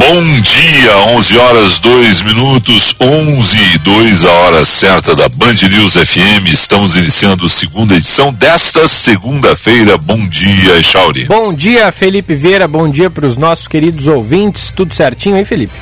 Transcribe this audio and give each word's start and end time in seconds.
Bom 0.00 0.24
dia, 0.40 0.96
11 1.14 1.36
horas 1.36 1.78
2 1.78 2.22
minutos, 2.22 2.96
11 2.98 3.56
e 3.74 3.78
2 3.80 4.24
a 4.24 4.32
hora 4.32 4.64
certa 4.64 5.14
da 5.14 5.28
Band 5.28 5.68
News 5.70 5.92
FM. 5.92 6.46
Estamos 6.46 6.96
iniciando 6.96 7.44
a 7.44 7.48
segunda 7.50 7.94
edição 7.94 8.32
desta 8.32 8.88
segunda-feira. 8.88 9.98
Bom 9.98 10.26
dia, 10.26 10.78
Echauri. 10.78 11.26
Bom 11.26 11.52
dia, 11.52 11.92
Felipe 11.92 12.34
Vieira. 12.34 12.66
Bom 12.66 12.88
dia 12.88 13.10
para 13.10 13.26
os 13.26 13.36
nossos 13.36 13.68
queridos 13.68 14.06
ouvintes. 14.06 14.72
Tudo 14.72 14.94
certinho, 14.94 15.36
hein, 15.36 15.44
Felipe? 15.44 15.74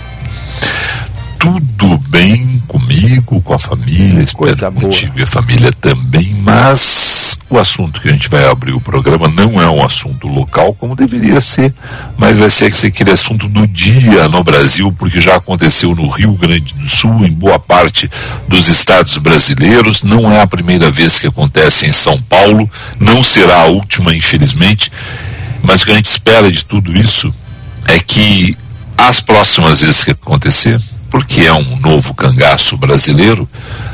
Tudo 1.38 1.98
bem 2.09 2.62
comigo, 2.66 3.41
com 3.41 3.55
a 3.55 3.59
família, 3.59 4.20
espero 4.20 4.48
Coisa 4.48 4.70
contigo 4.70 5.12
boa. 5.12 5.20
e 5.20 5.23
a 5.23 5.27
família 5.27 5.73
também, 5.73 6.34
mas 6.42 7.38
o 7.48 7.59
assunto 7.59 8.01
que 8.01 8.09
a 8.09 8.12
gente 8.12 8.29
vai 8.29 8.46
abrir 8.46 8.73
o 8.73 8.80
programa 8.80 9.29
não 9.29 9.60
é 9.60 9.69
um 9.70 9.82
assunto 9.82 10.27
local 10.27 10.74
como 10.74 10.96
deveria 10.96 11.41
ser, 11.41 11.73
mas 12.19 12.37
vai 12.37 12.51
ser 12.51 12.66
aquele 12.66 13.10
assunto 13.10 13.48
do 13.48 13.66
dia 13.66 14.29
no 14.29 14.43
Brasil, 14.45 14.93
porque 14.98 15.20
já 15.20 15.37
aconteceu 15.37 15.95
no 15.95 16.09
Rio 16.10 16.32
Grande 16.34 16.74
do 16.74 16.88
Sul, 16.88 17.24
em 17.24 17.32
boa 17.32 17.59
parte 17.59 18.10
dos 18.48 18.68
estados 18.68 19.16
brasileiros, 19.18 20.02
não 20.02 20.30
é 20.30 20.43
a 20.43 20.46
primeira 20.46 20.91
vez 20.91 21.18
que 21.18 21.29
acontece 21.29 21.87
em 21.87 21.93
São 21.93 22.20
Paulo, 22.23 22.68
não 22.98 23.23
será 23.23 23.62
a 23.62 23.66
última, 23.66 24.15
infelizmente, 24.15 24.91
mas 25.62 25.82
o 25.82 25.87
que 25.87 25.93
a 25.93 25.96
gente 25.96 26.10
espera 26.10 26.51
de 26.51 26.65
tudo 26.65 26.95
isso 26.96 27.32
é 27.87 28.01
que 28.01 28.57
as 28.96 29.21
próximas 29.21 29.80
vezes 29.80 30.05
que 30.05 30.10
acontecer, 30.10 30.79
porque 31.10 31.42
é 31.42 31.52
um 31.52 31.76
novo 31.78 32.14
cangaço 32.14 32.76
brasileiro, 32.76 33.48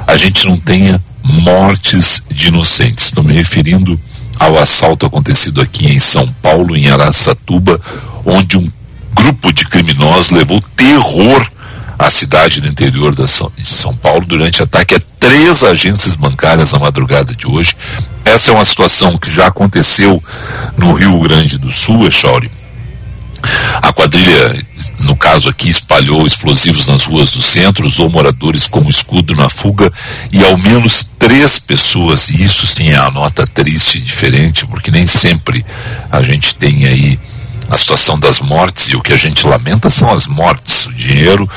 a 0.07 0.17
gente 0.17 0.47
não 0.47 0.57
tenha 0.57 1.01
mortes 1.23 2.23
de 2.31 2.49
inocentes. 2.49 3.07
Estou 3.07 3.25
me 3.25 3.33
referindo 3.33 3.99
ao 4.39 4.59
assalto 4.59 5.07
acontecido 5.07 5.61
aqui 5.61 5.87
em 5.87 6.01
São 6.01 6.27
Paulo, 6.43 6.77
em 6.77 6.91
Araçatuba, 6.91 7.81
onde 8.25 8.59
um 8.59 8.73
grupo 9.15 9.53
de 9.53 9.65
criminosos 9.67 10.31
levou 10.31 10.61
terror 10.77 11.47
à 11.99 12.11
cidade 12.11 12.61
do 12.61 12.69
interior 12.69 13.15
de 13.15 13.67
São 13.67 13.95
Paulo 13.95 14.27
durante 14.27 14.63
ataque 14.63 14.97
a 14.97 15.01
três 15.19 15.63
agências 15.63 16.17
bancárias 16.17 16.73
na 16.73 16.79
madrugada 16.79 17.35
de 17.35 17.47
hoje. 17.47 17.77
Essa 18.25 18.51
é 18.51 18.55
uma 18.55 18.65
situação 18.65 19.17
que 19.17 19.33
já 19.33 19.47
aconteceu 19.47 20.23
no 20.77 20.93
Rio 20.95 21.19
Grande 21.21 21.59
do 21.59 21.71
Sul, 21.71 22.07
Echauri, 22.07 22.51
a 23.83 23.93
quadrilha, 23.93 24.65
no 25.01 25.17
caso 25.17 25.49
aqui, 25.49 25.69
espalhou 25.69 26.27
explosivos 26.27 26.87
nas 26.87 27.05
ruas 27.05 27.33
do 27.33 27.43
centro, 27.43 27.87
usou 27.87 28.11
moradores 28.11 28.69
como 28.69 28.91
escudo 28.91 29.35
na 29.35 29.49
fuga 29.49 29.93
e 30.33 30.43
ao 30.45 30.57
menos 30.59 31.07
três 31.19 31.59
pessoas, 31.59 32.29
e 32.29 32.45
isso 32.45 32.67
sim 32.67 32.91
é 32.91 32.97
a 32.97 33.11
nota 33.11 33.47
triste 33.47 34.01
diferente, 34.01 34.67
porque 34.67 34.91
nem 34.91 35.07
sempre 35.07 35.65
a 36.11 36.23
gente 36.23 36.57
tem 36.57 36.87
aí 36.87 37.19
a 37.71 37.77
situação 37.77 38.19
das 38.19 38.41
mortes 38.41 38.89
e 38.89 38.97
o 38.97 39.03
que 39.03 39.13
a 39.13 39.17
gente 39.17 39.47
lamenta 39.47 39.89
são 39.89 40.11
as 40.13 40.27
mortes. 40.27 40.87
O 40.87 40.93
dinheiro 40.93 41.49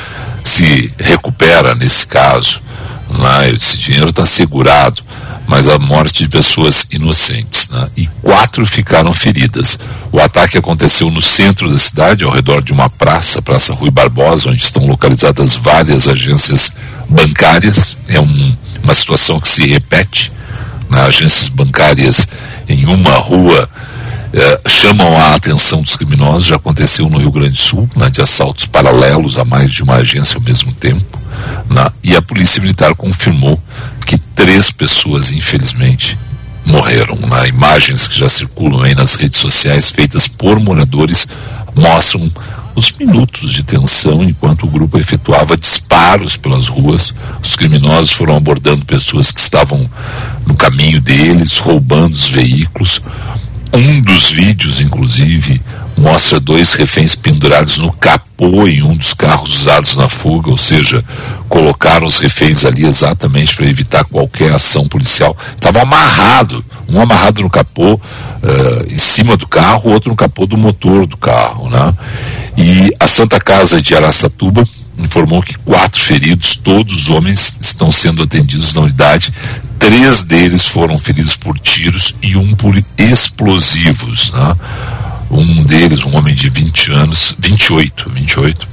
se 0.44 0.94
recupera 0.98 1.76
nesse 1.76 2.08
caso, 2.08 2.62
né? 3.10 3.52
esse 3.52 3.78
dinheiro 3.78 4.10
está 4.10 4.26
segurado 4.26 5.04
mas 5.48 5.70
a 5.70 5.80
morte 5.80 6.24
de 6.24 6.30
pessoas 6.30 6.88
inocentes. 6.92 7.70
Né? 7.70 7.90
E 7.98 8.08
quatro 8.22 8.66
ficaram 8.66 9.14
feridas. 9.14 9.80
O 10.12 10.20
ataque 10.20 10.58
aconteceu 10.58 11.10
no 11.10 11.22
centro 11.22 11.70
da 11.70 11.78
cidade, 11.78 12.26
ao 12.26 12.32
redor 12.32 12.62
de 12.62 12.74
uma 12.74 12.90
praça, 12.90 13.42
Praça 13.42 13.74
Rui 13.74 13.90
Barbosa, 13.90 14.50
onde 14.50 14.62
estão 14.62 14.86
localizadas 14.86 15.56
várias 15.56 16.08
agências 16.08 16.72
bancárias. 17.10 17.96
É 18.10 18.20
um, 18.20 18.56
uma 18.84 18.94
situação 18.94 19.40
que 19.40 19.50
se 19.50 19.66
repete. 19.68 20.32
Né? 20.90 21.02
Agências 21.02 21.50
bancárias 21.50 22.28
em 22.68 22.86
uma 22.86 23.16
rua 23.16 23.70
eh, 24.34 24.62
chamam 24.68 25.18
a 25.18 25.36
atenção 25.36 25.82
dos 25.82 25.96
criminosos. 25.96 26.48
Já 26.48 26.58
aconteceu 26.58 27.10
no 27.10 27.20
Rio 27.20 27.32
Grande 27.32 27.54
do 27.54 27.58
Sul, 27.58 27.90
né, 27.96 28.10
de 28.10 28.22
assaltos 28.22 28.66
paralelos 28.66 29.38
a 29.38 29.46
mais 29.46 29.72
de 29.72 29.82
uma 29.82 29.96
agência 29.96 30.36
ao 30.36 30.44
mesmo 30.44 30.74
tempo. 30.74 31.27
E 32.08 32.16
a 32.16 32.22
Polícia 32.22 32.62
Militar 32.62 32.96
confirmou 32.96 33.62
que 34.06 34.18
três 34.18 34.72
pessoas, 34.72 35.34
infelizmente, 35.34 36.18
morreram. 36.66 37.16
Né? 37.16 37.50
Imagens 37.50 38.08
que 38.08 38.18
já 38.18 38.30
circulam 38.30 38.82
aí 38.82 38.96
nas 38.96 39.16
redes 39.16 39.40
sociais, 39.40 39.92
feitas 39.92 40.28
por 40.28 40.58
moradores, 40.58 41.28
mostram 41.76 42.32
os 42.76 42.92
minutos 42.94 43.52
de 43.52 43.64
tensão 43.64 44.24
enquanto 44.24 44.64
o 44.64 44.70
grupo 44.70 44.98
efetuava 44.98 45.58
disparos 45.58 46.38
pelas 46.38 46.68
ruas. 46.68 47.14
Os 47.44 47.56
criminosos 47.56 48.12
foram 48.12 48.38
abordando 48.38 48.86
pessoas 48.86 49.32
que 49.32 49.42
estavam 49.42 49.90
no 50.46 50.56
caminho 50.56 51.02
deles, 51.02 51.58
roubando 51.58 52.14
os 52.14 52.30
veículos. 52.30 53.02
Um 53.74 54.02
dos 54.02 54.32
vídeos, 54.32 54.80
inclusive, 54.80 55.62
mostra 55.98 56.40
dois 56.40 56.74
reféns 56.74 57.16
pendurados 57.16 57.78
no 57.80 57.92
capô 57.92 58.68
em 58.68 58.82
um 58.82 58.96
dos 58.96 59.14
carros 59.14 59.62
usados 59.62 59.96
na 59.96 60.08
fuga, 60.08 60.50
ou 60.50 60.58
seja, 60.58 61.04
colocaram 61.50 62.08
os 62.08 62.20
reféns 62.20 62.66
ali 62.66 62.86
exatamente 62.86 63.56
para 63.56 63.68
evitar 63.68 64.04
qualquer 64.06 64.54
ação 64.54 64.88
policial. 64.88 65.36
Estavam 65.50 65.82
amarrado, 65.82 66.64
um 66.88 67.00
amarrado 67.02 67.42
no 67.42 67.50
capô, 67.50 67.96
uh, 67.96 68.00
em 68.88 68.98
cima 68.98 69.36
do 69.36 69.48
carro, 69.48 69.92
outro 69.92 70.10
no 70.10 70.16
capô 70.16 70.46
do 70.46 70.58
motor 70.58 71.06
do 71.06 71.18
carro, 71.18 71.70
né? 71.70 71.94
E 72.56 72.92
a 73.00 73.08
Santa 73.08 73.40
Casa 73.40 73.82
de 73.82 73.96
Araçatuba 73.96 74.64
informou 74.98 75.44
que 75.44 75.58
quatro 75.60 76.02
feridos, 76.02 76.58
todos 76.58 77.10
homens, 77.10 77.58
estão 77.62 77.92
sendo 77.92 78.24
atendidos 78.24 78.74
na 78.74 78.82
unidade. 78.82 79.32
Três 79.80 80.24
deles 80.24 80.66
foram 80.66 80.98
feridos 80.98 81.36
por 81.36 81.60
tiros 81.60 82.16
e 82.22 82.36
um 82.36 82.54
por 82.56 82.76
explosivos. 82.98 84.32
Né? 84.32 84.56
Um 85.30 85.64
deles, 85.64 86.04
um 86.04 86.16
homem 86.16 86.34
de 86.34 86.50
20 86.50 86.92
anos, 86.92 87.36
28, 87.38 88.10
28, 88.10 88.68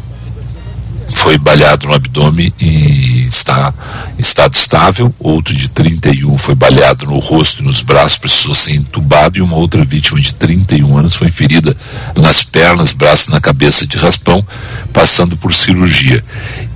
foi 1.14 1.38
baleado 1.38 1.86
no 1.86 1.94
abdômen 1.94 2.52
e 2.60 3.22
está 3.22 3.72
em 4.19 4.20
estado 4.20 4.54
estável. 4.54 5.14
Outro 5.19 5.54
de 5.54 5.69
31 5.69 6.36
foi 6.36 6.54
baleado 6.54 7.06
no 7.06 7.19
rosto 7.20 7.62
e 7.62 7.64
nos 7.64 7.82
braços, 7.82 8.19
precisou 8.19 8.54
ser 8.54 8.75
entubado. 8.75 9.38
E 9.38 9.41
uma 9.41 9.56
outra 9.56 9.84
vítima 9.84 10.20
de 10.20 10.34
31 10.34 10.98
anos 10.98 11.14
foi 11.14 11.30
ferida 11.30 11.74
nas 12.16 12.42
pernas, 12.42 12.92
braços 12.92 13.28
na 13.28 13.41
cabeça 13.41 13.86
de 13.86 13.97
raspão, 13.97 14.44
passando 14.92 15.36
por 15.36 15.54
cirurgia. 15.54 16.22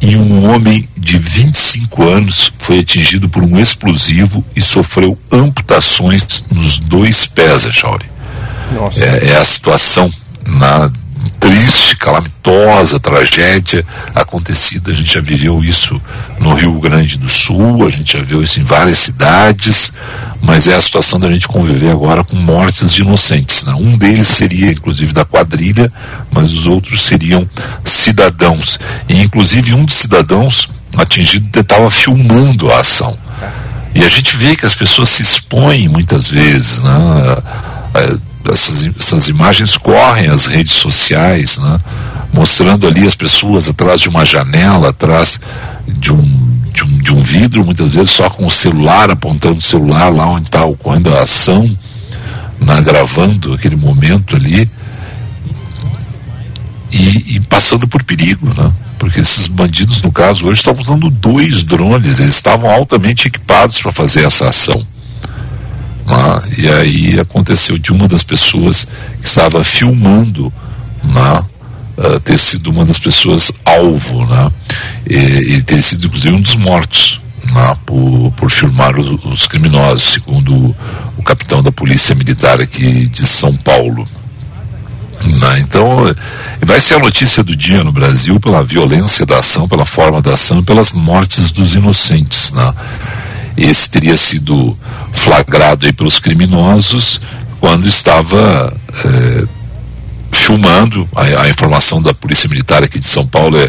E 0.00 0.16
um 0.16 0.48
homem 0.48 0.88
de 0.97 1.19
25 1.19 2.09
anos 2.09 2.53
foi 2.59 2.78
atingido 2.78 3.28
por 3.28 3.43
um 3.43 3.59
explosivo 3.59 4.44
e 4.54 4.62
sofreu 4.62 5.19
amputações 5.32 6.44
nos 6.54 6.78
dois 6.78 7.27
pés, 7.27 7.66
Echauri. 7.66 8.06
É, 8.97 9.31
é 9.31 9.37
a 9.37 9.44
situação 9.44 10.09
na 10.47 10.91
triste, 11.38 11.97
calamitosa 11.97 13.00
tragédia 13.00 13.84
acontecida. 14.15 14.93
A 14.93 14.94
gente 14.94 15.15
já 15.15 15.21
viveu 15.21 15.62
isso 15.62 16.00
no 16.38 16.54
Rio 16.54 16.78
Grande 16.81 17.19
do 17.19 17.28
Sul, 17.28 17.87
a 17.87 17.91
gente 17.91 18.16
já 18.19 18.22
viu 18.22 18.43
isso 18.43 18.60
em 18.60 18.65
várias 18.65 18.99
cidades, 18.99 19.93
mas 20.43 20.69
é 20.69 20.75
a 20.75 20.81
situação 20.81 21.19
da 21.19 21.31
gente 21.31 21.48
conviver 21.48 21.91
agora 21.91 22.25
com 22.25 22.37
mortes 22.37 22.93
de 22.93 23.03
inocentes. 23.03 23.65
Né? 23.65 23.75
Um 23.75 23.97
deles 23.97 24.28
seria, 24.28 24.71
inclusive, 24.71 25.12
da 25.12 25.25
quadrilha, 25.25 25.93
mas 26.31 26.53
os 26.53 26.66
outros 26.66 27.03
seriam 27.03 27.48
cidadãos. 27.84 28.78
E, 29.09 29.21
inclusive, 29.21 29.75
um 29.75 29.84
dos 29.84 29.97
cidadãos 29.97 30.69
atingido 30.97 31.60
estava 31.60 31.91
filmando 31.91 32.71
a 32.71 32.81
ação. 32.81 33.16
E 33.94 34.04
a 34.04 34.09
gente 34.09 34.37
vê 34.37 34.54
que 34.54 34.66
as 34.66 34.75
pessoas 34.75 35.09
se 35.09 35.22
expõem 35.22 35.88
muitas 35.88 36.31
vezes, 36.31 36.82
né? 36.82 36.91
Essas, 38.50 38.89
essas 38.98 39.28
imagens 39.28 39.77
correm 39.77 40.28
as 40.28 40.47
redes 40.47 40.72
sociais, 40.72 41.59
né? 41.59 41.78
mostrando 42.33 42.86
ali 42.86 43.06
as 43.06 43.15
pessoas 43.15 43.68
atrás 43.68 44.00
de 44.00 44.09
uma 44.09 44.24
janela, 44.24 44.91
atrás 44.91 45.39
de 45.86 46.12
um, 46.12 46.21
de 46.72 46.83
um, 46.84 46.98
de 46.98 47.12
um 47.12 47.21
vidro, 47.21 47.65
muitas 47.65 47.95
vezes 47.95 48.10
só 48.10 48.28
com 48.30 48.47
o 48.47 48.50
celular, 48.50 49.10
apontando 49.10 49.59
o 49.59 49.62
celular 49.62 50.09
lá 50.09 50.27
onde 50.27 50.48
está 50.48 50.65
ocorrendo 50.65 51.15
a 51.15 51.22
ação, 51.22 51.62
né? 52.60 52.80
gravando 52.83 53.54
aquele 53.54 53.77
momento 53.77 54.36
ali. 54.36 54.68
E, 56.91 57.36
e, 57.36 57.41
passando 57.41 57.86
por 57.86 58.03
perigo, 58.03 58.47
né? 58.47 58.72
Porque 58.98 59.21
esses 59.21 59.47
bandidos, 59.47 60.01
no 60.03 60.10
caso, 60.10 60.47
hoje 60.47 60.60
estavam 60.60 60.83
usando 60.83 61.10
dois 61.10 61.62
drones, 61.62 62.18
eles 62.18 62.34
estavam 62.34 62.71
altamente 62.71 63.28
equipados 63.28 63.78
para 63.80 63.92
fazer 63.92 64.24
essa 64.24 64.48
ação. 64.48 64.84
Né? 66.09 66.43
E 66.59 66.69
aí 66.69 67.21
aconteceu 67.21 67.78
de 67.78 67.93
uma 67.93 68.09
das 68.09 68.25
pessoas 68.25 68.87
que 69.21 69.27
estava 69.27 69.63
filmando 69.63 70.53
né? 71.05 71.45
Uh, 71.99 72.21
ter 72.21 72.39
sido 72.39 72.71
uma 72.71 72.84
das 72.84 72.99
pessoas 72.99 73.53
alvo, 73.65 74.25
né? 74.25 74.51
E, 75.09 75.57
e 75.57 75.63
ter 75.63 75.83
sido 75.83 76.07
inclusive 76.07 76.37
um 76.37 76.41
dos 76.41 76.57
mortos 76.57 77.21
né? 77.53 77.75
por, 77.84 78.33
por 78.37 78.51
filmar 78.51 78.99
os, 78.99 79.25
os 79.25 79.49
criminosos, 79.49 80.03
segundo 80.03 80.75
o, 81.16 81.22
capitão 81.22 81.63
da 81.63 81.71
polícia 81.71 82.15
militar 82.15 82.61
aqui 82.61 83.07
de 83.09 83.27
São 83.27 83.54
Paulo. 83.57 84.07
Né? 85.25 85.61
Então, 85.61 86.15
vai 86.65 86.81
ser 86.81 86.95
a 86.95 86.99
notícia 87.01 87.43
do 87.43 87.57
dia 87.57 87.83
no 87.83 87.93
Brasil 87.93 88.39
pela 88.41 88.63
violência 88.63 89.27
da 89.27 89.41
ação, 89.41 89.69
pela 89.69 89.84
forma 89.84 90.22
da 90.22 90.34
ação, 90.34 90.63
pelas 90.63 90.93
mortes 90.93 91.51
dos 91.53 91.75
inocentes. 91.75 92.53
Né? 92.53 92.72
Esse 93.59 93.91
teria 93.91 94.16
sido 94.16 94.78
flagrado 95.13 95.84
aí 95.84 95.93
pelos 95.93 96.21
criminosos 96.21 97.21
quando 97.59 97.89
estava 97.89 98.72
é, 99.05 99.45
filmando. 100.31 101.09
A, 101.13 101.43
a, 101.43 101.49
informação 101.49 102.01
da 102.01 102.15
Polícia 102.15 102.49
Militar 102.49 102.84
aqui 102.84 103.01
de 103.01 103.09
São 103.09 103.27
Paulo 103.27 103.59
é 103.59 103.69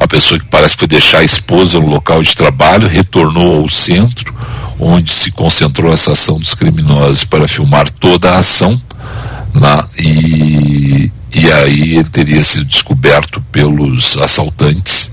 a 0.00 0.08
pessoa 0.08 0.40
que 0.40 0.46
parece 0.46 0.72
que 0.72 0.78
foi 0.80 0.88
deixar 0.88 1.18
a 1.18 1.24
esposa 1.24 1.78
no 1.78 1.86
local 1.86 2.22
de 2.22 2.34
trabalho, 2.34 2.88
retornou 2.88 3.62
ao 3.62 3.68
centro, 3.68 4.34
onde 4.80 5.10
se 5.10 5.30
concentrou 5.32 5.92
essa 5.92 6.12
ação 6.12 6.38
dos 6.38 6.54
criminosos 6.54 7.26
para 7.26 7.46
filmar 7.46 7.90
toda 7.90 8.32
a 8.32 8.38
ação. 8.38 8.74
Né? 9.52 9.84
E, 9.98 11.12
e 11.34 11.52
aí 11.52 11.96
ele 11.96 12.08
teria 12.08 12.42
sido 12.42 12.64
descoberto 12.64 13.42
pelos 13.52 14.16
assaltantes 14.16 15.12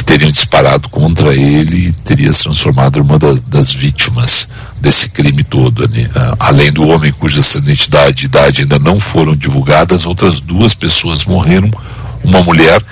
que 0.00 0.04
teriam 0.04 0.30
disparado 0.30 0.88
contra 0.88 1.34
ele 1.34 1.88
e 1.88 1.92
teria 1.92 2.32
se 2.32 2.44
transformado 2.44 2.98
em 2.98 3.02
uma 3.02 3.18
das, 3.18 3.38
das 3.42 3.70
vítimas 3.70 4.48
desse 4.80 5.10
crime 5.10 5.44
todo. 5.44 5.86
Né? 5.86 6.08
Além 6.38 6.72
do 6.72 6.88
homem 6.88 7.12
cuja 7.12 7.40
identidade 7.58 8.24
e 8.24 8.26
idade 8.26 8.62
ainda 8.62 8.78
não 8.78 8.98
foram 8.98 9.36
divulgadas, 9.36 10.06
outras 10.06 10.40
duas 10.40 10.74
pessoas 10.74 11.26
morreram, 11.26 11.70
uma 12.24 12.40
mulher 12.42 12.82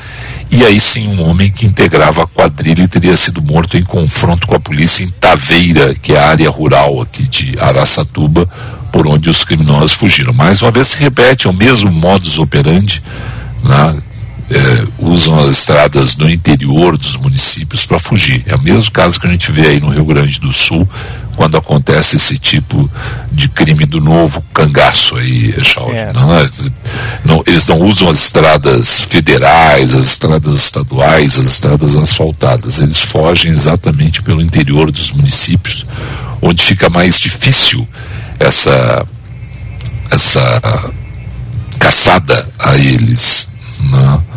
e 0.50 0.64
aí 0.64 0.78
sim 0.78 1.08
um 1.08 1.28
homem 1.28 1.50
que 1.50 1.66
integrava 1.66 2.25
a 2.25 2.26
quadrilha 2.26 2.82
e 2.82 2.88
teria 2.88 3.16
sido 3.16 3.40
morto 3.40 3.78
em 3.78 3.82
confronto 3.82 4.46
com 4.46 4.54
a 4.54 4.61
polícia 4.61 5.02
em 5.02 5.08
Taveira, 5.08 5.94
que 5.94 6.12
é 6.12 6.19
a 6.19 6.28
área 6.28 6.50
rural 6.50 7.00
aqui 7.00 7.26
de 7.26 7.54
Araçatuba, 7.58 8.46
por 8.93 9.06
onde 9.06 9.31
os 9.31 9.44
criminosos 9.44 9.93
fugiram. 9.93 10.32
Mais 10.34 10.61
uma 10.61 10.70
vez 10.70 10.88
se 10.88 10.99
repete, 10.99 11.46
é 11.46 11.50
o 11.50 11.54
mesmo 11.54 11.90
modus 11.90 12.38
operandi, 12.38 13.02
né? 13.62 14.02
É, 14.50 14.87
usam 14.99 15.39
as 15.39 15.53
estradas 15.53 16.17
no 16.17 16.29
interior 16.29 16.97
dos 16.97 17.17
municípios 17.17 17.85
para 17.85 17.99
fugir. 17.99 18.43
É 18.47 18.56
o 18.56 18.62
mesmo 18.62 18.91
caso 18.91 19.21
que 19.21 19.27
a 19.27 19.31
gente 19.31 19.53
vê 19.53 19.67
aí 19.67 19.81
no 19.81 19.91
Rio 19.91 20.05
Grande 20.05 20.41
do 20.41 20.53
Sul, 20.53 20.89
quando 21.37 21.56
acontece 21.56 22.17
esse 22.17 22.39
tipo 22.39 22.91
de 23.31 23.49
crime 23.49 23.85
do 23.85 24.00
novo 24.00 24.43
cangaço 24.53 25.17
aí, 25.17 25.55
Charles. 25.62 25.95
É. 25.95 26.12
Não, 26.12 26.35
é, 26.35 26.50
não, 27.25 27.43
eles 27.47 27.67
não 27.67 27.81
usam 27.83 28.09
as 28.09 28.19
estradas 28.19 29.00
federais, 29.00 29.95
as 29.95 30.06
estradas 30.06 30.55
estaduais, 30.56 31.39
as 31.39 31.45
estradas 31.45 31.95
asfaltadas. 31.95 32.79
Eles 32.79 32.99
fogem 32.99 33.53
exatamente 33.53 34.23
pelo 34.23 34.41
interior 34.41 34.91
dos 34.91 35.12
municípios, 35.12 35.87
onde 36.41 36.62
fica 36.62 36.89
mais 36.89 37.19
difícil 37.21 37.87
essa 38.41 39.06
essa 40.11 40.93
caçada 41.79 42.49
a 42.59 42.77
eles. 42.77 43.49
Não? 43.91 44.27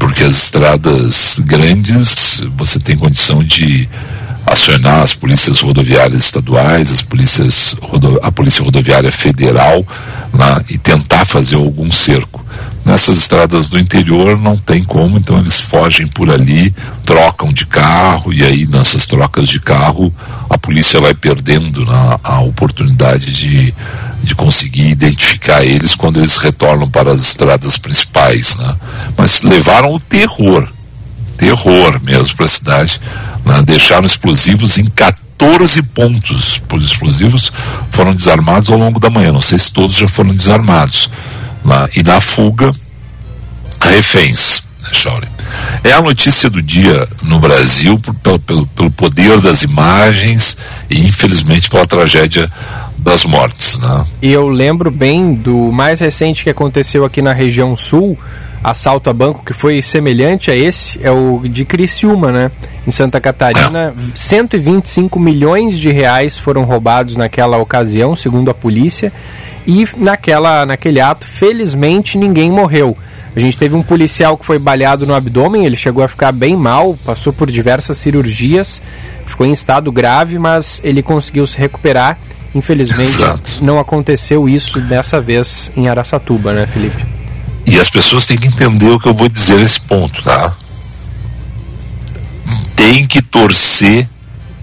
Porque 0.00 0.24
as 0.24 0.32
estradas 0.32 1.40
grandes 1.44 2.42
você 2.56 2.80
tem 2.80 2.96
condição 2.96 3.44
de 3.44 3.88
acionar 4.46 5.02
as 5.02 5.14
polícias 5.14 5.60
rodoviárias 5.60 6.24
estaduais, 6.24 6.90
as 6.90 7.02
polícias 7.02 7.76
a 8.22 8.32
polícia 8.32 8.64
rodoviária 8.64 9.12
federal 9.12 9.86
e 10.68 10.78
tentar 10.78 11.24
fazer 11.24 11.56
algum 11.56 11.88
cerco. 11.90 12.44
Nessas 12.84 13.18
estradas 13.18 13.68
do 13.68 13.78
interior 13.78 14.40
não 14.40 14.56
tem 14.56 14.82
como, 14.82 15.18
então 15.18 15.38
eles 15.38 15.60
fogem 15.60 16.06
por 16.06 16.30
ali, 16.30 16.74
trocam 17.04 17.52
de 17.52 17.66
carro 17.66 18.32
e 18.32 18.42
aí 18.42 18.66
nessas 18.66 19.06
trocas 19.06 19.48
de 19.48 19.60
carro 19.60 20.12
a 20.48 20.56
polícia 20.56 20.98
vai 20.98 21.14
perdendo 21.14 21.84
né, 21.84 22.18
a 22.24 22.40
oportunidade 22.40 23.32
de 23.32 23.74
de 24.22 24.34
conseguir 24.34 24.88
identificar 24.88 25.64
eles 25.64 25.94
quando 25.94 26.18
eles 26.18 26.36
retornam 26.36 26.88
para 26.88 27.12
as 27.12 27.20
estradas 27.20 27.78
principais, 27.78 28.56
né? 28.56 28.76
Mas 29.16 29.42
levaram 29.42 29.94
o 29.94 30.00
terror, 30.00 30.70
terror 31.36 32.00
mesmo 32.02 32.36
para 32.36 32.46
a 32.46 32.48
cidade, 32.48 33.00
né? 33.44 33.62
deixaram 33.62 34.06
explosivos 34.06 34.78
em 34.78 34.84
14 34.86 35.82
pontos. 35.82 36.62
Os 36.72 36.84
explosivos 36.84 37.50
foram 37.90 38.14
desarmados 38.14 38.70
ao 38.70 38.78
longo 38.78 39.00
da 39.00 39.10
manhã, 39.10 39.32
não 39.32 39.40
sei 39.40 39.58
se 39.58 39.72
todos 39.72 39.94
já 39.96 40.06
foram 40.06 40.34
desarmados. 40.34 41.08
Né? 41.64 41.88
E 41.96 42.02
na 42.02 42.20
fuga, 42.20 42.70
reféns. 43.80 44.62
Né, 44.82 44.90
é 45.84 45.92
a 45.92 46.02
notícia 46.02 46.48
do 46.50 46.62
dia 46.62 47.08
no 47.22 47.38
Brasil 47.38 47.98
pelo, 48.22 48.38
pelo, 48.38 48.66
pelo 48.66 48.90
poder 48.90 49.40
das 49.40 49.62
imagens 49.62 50.56
e 50.88 51.00
infelizmente 51.00 51.68
pela 51.68 51.86
tragédia 51.86 52.50
das 52.98 53.24
mortes. 53.24 53.78
Né? 53.78 54.04
E 54.22 54.30
eu 54.30 54.48
lembro 54.48 54.90
bem 54.90 55.34
do 55.34 55.72
mais 55.72 56.00
recente 56.00 56.44
que 56.44 56.50
aconteceu 56.50 57.04
aqui 57.04 57.22
na 57.22 57.32
região 57.32 57.76
sul, 57.76 58.18
assalto 58.62 59.08
a 59.08 59.12
banco 59.12 59.42
que 59.44 59.52
foi 59.52 59.80
semelhante 59.80 60.50
a 60.50 60.56
esse, 60.56 61.00
é 61.02 61.10
o 61.10 61.40
de 61.44 61.64
Criciúma, 61.64 62.30
né? 62.30 62.50
Em 62.86 62.90
Santa 62.90 63.20
Catarina, 63.20 63.94
é. 63.96 64.12
125 64.14 65.18
milhões 65.18 65.78
de 65.78 65.90
reais 65.90 66.38
foram 66.38 66.64
roubados 66.64 67.16
naquela 67.16 67.56
ocasião, 67.56 68.14
segundo 68.14 68.50
a 68.50 68.54
polícia, 68.54 69.12
e 69.66 69.86
naquela, 69.96 70.66
naquele 70.66 71.00
ato, 71.00 71.26
felizmente, 71.26 72.18
ninguém 72.18 72.50
morreu. 72.50 72.96
A 73.34 73.40
gente 73.40 73.56
teve 73.56 73.74
um 73.74 73.82
policial 73.82 74.36
que 74.36 74.44
foi 74.44 74.58
baleado 74.58 75.06
no 75.06 75.14
abdômen, 75.14 75.64
ele 75.64 75.76
chegou 75.76 76.02
a 76.02 76.08
ficar 76.08 76.32
bem 76.32 76.56
mal, 76.56 76.96
passou 77.04 77.32
por 77.32 77.50
diversas 77.50 77.96
cirurgias, 77.96 78.82
ficou 79.26 79.46
em 79.46 79.52
estado 79.52 79.92
grave, 79.92 80.38
mas 80.38 80.80
ele 80.82 81.02
conseguiu 81.02 81.46
se 81.46 81.56
recuperar 81.56 82.18
Infelizmente, 82.54 83.14
Exato. 83.14 83.58
não 83.62 83.78
aconteceu 83.78 84.46
isso 84.48 84.80
dessa 84.80 85.20
vez 85.20 85.70
em 85.76 85.88
Araçatuba, 85.88 86.52
né, 86.52 86.66
Felipe? 86.66 87.06
E 87.66 87.78
as 87.78 87.88
pessoas 87.88 88.26
têm 88.26 88.36
que 88.36 88.48
entender 88.48 88.90
o 88.90 88.98
que 88.98 89.08
eu 89.08 89.14
vou 89.14 89.28
dizer 89.28 89.58
nesse 89.58 89.80
ponto, 89.82 90.20
tá? 90.22 90.52
Tem 92.74 93.06
que 93.06 93.22
torcer 93.22 94.08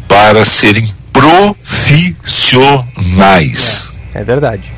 para 0.08 0.44
serem 0.44 0.86
profissionais. 1.14 3.90
É, 4.14 4.20
é 4.20 4.24
verdade. 4.24 4.70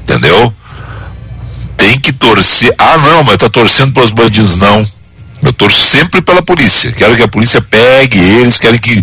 Entendeu? 0.00 0.50
Tem 1.78 1.98
que 1.98 2.12
torcer. 2.12 2.74
Ah, 2.76 2.98
não, 2.98 3.24
mas 3.24 3.38
tá 3.38 3.48
torcendo 3.48 3.94
para 3.94 4.04
os 4.04 4.10
bandidos, 4.10 4.56
não. 4.56 4.86
Eu 5.42 5.52
torço 5.52 5.82
sempre 5.86 6.20
pela 6.20 6.42
polícia. 6.42 6.92
Quero 6.92 7.16
que 7.16 7.22
a 7.22 7.28
polícia 7.28 7.62
pegue 7.62 8.18
eles, 8.18 8.58
quero 8.58 8.78
que 8.78 9.02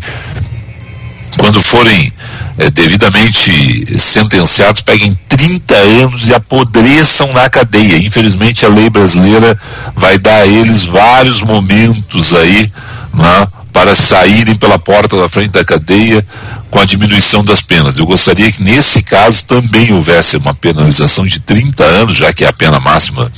quando 1.37 1.61
forem 1.61 2.13
é, 2.57 2.71
devidamente 2.71 3.97
sentenciados 3.97 4.81
peguem 4.81 5.17
30 5.27 5.75
anos 5.75 6.27
e 6.27 6.33
apodreçam 6.33 7.31
na 7.33 7.49
cadeia. 7.49 7.97
Infelizmente 7.97 8.65
a 8.65 8.69
lei 8.69 8.89
brasileira 8.89 9.57
vai 9.95 10.17
dar 10.17 10.41
a 10.41 10.47
eles 10.47 10.85
vários 10.85 11.41
momentos 11.41 12.33
aí 12.33 12.71
né, 13.13 13.47
para 13.75 13.93
saírem 13.93 14.55
pela 14.55 14.79
porta 14.79 15.17
da 15.17 15.27
frente 15.27 15.49
da 15.49 15.65
cadeia 15.65 16.25
com 16.71 16.79
a 16.79 16.85
diminuição 16.85 17.43
das 17.43 17.61
penas. 17.61 17.97
Eu 17.97 18.05
gostaria 18.05 18.49
que 18.49 18.63
nesse 18.63 19.03
caso 19.03 19.45
também 19.45 19.91
houvesse 19.91 20.37
uma 20.37 20.53
penalização 20.53 21.25
de 21.25 21.41
30 21.41 21.83
anos, 21.83 22.15
já 22.15 22.31
que 22.31 22.45
é 22.45 22.47
a 22.47 22.53
pena 22.53 22.79
máxima 22.79 23.29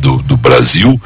do, 0.00 0.16
do 0.22 0.36
Brasil, 0.36 1.00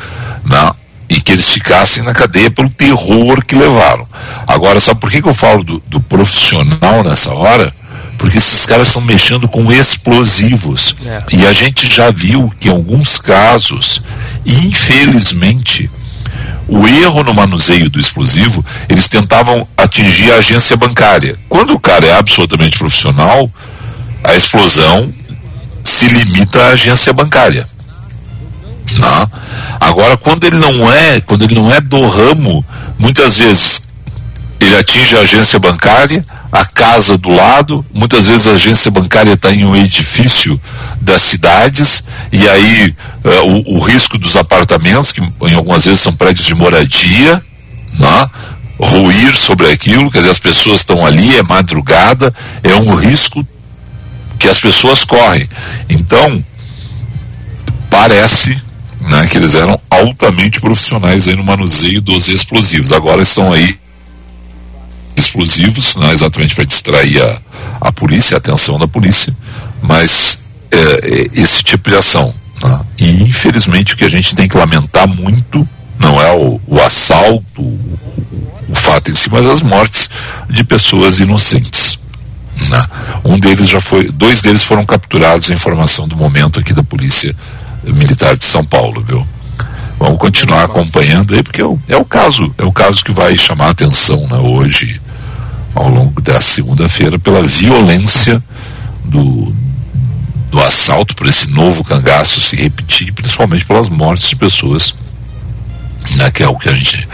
né, 0.47 0.71
e 1.07 1.21
que 1.21 1.33
eles 1.33 1.50
ficassem 1.50 2.02
na 2.02 2.14
cadeia 2.14 2.50
pelo 2.50 2.71
terror 2.71 3.45
que 3.45 3.54
levaram. 3.54 4.09
Agora, 4.47 4.80
sabe 4.80 5.00
por 5.00 5.11
que, 5.11 5.21
que 5.21 5.28
eu 5.28 5.35
falo 5.35 5.62
do, 5.62 5.83
do 5.87 6.00
profissional 6.00 7.04
nessa 7.04 7.35
hora? 7.35 7.71
Porque 8.16 8.38
esses 8.38 8.64
caras 8.64 8.87
estão 8.87 9.02
mexendo 9.02 9.47
com 9.49 9.71
explosivos. 9.71 10.95
É. 11.04 11.37
E 11.37 11.47
a 11.47 11.52
gente 11.52 11.95
já 11.95 12.11
viu 12.11 12.50
que 12.59 12.68
em 12.68 12.73
alguns 12.73 13.21
casos, 13.21 14.00
infelizmente, 14.47 15.90
o 16.69 16.87
erro 16.87 17.23
no 17.25 17.35
manuseio 17.35 17.88
do 17.88 17.99
explosivo, 17.99 18.64
eles 18.88 19.09
tentavam 19.09 19.67
atingir 19.76 20.31
a 20.33 20.37
agência 20.37 20.76
bancária. 20.76 21.38
Quando 21.49 21.73
o 21.73 21.81
cara 21.81 22.07
é 22.07 22.19
absolutamente 22.19 22.78
profissional, 22.78 23.50
a 24.23 24.35
explosão 24.35 25.11
se 25.85 26.09
limita 26.09 26.61
à 26.61 26.69
agência 26.69 27.12
bancária. 27.12 27.67
Tá? 29.00 29.31
Agora, 29.81 30.17
quando 30.17 30.45
ele 30.45 30.57
não 30.57 30.93
é, 30.93 31.21
quando 31.21 31.43
ele 31.43 31.55
não 31.55 31.73
é 31.73 31.81
do 31.81 32.07
ramo, 32.07 32.64
muitas 32.99 33.37
vezes 33.37 33.83
ele 34.61 34.76
atinge 34.76 35.17
a 35.17 35.21
agência 35.21 35.59
bancária, 35.59 36.25
a 36.50 36.64
casa 36.64 37.19
do 37.19 37.28
lado, 37.28 37.85
muitas 37.95 38.26
vezes 38.26 38.47
a 38.47 38.52
agência 38.52 38.90
bancária 38.90 39.33
está 39.33 39.52
em 39.52 39.64
um 39.64 39.76
edifício 39.76 40.61
das 41.00 41.23
cidades, 41.23 42.02
e 42.33 42.49
aí 42.49 42.95
uh, 43.25 43.73
o, 43.73 43.76
o, 43.76 43.81
risco 43.81 44.19
dos 44.19 44.37
apartamentos, 44.37 45.12
que 45.12 45.21
em 45.21 45.55
algumas 45.55 45.85
vezes 45.85 46.00
são 46.00 46.12
prédios 46.14 46.47
de 46.47 46.55
moradia, 46.55 47.43
né, 47.99 48.31
ruir 48.81 49.35
sobre 49.37 49.71
aquilo, 49.71 50.11
quer 50.11 50.19
dizer, 50.19 50.31
as 50.31 50.38
pessoas 50.38 50.81
estão 50.81 51.05
ali, 51.05 51.37
é 51.37 51.43
madrugada, 51.43 52.33
é 52.62 52.75
um 52.76 52.95
risco 52.95 53.47
que 54.38 54.49
as 54.49 54.61
pessoas 54.61 55.05
correm. 55.05 55.49
Então, 55.90 56.45
parece 57.90 58.57
né, 59.00 59.26
que 59.26 59.37
eles 59.37 59.55
eram 59.55 59.81
altamente 59.90 60.61
profissionais 60.61 61.26
aí 61.26 61.37
no 61.37 61.45
manuseio 61.45 62.00
dos 62.00 62.28
explosivos. 62.28 62.93
Agora 62.93 63.23
estão 63.23 63.52
aí 63.52 63.78
explosivos, 65.19 65.97
não 65.97 66.09
é 66.09 66.13
exatamente 66.13 66.55
para 66.55 66.65
distrair 66.65 67.21
a, 67.23 67.41
a 67.81 67.93
polícia, 67.93 68.37
a 68.37 68.39
atenção 68.39 68.79
da 68.79 68.89
polícia, 68.89 69.35
mas 69.83 70.41
é, 70.71 70.79
é, 70.79 71.41
esse 71.41 71.63
tipo 71.63 71.91
de 71.91 71.97
ação. 71.97 72.33
Né? 72.63 72.81
E 72.99 73.23
infelizmente 73.23 73.95
o 73.95 73.97
que 73.97 74.05
a 74.05 74.11
gente 74.11 74.35
tem 74.35 74.49
que 74.49 74.57
lamentar 74.57 75.07
muito 75.07 75.69
não 75.99 76.21
é 76.21 76.33
o, 76.33 76.61
o 76.67 76.81
assalto, 76.81 77.61
o, 77.61 77.99
o, 78.69 78.75
fato 78.75 79.11
em 79.11 79.15
si, 79.15 79.29
mas 79.31 79.47
as 79.47 79.63
mortes 79.63 80.09
de 80.49 80.65
pessoas 80.65 81.21
inocentes. 81.21 81.99
Né? 82.71 82.87
Um 83.25 83.39
deles 83.39 83.69
já 83.69 83.81
foi, 83.81 84.11
dois 84.11 84.43
deles 84.43 84.63
foram 84.63 84.85
capturados, 84.85 85.51
a 85.51 85.55
informação 85.55 86.07
do 86.07 86.17
momento 86.17 86.59
aqui 86.59 86.73
da 86.73 86.83
polícia 86.83 87.35
militar 87.85 88.37
de 88.37 88.45
São 88.45 88.65
Paulo, 88.65 89.03
viu? 89.07 89.27
Vamos 89.99 90.19
continuar 90.19 90.65
acompanhando 90.65 91.35
aí, 91.35 91.43
porque 91.43 91.61
é 91.61 91.65
o, 91.65 91.79
é 91.89 91.97
o 91.97 92.05
caso, 92.05 92.55
é 92.57 92.65
o 92.65 92.73
caso 92.73 93.05
que 93.05 93.13
vai 93.13 93.37
chamar 93.37 93.67
a 93.67 93.71
atenção 93.71 94.27
né, 94.29 94.39
hoje, 94.39 95.01
ao 95.79 95.89
longo 95.89 96.21
da 96.21 96.41
segunda-feira, 96.41 97.19
pela 97.19 97.43
violência 97.43 98.43
do, 99.05 99.55
do 100.51 100.61
assalto, 100.61 101.15
por 101.15 101.27
esse 101.27 101.49
novo 101.51 101.85
cangaço 101.85 102.41
se 102.41 102.57
repetir, 102.57 103.13
principalmente 103.13 103.65
pelas 103.65 103.89
mortes 103.89 104.29
de 104.29 104.37
pessoas, 104.37 104.95
né, 106.17 106.31
que 106.31 106.43
é 106.43 106.49
o 106.49 106.57
que 106.57 106.69
a 106.69 106.75
gente 106.75 107.09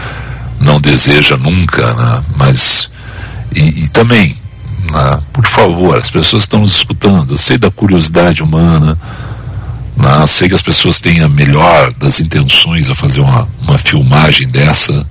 não 0.59 0.81
deseja 0.81 1.37
nunca, 1.37 1.93
né, 1.93 2.23
mas 2.37 2.89
e, 3.55 3.83
e 3.83 3.87
também, 3.89 4.35
né, 4.91 5.19
por 5.31 5.45
favor, 5.45 5.97
as 5.97 6.09
pessoas 6.09 6.43
estão 6.43 6.61
nos 6.61 6.75
escutando, 6.75 7.33
eu 7.33 7.37
sei 7.37 7.57
da 7.57 7.69
curiosidade 7.69 8.41
humana, 8.41 8.97
né? 9.95 10.27
Sei 10.27 10.49
que 10.49 10.55
as 10.55 10.61
pessoas 10.61 10.99
têm 10.99 11.21
a 11.21 11.29
melhor 11.29 11.93
das 11.93 12.19
intenções 12.19 12.89
a 12.89 12.95
fazer 12.95 13.21
uma, 13.21 13.47
uma 13.61 13.77
filmagem 13.77 14.49
dessa, 14.49 15.07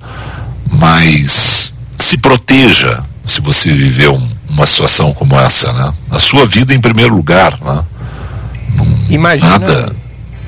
mas 0.71 1.73
se 1.97 2.19
proteja 2.19 3.03
se 3.25 3.41
você 3.41 3.71
viver 3.71 4.09
um, 4.09 4.29
uma 4.49 4.65
situação 4.65 5.13
como 5.13 5.35
essa, 5.35 5.71
né? 5.73 5.93
A 6.11 6.19
sua 6.19 6.45
vida 6.45 6.73
em 6.73 6.79
primeiro 6.79 7.15
lugar, 7.15 7.57
né? 7.61 7.83
Não, 8.75 8.85
imagina, 9.09 9.59
nada. 9.59 9.95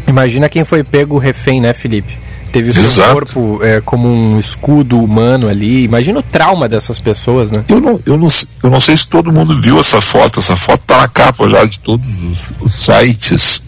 imagina 0.07 0.50
quem 0.50 0.63
foi 0.63 0.84
pego 0.84 1.17
refém, 1.17 1.62
né, 1.62 1.74
Felipe? 1.74 2.17
Teve 2.51 2.72
o 2.72 2.74
seu 2.74 2.84
Exato. 2.84 3.13
corpo 3.13 3.60
é, 3.62 3.81
como 3.81 4.07
um 4.07 4.39
escudo 4.39 5.00
humano 5.00 5.50
ali. 5.50 5.84
Imagina 5.84 6.19
o 6.19 6.24
trauma 6.24 6.67
dessas 6.69 6.98
pessoas, 6.98 7.51
né? 7.51 7.63
Eu 7.67 7.79
não, 7.79 8.00
eu, 8.05 8.17
não, 8.17 8.27
eu 8.63 8.69
não 8.69 8.79
sei 8.79 8.96
se 8.96 9.07
todo 9.07 9.31
mundo 9.31 9.60
viu 9.62 9.79
essa 9.79 10.00
foto. 10.00 10.39
Essa 10.39 10.55
foto 10.55 10.81
tá 10.86 10.98
na 10.98 11.07
capa 11.07 11.50
já 11.50 11.65
de 11.65 11.79
todos 11.79 12.19
os, 12.19 12.51
os 12.62 12.74
sites 12.74 13.62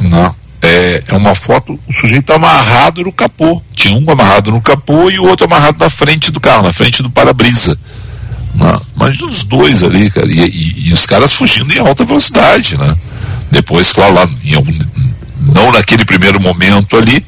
não. 0.00 0.34
É, 0.62 1.02
é 1.08 1.16
uma 1.16 1.34
foto, 1.34 1.78
o 1.88 1.92
sujeito 1.92 2.32
amarrado 2.32 3.02
no 3.02 3.12
capô. 3.12 3.62
Tinha 3.74 3.98
um 3.98 4.10
amarrado 4.10 4.50
no 4.50 4.60
capô 4.60 5.10
e 5.10 5.18
o 5.18 5.24
outro 5.24 5.46
amarrado 5.46 5.78
na 5.82 5.88
frente 5.88 6.30
do 6.30 6.38
carro, 6.38 6.64
na 6.64 6.72
frente 6.72 7.02
do 7.02 7.10
para-brisa. 7.10 7.78
Imagina 8.96 9.28
os 9.28 9.44
dois 9.44 9.82
ali, 9.82 10.10
cara, 10.10 10.26
e, 10.26 10.38
e, 10.38 10.88
e, 10.88 10.92
os 10.92 11.06
caras 11.06 11.32
fugindo 11.32 11.72
em 11.72 11.78
alta 11.78 12.04
velocidade, 12.04 12.76
né? 12.76 12.94
Depois, 13.50 13.92
claro, 13.92 14.14
lá, 14.14 14.28
em, 14.44 14.54
não 15.54 15.72
naquele 15.72 16.04
primeiro 16.04 16.40
momento 16.40 16.96
ali, 16.96 17.24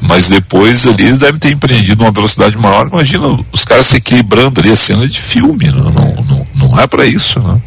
mas 0.00 0.28
depois 0.28 0.86
ali 0.86 1.06
eles 1.06 1.18
devem 1.18 1.38
ter 1.38 1.50
empreendido 1.50 2.02
uma 2.04 2.12
velocidade 2.12 2.56
maior. 2.58 2.86
Imagina 2.86 3.26
os 3.52 3.64
caras 3.64 3.86
se 3.86 3.96
equilibrando 3.96 4.60
ali, 4.60 4.70
a 4.70 4.76
cena 4.76 5.06
de 5.06 5.20
filme, 5.20 5.64
né? 5.64 5.72
não, 5.72 6.24
não, 6.24 6.46
não 6.54 6.80
é 6.80 6.86
para 6.86 7.04
isso, 7.04 7.40
né? 7.40 7.60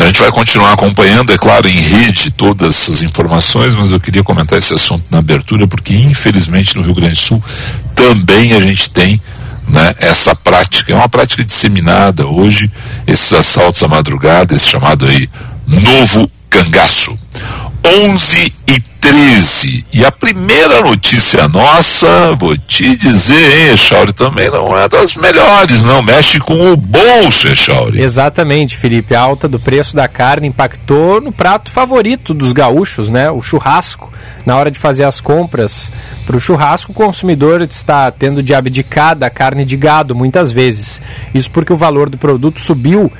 A 0.00 0.06
gente 0.06 0.20
vai 0.20 0.30
continuar 0.30 0.72
acompanhando, 0.72 1.30
é 1.30 1.36
claro, 1.36 1.68
em 1.68 1.78
rede 1.78 2.30
todas 2.30 2.74
essas 2.74 3.02
informações, 3.02 3.76
mas 3.76 3.92
eu 3.92 4.00
queria 4.00 4.24
comentar 4.24 4.58
esse 4.58 4.72
assunto 4.72 5.04
na 5.10 5.18
abertura, 5.18 5.66
porque 5.66 5.92
infelizmente 5.92 6.74
no 6.78 6.82
Rio 6.82 6.94
Grande 6.94 7.16
do 7.16 7.20
Sul 7.20 7.44
também 7.94 8.54
a 8.54 8.60
gente 8.60 8.90
tem 8.90 9.20
né, 9.70 9.94
essa 9.98 10.34
prática, 10.34 10.92
é 10.92 10.96
uma 10.96 11.08
prática 11.08 11.44
disseminada 11.44 12.26
hoje, 12.26 12.70
esses 13.06 13.32
assaltos 13.32 13.82
à 13.82 13.88
madrugada, 13.88 14.54
esse 14.54 14.66
chamado 14.66 15.06
aí 15.06 15.28
novo 15.66 16.30
cangaço. 16.48 17.18
11 17.84 18.54
e 18.68 18.89
13. 19.00 19.86
E 19.92 20.04
a 20.04 20.12
primeira 20.12 20.82
notícia 20.82 21.48
nossa, 21.48 22.36
vou 22.36 22.56
te 22.56 22.96
dizer, 22.96 23.34
hein, 23.34 23.74
Echauri, 23.74 24.12
também 24.12 24.50
não 24.50 24.78
é 24.78 24.88
das 24.88 25.16
melhores, 25.16 25.84
não. 25.84 26.02
Mexe 26.02 26.38
com 26.38 26.72
o 26.72 26.76
bolso, 26.76 27.48
Echauri. 27.48 28.00
Exatamente, 28.00 28.76
Felipe. 28.76 29.14
A 29.14 29.20
alta 29.20 29.48
do 29.48 29.58
preço 29.58 29.96
da 29.96 30.06
carne 30.06 30.48
impactou 30.48 31.20
no 31.20 31.32
prato 31.32 31.70
favorito 31.70 32.34
dos 32.34 32.52
gaúchos, 32.52 33.08
né? 33.08 33.30
O 33.30 33.40
churrasco. 33.40 34.12
Na 34.44 34.56
hora 34.56 34.70
de 34.70 34.78
fazer 34.78 35.04
as 35.04 35.20
compras 35.20 35.90
para 36.26 36.36
o 36.36 36.40
churrasco, 36.40 36.92
o 36.92 36.94
consumidor 36.94 37.62
está 37.62 38.10
tendo 38.10 38.42
de 38.42 38.54
abdicar 38.54 39.16
da 39.16 39.30
carne 39.30 39.64
de 39.64 39.76
gado 39.76 40.14
muitas 40.14 40.52
vezes. 40.52 41.00
Isso 41.34 41.50
porque 41.50 41.72
o 41.72 41.76
valor 41.76 42.08
do 42.08 42.18
produto 42.18 42.60
subiu 42.60 43.10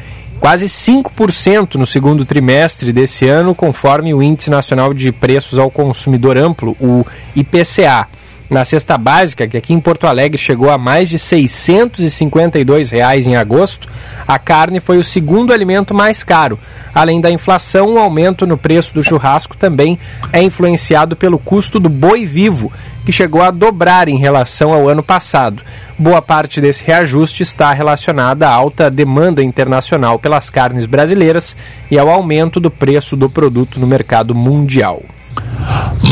quase 0.40 0.66
5% 0.66 1.74
no 1.74 1.86
segundo 1.86 2.24
trimestre 2.24 2.92
desse 2.92 3.28
ano, 3.28 3.54
conforme 3.54 4.14
o 4.14 4.22
Índice 4.22 4.50
Nacional 4.50 4.94
de 4.94 5.12
Preços 5.12 5.58
ao 5.58 5.70
Consumidor 5.70 6.38
Amplo, 6.38 6.74
o 6.80 7.04
IPCA. 7.36 8.08
Na 8.48 8.64
cesta 8.64 8.98
básica, 8.98 9.46
que 9.46 9.56
aqui 9.56 9.72
em 9.72 9.78
Porto 9.78 10.08
Alegre 10.08 10.36
chegou 10.36 10.70
a 10.70 10.76
mais 10.76 11.08
de 11.08 11.20
652 11.20 12.90
reais 12.90 13.28
em 13.28 13.36
agosto, 13.36 13.86
a 14.26 14.40
carne 14.40 14.80
foi 14.80 14.98
o 14.98 15.04
segundo 15.04 15.52
alimento 15.52 15.94
mais 15.94 16.24
caro. 16.24 16.58
Além 16.92 17.20
da 17.20 17.30
inflação, 17.30 17.94
o 17.94 17.98
aumento 17.98 18.48
no 18.48 18.58
preço 18.58 18.92
do 18.92 19.04
churrasco 19.04 19.56
também 19.56 19.96
é 20.32 20.42
influenciado 20.42 21.14
pelo 21.14 21.38
custo 21.38 21.78
do 21.78 21.88
boi 21.88 22.26
vivo, 22.26 22.72
que 23.04 23.12
chegou 23.12 23.42
a 23.42 23.50
dobrar 23.50 24.08
em 24.08 24.16
relação 24.16 24.72
ao 24.72 24.88
ano 24.88 25.02
passado. 25.02 25.62
Boa 25.98 26.22
parte 26.22 26.60
desse 26.60 26.84
reajuste 26.84 27.42
está 27.42 27.72
relacionada 27.72 28.48
à 28.48 28.52
alta 28.52 28.90
demanda 28.90 29.42
internacional 29.42 30.18
pelas 30.18 30.48
carnes 30.50 30.86
brasileiras 30.86 31.56
e 31.90 31.98
ao 31.98 32.08
aumento 32.08 32.58
do 32.58 32.70
preço 32.70 33.16
do 33.16 33.28
produto 33.28 33.78
no 33.78 33.86
mercado 33.86 34.34
mundial. 34.34 35.02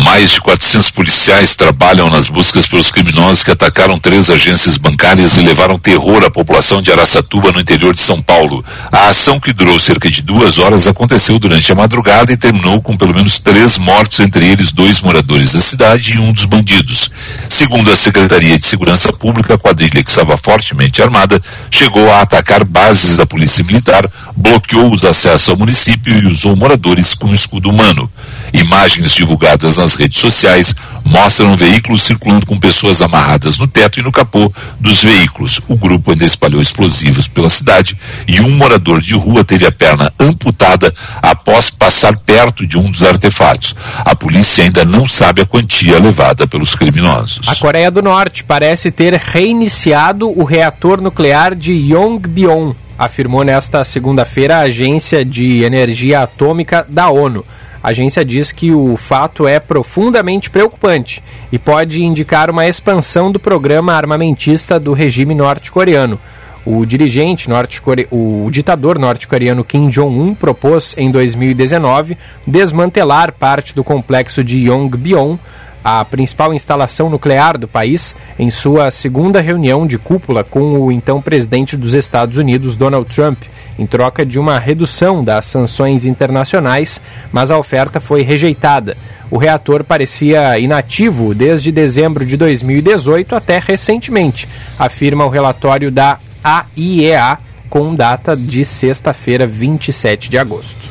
Mais 0.05 0.31
de 0.31 0.41
400 0.41 0.91
policiais 0.91 1.57
trabalham 1.57 2.09
nas 2.11 2.29
buscas 2.29 2.69
pelos 2.69 2.91
criminosos 2.91 3.43
que 3.43 3.51
atacaram 3.51 3.99
três 3.99 4.31
agências 4.31 4.77
bancárias 4.77 5.37
e 5.37 5.41
levaram 5.41 5.79
terror 5.79 6.25
à 6.25 6.31
população 6.31 6.81
de 6.81 6.93
Araçatuba, 6.93 7.51
no 7.51 7.61
interior 7.61 7.93
de 7.93 8.01
São 8.01 8.21
Paulo. 8.21 8.65
A 8.93 9.09
ação, 9.09 9.41
que 9.41 9.53
durou 9.53 9.79
cerca 9.81 10.11
de 10.11 10.23
duas 10.23 10.59
horas, 10.59 10.87
aconteceu 10.87 11.39
durante 11.39 11.73
a 11.73 11.75
madrugada 11.75 12.33
e 12.33 12.37
terminou 12.37 12.81
com 12.81 12.97
pelo 12.97 13.15
menos 13.15 13.41
três 13.41 13.79
mortos, 13.79 14.21
entre 14.21 14.47
eles 14.47 14.73
dois 14.73 15.01
moradores 15.01 15.53
da 15.53 15.61
cidade 15.61 16.15
e 16.15 16.19
um 16.19 16.33
dos 16.33 16.45
bandidos. 16.45 17.11
Segundo 17.49 17.91
a 17.91 17.97
Secretaria 17.97 18.59
de 18.59 18.65
Segurança 18.65 19.13
Pública, 19.13 19.55
a 19.55 19.59
quadrilha, 19.59 20.03
que 20.03 20.11
estava 20.11 20.37
fortemente 20.37 21.03
armada, 21.03 21.41
chegou 21.71 22.11
a 22.13 22.23
atacar 22.23 22.65
bases 22.65 23.17
da 23.17 23.27
Polícia 23.27 23.65
Militar, 23.65 24.09
bloqueou 24.37 24.93
os 24.93 25.05
acessos 25.05 25.49
ao 25.49 25.57
município 25.57 26.17
e 26.23 26.27
usou 26.27 26.55
moradores 26.55 27.15
com 27.15 27.33
escudo 27.33 27.71
humano. 27.71 28.11
Imagens 28.53 29.13
divulgadas 29.13 29.77
nas 29.77 29.88
redes 29.95 30.19
sociais 30.19 30.75
mostram 31.05 31.57
veículos 31.57 32.03
circulando 32.03 32.47
com 32.47 32.59
pessoas 32.59 33.01
amarradas 33.03 33.59
no 33.59 33.67
teto 33.67 33.99
e 33.99 34.03
no 34.03 34.13
capô 34.13 34.53
dos 34.79 35.03
veículos. 35.03 35.61
O 35.69 35.77
grupo 35.77 36.11
ainda 36.11 36.25
espalhou 36.25 36.61
explosivos 36.61 37.29
pela 37.29 37.49
cidade 37.49 37.99
e 38.27 38.41
um 38.41 38.51
morador 38.51 39.01
de 39.01 39.15
rua 39.15 39.45
teve 39.45 39.67
a 39.67 39.73
perna 39.73 40.13
amputada 40.19 40.93
após 41.23 41.71
passar 41.71 42.17
perto 42.19 42.67
de 42.67 42.77
um 42.77 42.91
dos 42.91 43.03
artefatos. 43.03 43.75
A 44.05 44.15
polícia 44.15 44.65
ainda 44.65 44.85
não 44.85 45.07
sabe 45.07 45.43
a 45.43 45.47
quantia 45.47 45.99
levada 45.99 46.47
pelos 46.47 46.75
criminosos. 46.75 47.49
A 47.49 47.57
Coreia 47.57 47.91
do 47.91 48.03
Norte 48.03 48.45
parece 48.45 48.91
ter 48.91 49.15
reiniciado 49.15 50.29
o 50.29 50.45
reator 50.45 51.01
nuclear 51.01 51.55
de 51.55 51.73
Yongbyon, 51.73 52.75
afirmou 52.99 53.45
nesta 53.45 53.85
segunda-feira 53.85 54.57
a 54.59 54.61
Agência 54.63 55.25
de 55.25 55.63
Energia 55.63 56.23
Atômica 56.23 56.85
da 56.89 57.09
ONU. 57.09 57.45
A 57.83 57.91
agência 57.91 58.25
diz 58.25 58.51
que 58.51 58.73
o 58.73 58.97
fato 58.97 59.47
é 59.47 59.61
profundamente 59.61 60.51
preocupante 60.51 61.23
e 61.53 61.59
pode 61.59 62.03
indicar 62.03 62.51
uma 62.51 62.67
expansão 62.67 63.31
do 63.31 63.39
programa 63.39 63.93
armamentista 63.93 64.81
do 64.81 64.93
regime 64.93 65.35
norte-coreano. 65.35 66.19
O 66.67 66.85
dirigente 66.85 67.49
norte-coreano, 67.49 68.11
o 68.11 68.51
ditador 68.51 68.99
norte-coreano 68.99 69.65
Kim 69.65 69.89
Jong-un 69.89 70.35
propôs 70.35 70.95
em 70.99 71.11
2019 71.11 72.19
desmantelar 72.47 73.33
parte 73.33 73.75
do 73.75 73.85
complexo 73.85 74.43
de 74.43 74.69
Yongbyon, 74.69 75.39
a 75.83 76.05
principal 76.05 76.53
instalação 76.53 77.09
nuclear 77.09 77.57
do 77.57 77.69
país, 77.69 78.15
em 78.39 78.51
sua 78.51 78.91
segunda 78.91 79.41
reunião 79.41 79.87
de 79.87 79.97
cúpula 79.97 80.45
com 80.45 80.81
o 80.81 80.93
então 80.93 81.23
presidente 81.23 81.77
dos 81.77 81.95
Estados 81.95 82.37
Unidos, 82.37 82.77
Donald 82.77 83.09
Trump, 83.09 83.39
em 83.79 83.87
troca 83.87 84.27
de 84.27 84.39
uma 84.39 84.59
redução 84.59 85.23
das 85.23 85.47
sanções 85.47 86.05
internacionais, 86.05 87.01
mas 87.33 87.51
a 87.51 87.59
oferta 87.59 88.01
foi 88.01 88.23
rejeitada. 88.23 88.97
O 89.31 89.39
reator 89.39 89.85
parecia 89.85 90.59
inativo 90.59 91.35
desde 91.35 91.71
dezembro 91.71 92.25
de 92.25 92.37
2018 92.37 93.37
até 93.37 93.59
recentemente, 93.59 94.49
afirma 94.79 95.25
o 95.25 95.29
relatório 95.29 95.91
da 95.91 96.19
AIEA 96.43 97.39
com 97.69 97.95
data 97.95 98.35
de 98.35 98.65
sexta-feira, 98.65 99.47
27 99.47 100.31
de 100.31 100.39
agosto. 100.39 100.89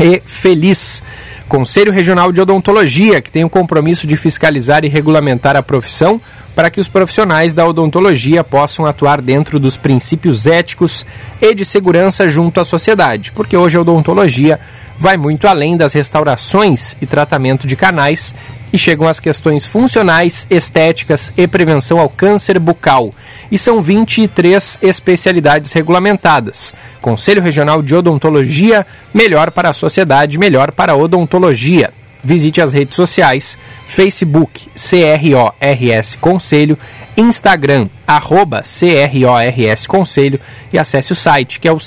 e 0.00 0.22
Feliz. 0.24 1.02
Conselho 1.48 1.90
Regional 1.90 2.30
de 2.30 2.40
Odontologia, 2.42 3.20
que 3.22 3.30
tem 3.30 3.42
o 3.42 3.50
compromisso 3.50 4.06
de 4.06 4.16
fiscalizar 4.16 4.84
e 4.84 4.88
regulamentar 4.88 5.56
a 5.56 5.62
profissão 5.62 6.20
para 6.58 6.70
que 6.70 6.80
os 6.80 6.88
profissionais 6.88 7.54
da 7.54 7.64
odontologia 7.64 8.42
possam 8.42 8.84
atuar 8.84 9.22
dentro 9.22 9.60
dos 9.60 9.76
princípios 9.76 10.44
éticos 10.44 11.06
e 11.40 11.54
de 11.54 11.64
segurança 11.64 12.28
junto 12.28 12.60
à 12.60 12.64
sociedade, 12.64 13.30
porque 13.30 13.56
hoje 13.56 13.76
a 13.78 13.80
odontologia 13.80 14.58
vai 14.98 15.16
muito 15.16 15.46
além 15.46 15.76
das 15.76 15.92
restaurações 15.92 16.96
e 17.00 17.06
tratamento 17.06 17.64
de 17.64 17.76
canais 17.76 18.34
e 18.72 18.76
chegam 18.76 19.06
às 19.06 19.20
questões 19.20 19.64
funcionais, 19.64 20.48
estéticas 20.50 21.32
e 21.36 21.46
prevenção 21.46 22.00
ao 22.00 22.08
câncer 22.08 22.58
bucal. 22.58 23.14
E 23.52 23.56
são 23.56 23.80
23 23.80 24.80
especialidades 24.82 25.72
regulamentadas. 25.72 26.74
Conselho 27.00 27.40
Regional 27.40 27.80
de 27.80 27.94
Odontologia, 27.94 28.84
melhor 29.14 29.52
para 29.52 29.70
a 29.70 29.72
sociedade, 29.72 30.40
melhor 30.40 30.72
para 30.72 30.90
a 30.90 30.96
odontologia. 30.96 31.92
Visite 32.22 32.60
as 32.60 32.72
redes 32.72 32.96
sociais, 32.96 33.56
Facebook 33.86 34.68
CRORS 34.74 36.16
Conselho, 36.20 36.76
Instagram 37.16 37.88
arroba 38.06 38.62
CRORS 38.62 39.86
Conselho 39.86 40.40
e 40.72 40.78
acesse 40.78 41.12
o 41.12 41.16
site 41.16 41.60
que 41.60 41.68
é 41.68 41.72
o 41.72 41.78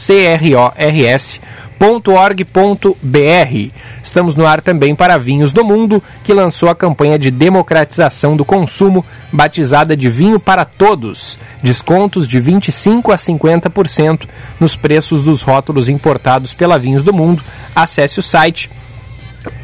crors.org.br. 1.82 3.72
Estamos 4.04 4.36
no 4.36 4.46
ar 4.46 4.62
também 4.62 4.94
para 4.94 5.18
Vinhos 5.18 5.52
do 5.52 5.66
Mundo, 5.66 6.02
que 6.24 6.34
lançou 6.34 6.70
a 6.70 6.76
campanha 6.76 7.18
de 7.18 7.32
democratização 7.32 8.38
do 8.38 8.46
consumo, 8.46 9.04
batizada 9.32 9.98
de 9.98 10.10
Vinho 10.10 10.40
para 10.40 10.64
Todos. 10.64 11.40
Descontos 11.64 12.28
de 12.28 12.40
25 12.40 13.12
a 13.12 13.16
50% 13.16 14.28
nos 14.60 14.76
preços 14.76 15.24
dos 15.24 15.42
rótulos 15.42 15.90
importados 15.90 16.54
pela 16.54 16.78
Vinhos 16.78 17.04
do 17.04 17.12
Mundo. 17.12 17.44
Acesse 17.76 18.20
o 18.20 18.24
site 18.24 18.70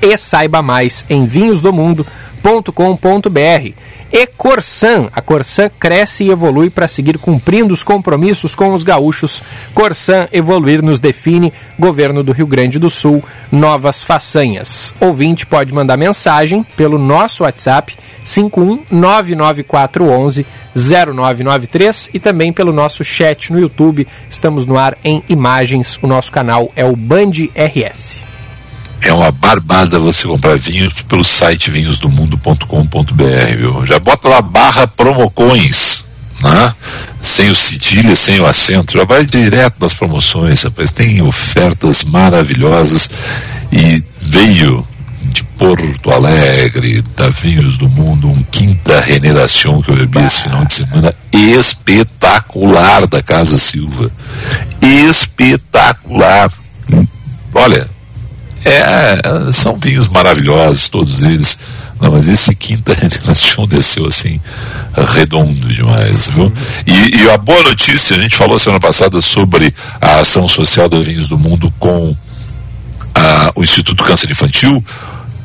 e 0.02 0.18
saiba 0.18 0.62
mais 0.62 1.06
em 1.10 1.26
vinhosdomundo.com.br. 1.26 3.74
E 4.12 4.26
Corsan, 4.26 5.08
a 5.12 5.22
Corsan 5.22 5.70
cresce 5.78 6.24
e 6.24 6.30
evolui 6.30 6.70
para 6.70 6.88
seguir 6.88 7.18
cumprindo 7.18 7.74
os 7.74 7.84
compromissos 7.84 8.56
com 8.56 8.74
os 8.74 8.82
gaúchos. 8.82 9.44
Corsan 9.74 10.30
evoluir 10.32 10.82
nos 10.82 11.02
define, 11.02 11.52
governo 11.78 12.24
do 12.24 12.32
Rio 12.32 12.48
Grande 12.48 12.80
do 12.80 12.90
Sul, 12.90 13.22
novas 13.52 14.02
façanhas. 14.02 14.96
Ouvinte 15.00 15.46
pode 15.46 15.74
mandar 15.74 15.98
mensagem 15.98 16.66
pelo 16.78 16.98
nosso 16.98 17.44
WhatsApp 17.44 17.98
5199411 18.24 20.46
0993 20.74 22.12
e 22.14 22.20
também 22.20 22.54
pelo 22.54 22.72
nosso 22.72 23.04
chat 23.04 23.52
no 23.52 23.60
YouTube. 23.60 24.08
Estamos 24.30 24.66
no 24.66 24.78
ar 24.78 24.98
em 25.04 25.22
imagens. 25.28 26.00
O 26.02 26.08
nosso 26.08 26.32
canal 26.32 26.72
é 26.76 26.86
o 26.86 26.96
Band 26.96 27.32
RS. 27.56 28.27
É 29.02 29.14
uma 29.14 29.32
barbada 29.32 30.00
você 30.00 30.28
comprar 30.28 30.58
vinhos 30.58 31.04
pelo 31.04 31.24
site 31.24 31.70
vinhosdomundo.com.br, 31.70 33.86
Já 33.86 34.00
bota 34.00 34.28
lá 34.28 34.42
barra 34.42 34.88
promocões, 34.88 36.06
né? 36.42 36.74
Sem 37.22 37.50
o 37.50 37.56
cedilha, 37.56 38.16
sem 38.16 38.40
o 38.40 38.46
acento, 38.46 38.98
já 38.98 39.04
vai 39.04 39.26
direto 39.26 39.76
nas 39.80 39.94
promoções, 39.94 40.64
rapaz. 40.64 40.92
Tem 40.92 41.22
ofertas 41.22 42.06
maravilhosas 42.06 43.10
e 43.72 44.04
veio 44.20 44.86
de 45.22 45.44
Porto 45.44 46.12
Alegre, 46.12 47.02
da 47.16 47.30
Vinhos 47.30 47.78
do 47.78 47.90
Mundo, 47.90 48.30
um 48.30 48.42
quinta 48.44 49.00
reneração 49.02 49.82
que 49.82 49.92
eu 49.92 49.96
bebi 49.96 50.24
esse 50.24 50.44
final 50.44 50.66
de 50.66 50.74
semana 50.74 51.14
espetacular 51.32 53.08
da 53.08 53.22
Casa 53.22 53.58
Silva. 53.58 54.12
Espetacular. 54.82 56.52
Olha, 57.54 57.90
é, 58.66 59.52
são 59.52 59.78
vinhos 59.78 60.08
maravilhosos, 60.08 60.90
todos 60.90 61.24
eles. 61.24 61.58
Não, 62.00 62.12
mas 62.12 62.28
esse 62.28 62.56
quinta 62.56 62.96
geração 63.10 63.68
desceu 63.68 64.06
assim, 64.06 64.40
redondo 65.14 65.68
demais, 65.74 66.28
viu? 66.28 66.52
E, 66.86 67.24
e, 67.24 67.30
a 67.30 67.38
boa 67.38 67.64
notícia, 67.64 68.16
a 68.16 68.22
gente 68.22 68.36
falou 68.36 68.60
semana 68.60 68.80
passada 68.80 69.20
sobre 69.22 69.74
a 70.00 70.20
ação 70.20 70.48
social 70.48 70.88
dos 70.88 71.06
vinhos 71.06 71.28
do 71.28 71.40
mundo 71.40 71.74
com 71.80 72.16
a, 73.16 73.52
o 73.56 73.64
Instituto 73.64 74.04
Câncer 74.04 74.30
Infantil. 74.30 74.84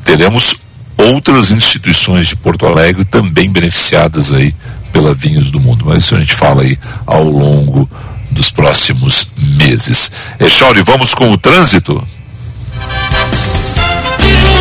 Teremos 0.03 0.57
outras 0.97 1.51
instituições 1.51 2.27
de 2.27 2.35
Porto 2.35 2.65
Alegre 2.65 3.03
também 3.03 3.51
beneficiadas 3.51 4.31
aí 4.31 4.53
pela 4.91 5.15
Vinhos 5.15 5.49
do 5.49 5.59
Mundo. 5.59 5.85
Mas 5.87 6.03
isso 6.03 6.15
a 6.15 6.19
gente 6.19 6.33
fala 6.33 6.61
aí 6.61 6.77
ao 7.05 7.23
longo 7.23 7.89
dos 8.31 8.51
próximos 8.51 9.31
meses. 9.57 10.11
Echauri, 10.39 10.81
vamos 10.83 11.13
com 11.13 11.31
o 11.31 11.37
trânsito? 11.37 12.03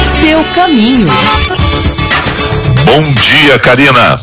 Seu 0.02 0.44
caminho. 0.54 1.06
Bom 2.84 3.12
dia, 3.12 3.58
Karina. 3.58 4.18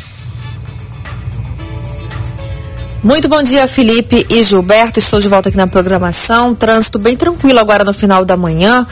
Muito 3.01 3.29
bom 3.29 3.41
dia, 3.41 3.65
Felipe 3.65 4.27
e 4.29 4.43
Gilberto. 4.43 4.99
Estou 4.99 5.21
de 5.21 5.29
volta 5.29 5.47
aqui 5.47 5.57
na 5.57 5.67
programação. 5.67 6.53
Trânsito 6.53 6.99
bem 6.99 7.15
tranquilo 7.15 7.57
agora 7.57 7.85
no 7.85 7.93
final 7.93 8.25
da 8.25 8.35
manhã. 8.35 8.85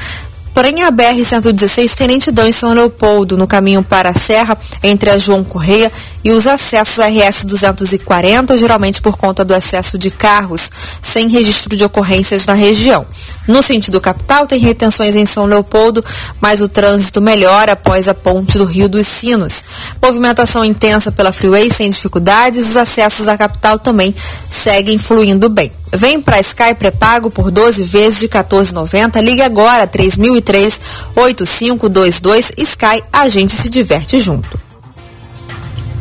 Porém, 0.57 0.81
a 0.81 0.91
BR-116 0.91 1.93
tem 1.93 2.07
lentidão 2.07 2.47
em 2.47 2.51
São 2.51 2.73
Leopoldo, 2.73 3.37
no 3.37 3.45
caminho 3.45 3.83
para 3.83 4.09
a 4.09 4.13
Serra, 4.15 4.57
entre 4.81 5.11
a 5.11 5.15
João 5.15 5.43
Correia 5.43 5.91
e 6.23 6.31
os 6.31 6.47
acessos 6.47 6.97
RS-240, 6.97 8.57
geralmente 8.57 8.99
por 8.99 9.15
conta 9.15 9.45
do 9.45 9.53
excesso 9.53 9.99
de 9.99 10.09
carros, 10.09 10.71
sem 10.99 11.29
registro 11.29 11.75
de 11.75 11.83
ocorrências 11.83 12.43
na 12.47 12.55
região. 12.55 13.05
No 13.47 13.61
sentido 13.61 14.01
capital, 14.01 14.47
tem 14.47 14.57
retenções 14.57 15.15
em 15.15 15.27
São 15.27 15.45
Leopoldo, 15.45 16.03
mas 16.41 16.59
o 16.59 16.67
trânsito 16.67 17.21
melhora 17.21 17.73
após 17.73 18.07
a 18.07 18.15
ponte 18.15 18.57
do 18.57 18.65
Rio 18.65 18.89
dos 18.89 19.05
Sinos. 19.05 19.63
Movimentação 20.01 20.65
intensa 20.65 21.11
pela 21.11 21.31
Freeway 21.31 21.69
sem 21.69 21.91
dificuldades, 21.91 22.67
os 22.67 22.77
acessos 22.77 23.27
à 23.27 23.37
capital 23.37 23.77
também 23.77 24.11
seguem 24.49 24.97
fluindo 24.97 25.49
bem. 25.49 25.71
Vem 25.93 26.21
para 26.21 26.39
Sky 26.39 26.73
pré-pago 26.77 27.29
por 27.29 27.51
12 27.51 27.83
vezes 27.83 28.19
de 28.19 28.27
14,90. 28.27 29.21
Ligue 29.21 29.41
agora 29.41 29.87
3003 29.87 30.79
8522 31.15 32.51
Sky, 32.57 33.03
a 33.11 33.29
gente 33.29 33.53
se 33.53 33.69
diverte 33.69 34.19
junto 34.19 34.67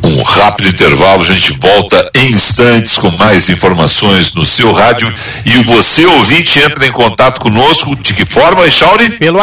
um 0.07 0.23
rápido 0.23 0.69
intervalo, 0.69 1.23
a 1.23 1.25
gente 1.25 1.51
volta 1.59 2.09
em 2.15 2.31
instantes 2.31 2.97
com 2.97 3.11
mais 3.11 3.49
informações 3.49 4.33
no 4.33 4.45
seu 4.45 4.71
rádio 4.71 5.13
e 5.45 5.61
você 5.63 6.05
ouvinte 6.05 6.57
entra 6.59 6.87
em 6.87 6.91
contato 6.91 7.41
conosco 7.41 7.93
de 7.95 8.13
que 8.13 8.23
forma, 8.23 8.69
Chauri? 8.69 9.09
Pelo 9.11 9.39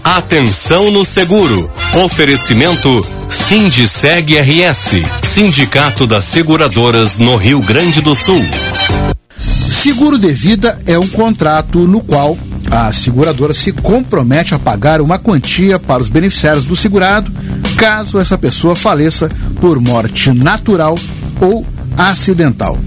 Atenção 0.04 0.92
no 0.92 1.04
seguro. 1.04 1.68
Oferecimento 2.04 3.04
Sindiceg 3.28 4.38
RS, 4.38 5.02
Sindicato 5.24 6.06
das 6.06 6.26
Seguradoras 6.26 7.18
no 7.18 7.34
Rio 7.34 7.60
Grande 7.60 8.00
do 8.00 8.14
Sul. 8.14 8.44
Seguro 9.68 10.16
de 10.16 10.32
vida 10.32 10.78
é 10.86 10.96
um 10.96 11.08
contrato 11.08 11.80
no 11.88 12.00
qual 12.00 12.38
a 12.70 12.92
seguradora 12.92 13.54
se 13.54 13.72
compromete 13.72 14.54
a 14.54 14.58
pagar 14.58 15.00
uma 15.00 15.18
quantia 15.18 15.78
para 15.78 16.02
os 16.02 16.08
beneficiários 16.08 16.64
do 16.64 16.76
segurado 16.76 17.30
caso 17.76 18.18
essa 18.18 18.38
pessoa 18.38 18.74
faleça 18.74 19.28
por 19.60 19.80
morte 19.80 20.32
natural 20.32 20.96
ou 21.40 21.64
acidental. 21.96 22.78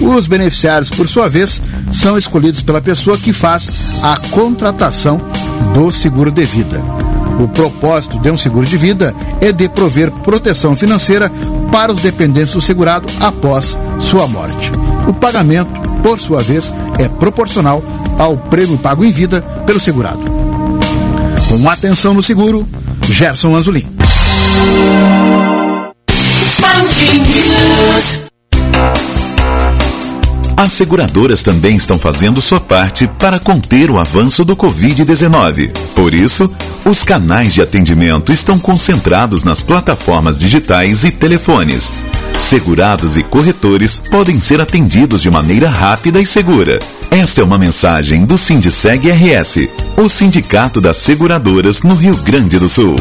Os 0.00 0.26
beneficiários, 0.26 0.88
por 0.88 1.06
sua 1.06 1.28
vez, 1.28 1.60
são 1.92 2.16
escolhidos 2.16 2.62
pela 2.62 2.80
pessoa 2.80 3.18
que 3.18 3.32
faz 3.32 4.02
a 4.02 4.16
contratação 4.30 5.20
do 5.74 5.90
seguro 5.90 6.32
de 6.32 6.44
vida. 6.44 6.80
O 7.38 7.48
propósito 7.48 8.18
de 8.18 8.30
um 8.30 8.36
seguro 8.36 8.66
de 8.66 8.76
vida 8.76 9.14
é 9.40 9.52
de 9.52 9.68
prover 9.68 10.10
proteção 10.10 10.74
financeira 10.74 11.30
para 11.70 11.92
os 11.92 12.00
dependentes 12.00 12.54
do 12.54 12.60
segurado 12.60 13.06
após 13.20 13.78
sua 13.98 14.26
morte. 14.26 14.72
O 15.06 15.12
pagamento, 15.12 15.70
por 16.02 16.18
sua 16.18 16.40
vez, 16.40 16.74
é 16.98 17.08
proporcional 17.08 17.82
ao 18.20 18.36
prêmio 18.36 18.76
pago 18.76 19.02
em 19.02 19.10
vida 19.10 19.40
pelo 19.64 19.80
segurado. 19.80 20.20
Com 21.48 21.70
atenção 21.70 22.12
no 22.12 22.22
seguro, 22.22 22.68
Gerson 23.08 23.50
Lanzolin. 23.52 23.86
As 30.54 30.72
seguradoras 30.72 31.42
também 31.42 31.74
estão 31.76 31.98
fazendo 31.98 32.42
sua 32.42 32.60
parte 32.60 33.08
para 33.18 33.38
conter 33.38 33.90
o 33.90 33.98
avanço 33.98 34.44
do 34.44 34.54
Covid-19. 34.54 35.70
Por 35.94 36.12
isso, 36.12 36.52
os 36.84 37.02
canais 37.02 37.54
de 37.54 37.62
atendimento 37.62 38.30
estão 38.30 38.58
concentrados 38.58 39.44
nas 39.44 39.62
plataformas 39.62 40.38
digitais 40.38 41.04
e 41.04 41.10
telefones. 41.10 41.90
Segurados 42.40 43.16
e 43.16 43.22
corretores 43.22 43.98
podem 44.10 44.40
ser 44.40 44.60
atendidos 44.60 45.22
de 45.22 45.30
maneira 45.30 45.68
rápida 45.68 46.20
e 46.20 46.26
segura. 46.26 46.80
Esta 47.10 47.42
é 47.42 47.44
uma 47.44 47.58
mensagem 47.58 48.24
do 48.24 48.36
Sindiceg 48.36 49.08
RS, 49.08 49.68
o 49.96 50.08
Sindicato 50.08 50.80
das 50.80 50.96
Seguradoras 50.96 51.82
no 51.82 51.94
Rio 51.94 52.16
Grande 52.16 52.58
do 52.58 52.68
Sul. 52.68 52.96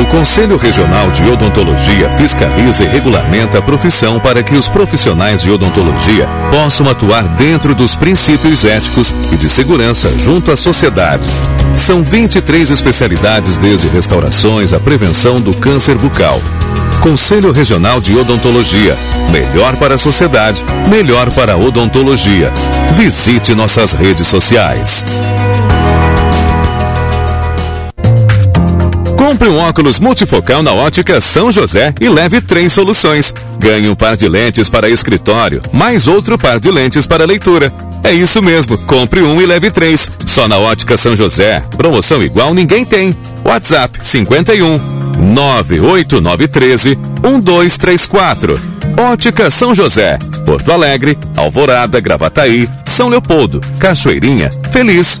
O 0.00 0.06
Conselho 0.06 0.56
Regional 0.56 1.10
de 1.10 1.24
Odontologia 1.24 2.08
fiscaliza 2.10 2.84
e 2.84 2.88
regulamenta 2.88 3.58
a 3.58 3.62
profissão 3.62 4.20
para 4.20 4.42
que 4.42 4.54
os 4.54 4.68
profissionais 4.68 5.42
de 5.42 5.50
odontologia 5.50 6.28
possam 6.50 6.88
atuar 6.88 7.26
dentro 7.28 7.74
dos 7.74 7.96
princípios 7.96 8.64
éticos 8.64 9.12
e 9.32 9.36
de 9.36 9.48
segurança 9.48 10.16
junto 10.16 10.52
à 10.52 10.56
sociedade. 10.56 11.26
São 11.74 12.02
23 12.02 12.70
especialidades, 12.70 13.58
desde 13.58 13.88
restaurações 13.88 14.72
à 14.72 14.78
prevenção 14.78 15.40
do 15.40 15.52
câncer 15.52 15.96
bucal. 15.98 16.40
Conselho 17.00 17.52
Regional 17.52 18.00
de 18.00 18.16
Odontologia. 18.16 18.96
Melhor 19.30 19.76
para 19.76 19.94
a 19.94 19.98
sociedade, 19.98 20.64
melhor 20.88 21.32
para 21.32 21.54
a 21.54 21.56
odontologia. 21.56 22.52
Visite 22.94 23.54
nossas 23.54 23.92
redes 23.92 24.26
sociais. 24.26 25.04
Compre 29.28 29.50
um 29.50 29.58
óculos 29.58 30.00
multifocal 30.00 30.62
na 30.62 30.72
ótica 30.72 31.20
São 31.20 31.52
José 31.52 31.94
e 32.00 32.08
leve 32.08 32.40
três 32.40 32.72
soluções. 32.72 33.34
Ganhe 33.58 33.86
um 33.86 33.94
par 33.94 34.16
de 34.16 34.26
lentes 34.26 34.70
para 34.70 34.88
escritório, 34.88 35.60
mais 35.70 36.08
outro 36.08 36.38
par 36.38 36.58
de 36.58 36.70
lentes 36.70 37.06
para 37.06 37.26
leitura. 37.26 37.70
É 38.02 38.10
isso 38.10 38.40
mesmo, 38.40 38.78
compre 38.86 39.20
um 39.20 39.38
e 39.38 39.44
leve 39.44 39.70
três. 39.70 40.10
Só 40.24 40.48
na 40.48 40.56
ótica 40.56 40.96
São 40.96 41.14
José. 41.14 41.62
Promoção 41.76 42.22
igual 42.22 42.54
ninguém 42.54 42.86
tem. 42.86 43.14
WhatsApp 43.44 43.98
51 44.02 44.80
98913 45.34 46.98
1234. 47.22 48.58
Ótica 48.96 49.50
São 49.50 49.74
José. 49.74 50.18
Porto 50.46 50.72
Alegre, 50.72 51.18
Alvorada, 51.36 52.00
Gravataí, 52.00 52.66
São 52.82 53.10
Leopoldo, 53.10 53.60
Cachoeirinha, 53.78 54.48
Feliz. 54.72 55.20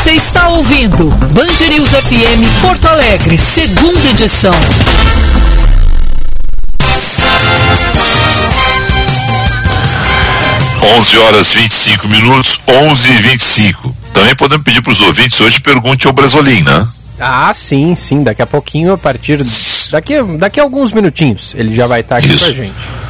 Você 0.00 0.12
está 0.12 0.48
ouvindo 0.48 1.10
Band 1.10 1.68
News 1.68 1.90
FM 1.90 2.62
Porto 2.62 2.88
Alegre, 2.88 3.36
segunda 3.36 4.08
edição. 4.08 4.54
Onze 10.96 11.18
horas 11.18 11.52
25 11.52 12.08
minutos, 12.08 12.58
11 12.66 13.10
e 13.10 13.12
25. 13.12 13.94
Também 14.14 14.34
podemos 14.36 14.64
pedir 14.64 14.80
para 14.80 14.92
os 14.92 15.02
ouvintes 15.02 15.38
hoje 15.38 15.60
pergunte 15.60 16.06
ao 16.06 16.14
Brasolim, 16.14 16.62
né? 16.62 16.88
Ah, 17.18 17.52
sim, 17.52 17.94
sim. 17.94 18.22
Daqui 18.22 18.40
a 18.40 18.46
pouquinho, 18.46 18.94
a 18.94 18.98
partir. 18.98 19.38
Daqui, 19.90 20.14
daqui 20.38 20.60
a 20.60 20.62
alguns 20.62 20.92
minutinhos, 20.92 21.52
ele 21.54 21.74
já 21.74 21.86
vai 21.86 22.00
estar 22.00 22.16
aqui 22.16 22.28
Isso. 22.28 22.46
com 22.46 22.50
a 22.50 22.54
gente. 22.54 23.09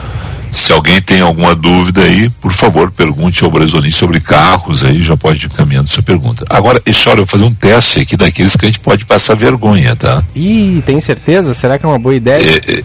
Se 0.52 0.72
alguém 0.72 1.00
tem 1.00 1.20
alguma 1.20 1.54
dúvida 1.54 2.02
aí, 2.02 2.28
por 2.40 2.52
favor, 2.52 2.90
pergunte 2.90 3.44
ao 3.44 3.50
Brasolim 3.50 3.90
sobre 3.90 4.20
carros 4.20 4.84
aí, 4.84 5.02
já 5.02 5.16
pode 5.16 5.46
ir 5.46 5.50
caminhando 5.50 5.88
sua 5.88 6.02
pergunta. 6.02 6.44
Agora, 6.50 6.80
deixa 6.84 7.10
eu 7.10 7.26
fazer 7.26 7.44
um 7.44 7.52
teste 7.52 8.00
aqui 8.00 8.16
daqueles 8.16 8.56
que 8.56 8.64
a 8.64 8.68
gente 8.68 8.80
pode 8.80 9.06
passar 9.06 9.36
vergonha, 9.36 9.94
tá? 9.94 10.22
Ih, 10.34 10.82
tem 10.84 11.00
certeza? 11.00 11.54
Será 11.54 11.78
que 11.78 11.86
é 11.86 11.88
uma 11.88 11.98
boa 11.98 12.14
ideia? 12.14 12.42
É, 12.42 12.72
é, 12.72 12.84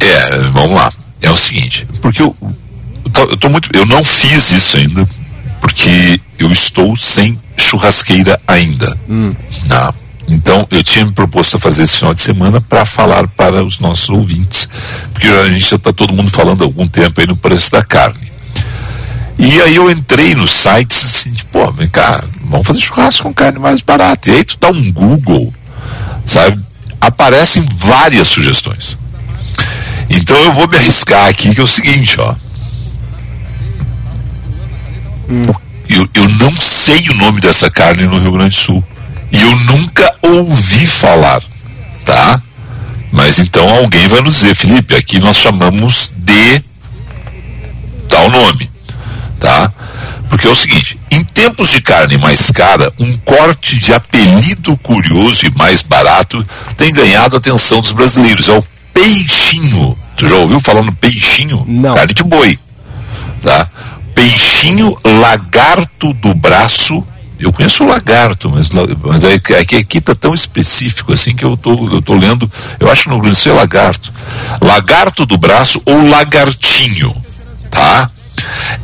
é, 0.00 0.42
vamos 0.48 0.76
lá. 0.76 0.92
É 1.22 1.30
o 1.30 1.36
seguinte, 1.36 1.86
porque 2.00 2.22
eu, 2.22 2.34
eu 3.04 3.36
tô 3.36 3.48
muito. 3.48 3.70
Eu 3.74 3.84
não 3.86 4.02
fiz 4.02 4.50
isso 4.52 4.76
ainda, 4.76 5.06
porque 5.60 6.20
eu 6.38 6.50
estou 6.50 6.96
sem 6.96 7.38
churrasqueira 7.58 8.40
ainda. 8.46 8.96
Hum. 9.08 9.34
Tá? 9.68 9.92
Então, 10.30 10.64
eu 10.70 10.84
tinha 10.84 11.04
me 11.04 11.10
proposto 11.10 11.56
a 11.56 11.60
fazer 11.60 11.82
esse 11.82 11.96
final 11.96 12.14
de 12.14 12.22
semana 12.22 12.60
para 12.60 12.84
falar 12.84 13.26
para 13.26 13.64
os 13.64 13.80
nossos 13.80 14.08
ouvintes, 14.10 14.68
porque 15.12 15.26
a 15.26 15.50
gente 15.50 15.68
já 15.68 15.74
está 15.74 15.92
todo 15.92 16.14
mundo 16.14 16.30
falando 16.30 16.62
há 16.62 16.64
algum 16.64 16.86
tempo 16.86 17.20
aí 17.20 17.26
no 17.26 17.36
preço 17.36 17.72
da 17.72 17.82
carne. 17.82 18.30
E 19.36 19.60
aí 19.62 19.74
eu 19.74 19.90
entrei 19.90 20.36
nos 20.36 20.52
sites 20.52 21.04
assim, 21.04 21.32
de, 21.32 21.44
pô, 21.46 21.72
vem 21.72 21.88
cá, 21.88 22.24
vamos 22.44 22.66
fazer 22.66 22.78
churrasco 22.78 23.24
com 23.24 23.34
carne 23.34 23.58
mais 23.58 23.82
barata. 23.82 24.30
E 24.30 24.34
aí 24.34 24.44
tu 24.44 24.56
dá 24.60 24.68
um 24.68 24.92
Google, 24.92 25.52
sabe? 26.24 26.62
Aparecem 27.00 27.66
várias 27.74 28.28
sugestões. 28.28 28.96
Então 30.08 30.36
eu 30.36 30.54
vou 30.54 30.68
me 30.68 30.76
arriscar 30.76 31.28
aqui 31.28 31.52
que 31.52 31.60
é 31.60 31.64
o 31.64 31.66
seguinte, 31.66 32.20
ó. 32.20 32.34
Hum. 35.28 35.42
Eu, 35.88 36.08
eu 36.14 36.28
não 36.28 36.52
sei 36.52 37.08
o 37.08 37.14
nome 37.14 37.40
dessa 37.40 37.68
carne 37.68 38.04
no 38.04 38.20
Rio 38.20 38.32
Grande 38.32 38.54
do 38.54 38.60
Sul. 38.60 38.84
E 39.32 39.40
eu 39.40 39.56
nunca 39.56 40.16
ouvi 40.22 40.86
falar, 40.86 41.42
tá? 42.04 42.42
Mas 43.12 43.38
então 43.38 43.68
alguém 43.68 44.06
vai 44.08 44.20
nos 44.20 44.36
dizer, 44.36 44.54
Felipe, 44.54 44.94
aqui 44.94 45.18
nós 45.18 45.36
chamamos 45.36 46.12
de 46.16 46.62
tal 48.08 48.30
nome, 48.30 48.70
tá? 49.38 49.72
Porque 50.28 50.46
é 50.46 50.50
o 50.50 50.54
seguinte, 50.54 50.98
em 51.10 51.24
tempos 51.24 51.70
de 51.70 51.82
carne 51.82 52.16
mais 52.18 52.50
cara, 52.52 52.92
um 52.98 53.16
corte 53.18 53.78
de 53.78 53.92
apelido 53.92 54.76
curioso 54.78 55.44
e 55.44 55.58
mais 55.58 55.82
barato 55.82 56.44
tem 56.76 56.92
ganhado 56.92 57.36
a 57.36 57.38
atenção 57.38 57.80
dos 57.80 57.92
brasileiros. 57.92 58.48
É 58.48 58.52
o 58.52 58.64
peixinho. 58.94 59.98
Tu 60.16 60.28
já 60.28 60.36
ouviu 60.36 60.60
falando 60.60 60.92
peixinho? 60.94 61.64
Não. 61.66 61.94
Carne 61.94 62.14
de 62.14 62.22
boi, 62.22 62.58
tá? 63.42 63.68
Peixinho 64.14 64.96
lagarto 65.04 66.12
do 66.14 66.34
braço 66.34 67.04
eu 67.40 67.52
conheço 67.52 67.84
o 67.84 67.88
lagarto, 67.88 68.50
mas, 68.50 68.68
mas 68.70 69.24
é, 69.24 69.34
é 69.34 69.64
que 69.64 69.76
aqui 69.76 69.98
está 69.98 70.14
tão 70.14 70.34
específico 70.34 71.12
assim 71.12 71.34
que 71.34 71.44
eu 71.44 71.56
tô, 71.56 71.72
eu 71.88 72.02
tô 72.02 72.14
lendo, 72.14 72.50
eu 72.78 72.90
acho 72.90 73.08
que 73.08 73.34
Sul 73.34 73.52
é 73.52 73.54
lagarto. 73.54 74.12
Lagarto 74.60 75.24
do 75.24 75.38
braço 75.38 75.80
ou 75.86 76.08
lagartinho, 76.08 77.14
tá? 77.70 78.10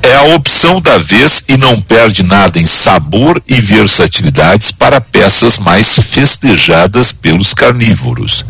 É 0.03 0.15
a 0.17 0.35
opção 0.35 0.81
da 0.81 0.99
vez 0.99 1.45
e 1.49 1.57
não 1.57 1.81
perde 1.81 2.23
nada 2.23 2.59
em 2.59 2.67
sabor 2.67 3.43
e 3.49 3.61
versatilidades 3.61 4.71
para 4.71 5.01
peças 5.01 5.59
mais 5.59 5.99
festejadas 5.99 7.13
pelos 7.13 7.55
carnívoros. 7.55 8.45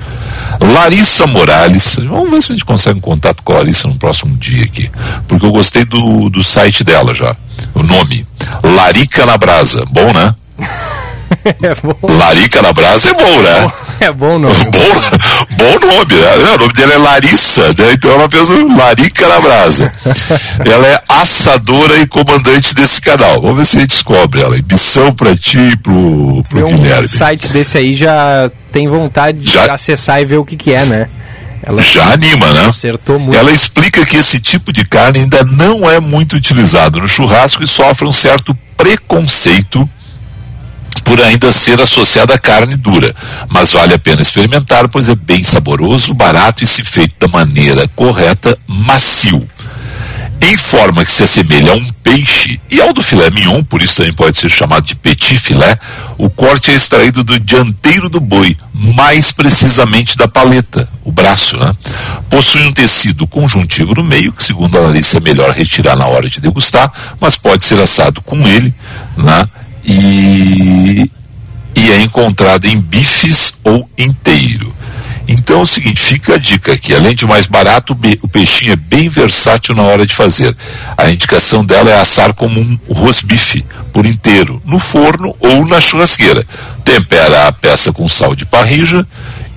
Larissa 0.61 1.27
Morales, 1.27 1.97
vamos 1.97 2.31
ver 2.31 2.43
se 2.43 2.53
a 2.53 2.55
gente 2.55 2.65
consegue 2.65 2.99
um 2.99 3.03
contato 3.03 3.43
com 3.43 3.53
a 3.53 3.57
Larissa 3.59 3.89
no 3.89 3.99
próximo 3.99 4.37
dia 4.37 4.65
aqui, 4.65 4.91
porque 5.29 5.45
eu 5.45 5.53
gostei 5.53 5.85
do, 5.85 6.31
do 6.31 6.43
site 6.43 6.85
dela 6.85 7.15
já, 7.15 7.37
o 7.75 7.83
nome, 7.83 8.27
Larica 8.63 9.27
na 9.27 9.37
Brasa, 9.37 9.85
bom 9.91 10.13
né? 10.13 10.35
é 11.63 11.75
bom. 11.83 11.95
Larica 12.03 12.63
na 12.63 12.73
Brasa 12.73 13.11
é 13.11 13.15
bom, 13.15 13.41
né? 13.43 13.73
É 14.01 14.13
bom 14.13 14.39
nome. 14.39 14.55
bom, 14.71 15.46
bom 15.57 15.87
nome, 15.87 16.15
né? 16.15 16.55
O 16.55 16.59
nome 16.59 16.73
dela 16.73 16.93
é 16.93 16.99
Larissa, 16.99 17.63
né? 17.79 17.93
Então 17.95 18.11
ela 18.13 18.29
fez 18.31 18.51
um 18.51 18.77
Larica 18.77 19.29
na 19.29 19.41
Brasa. 19.41 19.93
ela 20.65 20.87
é 20.87 21.03
assadora 21.09 21.99
e 21.99 22.07
comandante 22.07 22.75
desse 22.75 23.01
canal. 23.01 23.41
Vamos 23.41 23.59
ver 23.59 23.67
se 23.67 23.77
a 23.77 23.81
gente 23.81 23.91
descobre 23.91 24.41
ela. 24.41 24.57
Missão 24.71 25.13
pra 25.13 25.37
ti 25.37 25.59
e 25.59 25.77
pro, 25.77 26.43
pro 26.49 26.67
um 26.67 26.77
Guilherme. 26.77 27.09
site 27.09 27.53
desse 27.53 27.79
aí 27.79 27.93
já 27.95 28.51
tem 28.71 28.89
vontade 28.89 29.39
de 29.39 29.53
já... 29.53 29.73
acessar 29.73 30.21
e 30.21 30.25
ver 30.25 30.37
o 30.37 30.45
que 30.45 30.57
que 30.57 30.73
é, 30.73 30.85
né? 30.85 31.09
Ela 31.63 31.83
já 31.83 32.13
anima, 32.13 32.53
né? 32.53 32.67
Acertou 32.67 33.19
muito. 33.19 33.37
Ela 33.37 33.51
explica 33.51 34.05
que 34.07 34.17
esse 34.17 34.39
tipo 34.39 34.73
de 34.73 34.85
carne 34.85 35.21
ainda 35.21 35.43
não 35.45 35.91
é 35.91 35.99
muito 35.99 36.37
utilizado 36.37 37.01
no 37.01 37.09
churrasco 37.09 37.63
e 37.65 37.67
sofre 37.67 38.07
um 38.07 38.13
certo 38.13 38.57
preconceito 38.77 39.89
por 41.07 41.21
ainda 41.21 41.53
ser 41.53 41.81
associada 41.81 42.35
à 42.35 42.39
carne 42.39 42.77
dura, 42.77 43.15
mas 43.49 43.73
vale 43.73 43.95
a 43.95 43.99
pena 43.99 44.21
experimentar, 44.21 44.89
pois 44.89 45.09
é 45.09 45.15
bem 45.15 45.43
saboroso, 45.45 46.13
barato 46.13 46.65
e 46.65 46.67
se 46.67 46.83
feito 46.83 47.15
da 47.21 47.29
maneira 47.29 47.87
correta, 47.95 48.59
macio. 48.67 49.47
Em 50.43 50.59
forma 50.59 51.05
que 51.05 51.11
se 51.11 51.23
assemelha 51.23 51.73
a 51.73 51.77
um 51.77 51.87
peixe 52.03 52.61
e 52.69 52.81
ao 52.81 52.93
do 52.93 53.05
filé 53.05 53.31
mignon, 53.31 53.63
por 53.63 53.81
isso 53.83 53.99
também 53.99 54.13
pode 54.15 54.37
ser 54.37 54.51
chamado 54.51 54.85
de 54.85 54.97
petit 54.97 55.37
filé, 55.37 55.79
o 56.19 56.29
corte 56.29 56.73
é 56.73 56.75
extraído 56.75 57.23
do 57.23 57.39
dianteiro 57.39 58.09
do 58.09 58.21
boi, 58.21 58.57
mais 58.75 59.31
precisamente 59.31 60.17
da 60.17 60.27
paleta, 60.27 60.89
o 61.05 61.13
braço, 61.13 61.57
né? 61.57 61.71
Possui 62.29 62.67
um 62.67 62.73
tecido 62.73 63.29
conjuntivo 63.29 63.95
no 63.95 64.03
meio, 64.03 64.33
que 64.33 64.43
segundo 64.43 64.77
a 64.77 64.81
Larissa 64.81 65.19
é 65.19 65.21
melhor 65.21 65.53
retirar 65.53 65.95
na 65.95 66.07
hora 66.07 66.29
de 66.29 66.41
degustar, 66.41 66.93
mas 67.21 67.37
pode 67.37 67.65
ser 67.65 67.81
assado 67.81 68.21
com 68.23 68.37
ele, 68.47 68.75
né? 69.17 69.49
E, 69.87 71.11
e 71.77 71.91
é 71.93 72.03
encontrada 72.03 72.67
em 72.67 72.81
bifes 72.81 73.55
ou 73.65 73.89
inteiro. 73.97 74.75
Então 75.29 75.59
é 75.59 75.63
o 75.63 75.67
seguinte, 75.67 76.01
fica 76.01 76.35
a 76.35 76.39
dica 76.39 76.73
aqui, 76.73 76.95
além 76.95 77.15
de 77.15 77.27
mais 77.27 77.47
barato, 77.47 77.99
o 78.23 78.29
peixinho 78.29 78.73
é 78.73 78.77
bem 78.77 79.09
versátil 79.09 79.75
na 79.75 79.83
hora 79.83 80.07
de 80.07 80.15
fazer. 80.15 80.57
A 80.97 81.11
indicação 81.11 81.65
dela 81.65 81.91
é 81.91 81.99
assar 81.99 82.33
como 82.33 82.61
um 82.61 82.79
rosbife 82.89 83.65
por 83.93 84.07
inteiro, 84.07 84.63
no 84.65 84.79
forno 84.79 85.35
ou 85.41 85.67
na 85.67 85.81
churrasqueira. 85.81 86.45
Tempera 86.85 87.49
a 87.49 87.53
peça 87.53 87.93
com 87.93 88.07
sal 88.07 88.37
de 88.37 88.47
parrija 88.47 89.05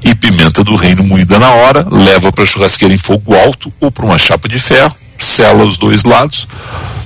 e 0.03 0.15
pimenta 0.15 0.63
do 0.63 0.75
reino 0.75 1.03
moída 1.03 1.37
na 1.37 1.51
hora, 1.51 1.85
leva 1.91 2.31
para 2.31 2.43
a 2.43 2.47
churrasqueira 2.47 2.93
em 2.93 2.97
fogo 2.97 3.35
alto 3.35 3.71
ou 3.79 3.91
para 3.91 4.05
uma 4.05 4.17
chapa 4.17 4.49
de 4.49 4.57
ferro, 4.57 4.95
sela 5.25 5.63
os 5.63 5.77
dois 5.77 6.03
lados, 6.03 6.47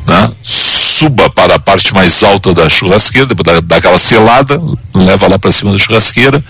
né? 0.08 0.32
suba 0.42 1.30
para 1.30 1.56
a 1.56 1.60
parte 1.60 1.94
mais 1.94 2.24
alta 2.24 2.54
da 2.54 2.70
churrasqueira, 2.70 3.28
depois 3.28 3.62
daquela 3.64 3.98
selada, 3.98 4.62
leva 4.94 5.28
lá 5.28 5.40
para 5.40 5.52
cima 5.52 5.72
da 5.72 5.78
churrasqueira. 5.78 6.44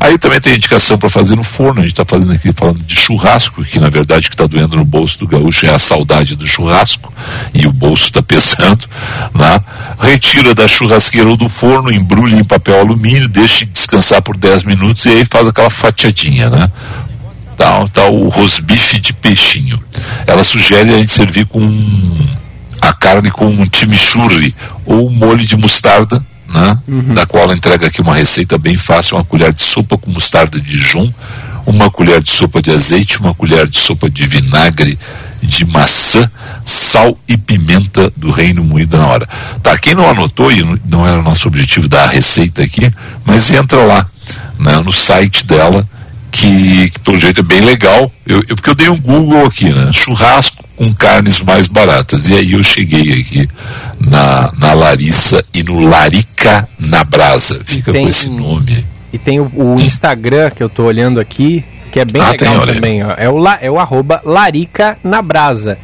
Aí 0.00 0.18
também 0.18 0.40
tem 0.40 0.56
indicação 0.56 0.98
para 0.98 1.08
fazer 1.08 1.36
no 1.36 1.44
forno, 1.44 1.78
a 1.78 1.82
gente 1.82 1.92
está 1.92 2.04
fazendo 2.04 2.32
aqui 2.32 2.52
falando 2.52 2.82
de 2.82 2.92
churrasco, 2.92 3.64
que 3.64 3.78
na 3.78 3.88
verdade 3.88 4.28
que 4.28 4.34
está 4.34 4.48
doendo 4.48 4.76
no 4.76 4.84
bolso 4.84 5.20
do 5.20 5.28
gaúcho 5.28 5.64
é 5.64 5.70
a 5.70 5.78
saudade 5.78 6.34
do 6.34 6.44
churrasco, 6.44 7.12
e 7.54 7.68
o 7.68 7.72
bolso 7.72 8.06
está 8.06 8.20
pesando, 8.22 8.84
né? 9.32 9.60
retira 10.00 10.56
da 10.56 10.66
churrasqueira 10.66 11.30
ou 11.30 11.36
do 11.36 11.48
forno, 11.48 11.92
embrulha 11.92 12.34
em 12.34 12.42
papel 12.42 12.80
alumínio, 12.80 13.28
deixa 13.28 13.64
descansar 13.64 14.20
por 14.22 14.36
10 14.36 14.64
minutos 14.64 15.06
e 15.06 15.10
aí 15.10 15.24
faz 15.24 15.46
aquela 15.46 15.70
fatiadinha, 15.70 16.50
né? 16.50 16.68
Tá, 17.56 17.86
tá 17.88 18.06
o 18.06 18.28
rosbife 18.28 18.98
de 19.00 19.12
peixinho. 19.12 19.82
Ela 20.26 20.42
sugere 20.42 20.92
a 20.92 20.98
gente 20.98 21.12
servir 21.12 21.46
com 21.46 21.60
a 22.80 22.92
carne 22.92 23.30
com 23.30 23.46
um 23.46 23.64
chimichurri 23.72 24.54
ou 24.84 25.10
molho 25.10 25.44
de 25.44 25.56
mostarda, 25.56 26.22
né? 26.52 26.78
Uhum. 26.88 27.14
Da 27.14 27.24
qual 27.26 27.44
ela 27.44 27.54
entrega 27.54 27.86
aqui 27.86 28.00
uma 28.00 28.14
receita 28.14 28.58
bem 28.58 28.76
fácil: 28.76 29.16
uma 29.16 29.24
colher 29.24 29.52
de 29.52 29.62
sopa 29.62 29.96
com 29.96 30.10
mostarda 30.10 30.60
de 30.60 30.78
Dijon, 30.78 31.12
uma 31.66 31.90
colher 31.90 32.20
de 32.20 32.30
sopa 32.30 32.60
de 32.60 32.70
azeite, 32.70 33.20
uma 33.20 33.34
colher 33.34 33.68
de 33.68 33.78
sopa 33.78 34.10
de 34.10 34.26
vinagre 34.26 34.98
de 35.42 35.64
maçã, 35.66 36.30
sal 36.64 37.18
e 37.26 37.36
pimenta 37.36 38.12
do 38.16 38.30
reino 38.30 38.62
moída 38.62 38.98
na 38.98 39.06
hora. 39.06 39.28
Tá, 39.62 39.76
quem 39.76 39.94
não 39.94 40.08
anotou, 40.08 40.52
e 40.52 40.62
não 40.84 41.06
era 41.06 41.18
o 41.18 41.22
nosso 41.22 41.48
objetivo 41.48 41.88
dar 41.88 42.04
a 42.04 42.12
receita 42.12 42.62
aqui, 42.62 42.88
mas 43.24 43.50
entra 43.50 43.84
lá 43.84 44.06
né, 44.58 44.76
no 44.78 44.92
site 44.92 45.44
dela 45.44 45.86
que, 46.32 46.90
que 46.90 46.98
pelo 47.00 47.20
jeito 47.20 47.40
é 47.40 47.44
bem 47.44 47.60
legal. 47.60 48.10
Eu, 48.26 48.38
eu, 48.48 48.56
porque 48.56 48.70
eu 48.70 48.74
dei 48.74 48.88
um 48.88 48.98
Google 48.98 49.46
aqui, 49.46 49.66
né? 49.66 49.92
Churrasco 49.92 50.64
com 50.74 50.92
carnes 50.94 51.42
mais 51.42 51.68
baratas. 51.68 52.28
E 52.28 52.34
aí 52.34 52.52
eu 52.52 52.62
cheguei 52.62 53.20
aqui 53.20 53.46
na, 54.00 54.50
na 54.58 54.72
Larissa 54.72 55.44
e 55.54 55.62
no 55.62 55.78
Larica 55.80 56.66
na 56.78 57.04
Brasa. 57.04 57.60
Fica 57.64 57.92
tem, 57.92 58.04
com 58.04 58.08
esse 58.08 58.30
nome. 58.30 58.84
E 59.12 59.18
tem 59.18 59.38
o, 59.38 59.52
o 59.54 59.78
Instagram 59.78 60.50
que 60.50 60.62
eu 60.62 60.70
tô 60.70 60.84
olhando 60.84 61.20
aqui, 61.20 61.62
que 61.92 62.00
é 62.00 62.04
bem 62.04 62.22
ah, 62.22 62.30
legal 62.30 62.64
tem, 62.64 62.74
também. 62.74 63.04
Ó. 63.04 63.14
É, 63.16 63.28
o, 63.28 63.46
é 63.60 63.70
o 63.70 63.78
arroba 63.78 64.22
Larica 64.24 64.98
na 65.04 65.20
Brasa. 65.20 65.78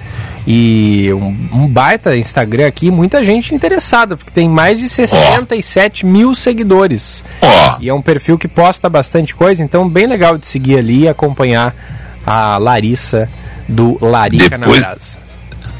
E 0.50 1.12
um, 1.12 1.36
um, 1.52 1.68
baita 1.68 2.16
Instagram 2.16 2.68
aqui, 2.68 2.90
muita 2.90 3.22
gente 3.22 3.54
interessada, 3.54 4.16
porque 4.16 4.30
tem 4.30 4.48
mais 4.48 4.78
de 4.78 4.88
67 4.88 6.06
oh. 6.06 6.08
mil 6.08 6.34
seguidores. 6.34 7.22
Oh. 7.42 7.76
E 7.82 7.90
é 7.90 7.92
um 7.92 8.00
perfil 8.00 8.38
que 8.38 8.48
posta 8.48 8.88
bastante 8.88 9.34
coisa, 9.34 9.62
então 9.62 9.86
bem 9.86 10.06
legal 10.06 10.38
de 10.38 10.46
seguir 10.46 10.78
ali 10.78 11.00
e 11.00 11.08
acompanhar 11.08 11.76
a 12.24 12.56
Larissa 12.56 13.28
do 13.68 13.98
Larica 14.00 14.56
depois, 14.56 14.80
na 14.80 14.88
Brasa. 14.88 15.18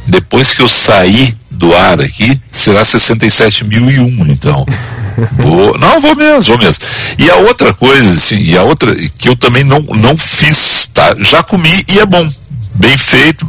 Depois 0.06 0.52
que 0.52 0.60
eu 0.60 0.68
sair 0.68 1.34
do 1.50 1.74
ar 1.74 1.98
aqui, 2.02 2.38
será 2.52 2.82
67.001, 2.82 4.28
então. 4.28 4.66
vou, 5.38 5.78
não, 5.78 5.98
vou 5.98 6.14
mesmo, 6.14 6.42
vou 6.42 6.58
mesmo. 6.58 6.84
E 7.18 7.30
a 7.30 7.36
outra 7.36 7.72
coisa, 7.72 8.12
assim, 8.12 8.38
e 8.38 8.54
a 8.54 8.64
outra 8.64 8.94
que 8.94 9.30
eu 9.30 9.36
também 9.36 9.64
não, 9.64 9.80
não 9.80 10.14
fiz, 10.18 10.88
tá? 10.88 11.16
Já 11.20 11.42
comi 11.42 11.84
e 11.88 12.00
é 12.00 12.04
bom 12.04 12.28
bem 12.78 12.96
feito, 12.96 13.46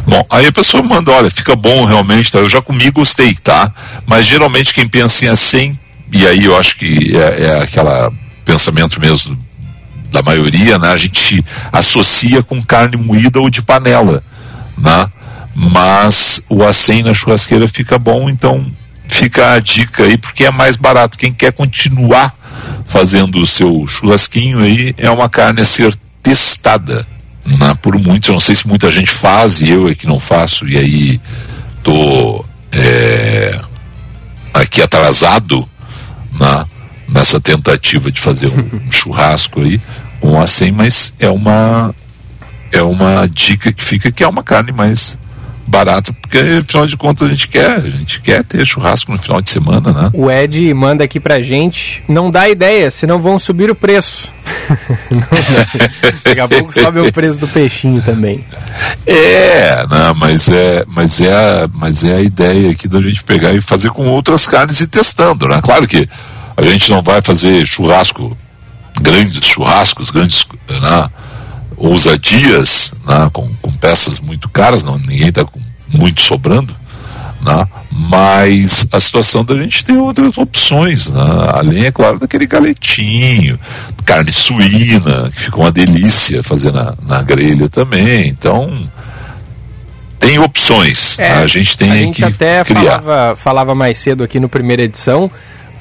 Bom, 0.06 0.24
aí 0.30 0.46
a 0.46 0.52
pessoa 0.52 0.82
manda, 0.84 1.10
olha, 1.10 1.28
fica 1.28 1.56
bom 1.56 1.84
realmente, 1.84 2.30
tá? 2.30 2.38
eu 2.38 2.48
já 2.48 2.62
comi, 2.62 2.90
gostei, 2.90 3.34
tá? 3.34 3.72
Mas 4.06 4.26
geralmente 4.26 4.72
quem 4.72 4.86
pensa 4.86 5.24
em 5.24 5.28
assim, 5.28 5.76
e 6.12 6.24
aí 6.24 6.44
eu 6.44 6.56
acho 6.56 6.76
que 6.76 7.16
é, 7.16 7.42
é 7.42 7.62
aquela 7.62 8.12
pensamento 8.44 9.00
mesmo 9.00 9.36
da 10.12 10.22
maioria, 10.22 10.78
né, 10.78 10.92
a 10.92 10.96
gente 10.96 11.44
associa 11.72 12.40
com 12.40 12.62
carne 12.62 12.96
moída 12.96 13.40
ou 13.40 13.50
de 13.50 13.60
panela, 13.60 14.22
né? 14.78 15.10
Mas 15.52 16.42
o 16.48 16.62
acém 16.62 17.02
na 17.02 17.12
churrasqueira 17.12 17.66
fica 17.66 17.98
bom, 17.98 18.30
então 18.30 18.64
fica 19.08 19.54
a 19.54 19.58
dica 19.58 20.04
aí, 20.04 20.16
porque 20.16 20.44
é 20.44 20.50
mais 20.50 20.76
barato. 20.76 21.18
Quem 21.18 21.32
quer 21.32 21.52
continuar 21.52 22.32
fazendo 22.86 23.40
o 23.40 23.46
seu 23.46 23.86
churrasquinho 23.88 24.60
aí, 24.60 24.94
é 24.98 25.10
uma 25.10 25.28
carne 25.28 25.62
a 25.62 25.64
ser 25.64 25.94
testada 26.22 27.06
né, 27.46 27.74
por 27.80 27.96
muitos. 27.98 28.28
Eu 28.28 28.34
não 28.34 28.40
sei 28.40 28.54
se 28.54 28.66
muita 28.66 28.90
gente 28.90 29.10
faz 29.10 29.60
e 29.62 29.70
eu 29.70 29.88
é 29.88 29.94
que 29.94 30.06
não 30.06 30.18
faço, 30.18 30.66
e 30.68 30.76
aí 30.76 31.20
tô 31.82 32.44
é, 32.72 33.60
aqui 34.52 34.82
atrasado 34.82 35.68
né, 36.32 36.66
nessa 37.08 37.40
tentativa 37.40 38.10
de 38.10 38.20
fazer 38.20 38.48
um 38.48 38.80
churrasco 38.90 39.60
aí 39.60 39.80
com 40.20 40.40
a 40.40 40.46
100, 40.46 40.72
mas 40.72 41.12
é 41.18 41.28
uma 41.28 41.94
é 42.72 42.82
uma 42.82 43.26
dica 43.28 43.72
que 43.72 43.84
fica 43.84 44.10
que 44.10 44.24
é 44.24 44.28
uma 44.28 44.42
carne 44.42 44.72
mais 44.72 45.18
barato, 45.66 46.12
porque 46.14 46.38
afinal 46.38 46.86
de 46.86 46.96
contas 46.96 47.28
a 47.28 47.30
gente 47.30 47.48
quer, 47.48 47.76
a 47.76 47.80
gente 47.80 48.20
quer 48.20 48.44
ter 48.44 48.64
churrasco 48.66 49.12
no 49.12 49.18
final 49.18 49.40
de 49.40 49.48
semana, 49.48 49.92
né? 49.92 50.10
O 50.12 50.30
Ed 50.30 50.72
manda 50.74 51.04
aqui 51.04 51.18
pra 51.18 51.40
gente, 51.40 52.02
não 52.08 52.30
dá 52.30 52.48
ideia, 52.48 52.90
senão 52.90 53.20
vão 53.20 53.38
subir 53.38 53.70
o 53.70 53.74
preço. 53.74 54.28
Daqui 56.24 56.40
a 56.40 56.48
pouco 56.48 56.72
sobe 56.72 57.00
o 57.00 57.12
preço 57.12 57.40
do 57.40 57.48
peixinho 57.48 58.00
também. 58.02 58.44
É, 59.06 59.84
não, 59.88 60.14
mas 60.14 60.48
é, 60.48 60.84
mas 60.88 61.20
é, 61.20 61.32
a, 61.32 61.68
mas 61.74 62.04
é 62.04 62.16
a 62.16 62.20
ideia 62.20 62.70
aqui 62.70 62.88
da 62.88 63.00
gente 63.00 63.24
pegar 63.24 63.52
e 63.52 63.60
fazer 63.60 63.90
com 63.90 64.06
outras 64.08 64.46
carnes 64.46 64.80
e 64.80 64.86
testando, 64.86 65.48
né? 65.48 65.60
Claro 65.62 65.86
que 65.86 66.08
a 66.56 66.62
gente 66.62 66.90
não 66.90 67.02
vai 67.02 67.20
fazer 67.20 67.66
churrasco, 67.66 68.36
grandes 69.00 69.44
churrascos, 69.44 70.10
grandes, 70.10 70.46
né? 70.68 71.08
Ousadias, 71.76 72.94
né, 73.06 73.30
com, 73.32 73.48
com, 73.60 73.72
peças 73.72 74.20
muito 74.20 74.48
caras, 74.48 74.82
não, 74.82 74.98
ninguém 74.98 75.28
está 75.28 75.44
com 75.44 75.60
muito 75.92 76.20
sobrando, 76.20 76.74
né, 77.42 77.66
mas 77.92 78.86
a 78.92 78.98
situação 78.98 79.44
da 79.44 79.56
gente 79.58 79.84
tem 79.84 79.96
outras 79.96 80.36
opções, 80.38 81.10
né, 81.10 81.20
além, 81.52 81.84
é 81.84 81.92
claro, 81.92 82.18
daquele 82.18 82.46
galetinho, 82.46 83.58
carne 84.04 84.32
suína, 84.32 85.30
que 85.34 85.40
fica 85.40 85.56
uma 85.58 85.72
delícia 85.72 86.42
fazer 86.42 86.72
na, 86.72 86.94
na 87.06 87.22
grelha 87.22 87.68
também, 87.68 88.28
então 88.28 88.70
tem 90.18 90.38
opções, 90.38 91.18
é, 91.18 91.28
né, 91.28 91.42
a 91.42 91.46
gente 91.46 91.76
tem 91.76 91.90
a 91.90 91.94
gente 91.96 92.24
até 92.24 92.64
criar. 92.64 93.00
Falava, 93.00 93.36
falava 93.36 93.74
mais 93.74 93.98
cedo 93.98 94.24
aqui 94.24 94.40
no 94.40 94.48
primeira 94.48 94.82
edição, 94.82 95.30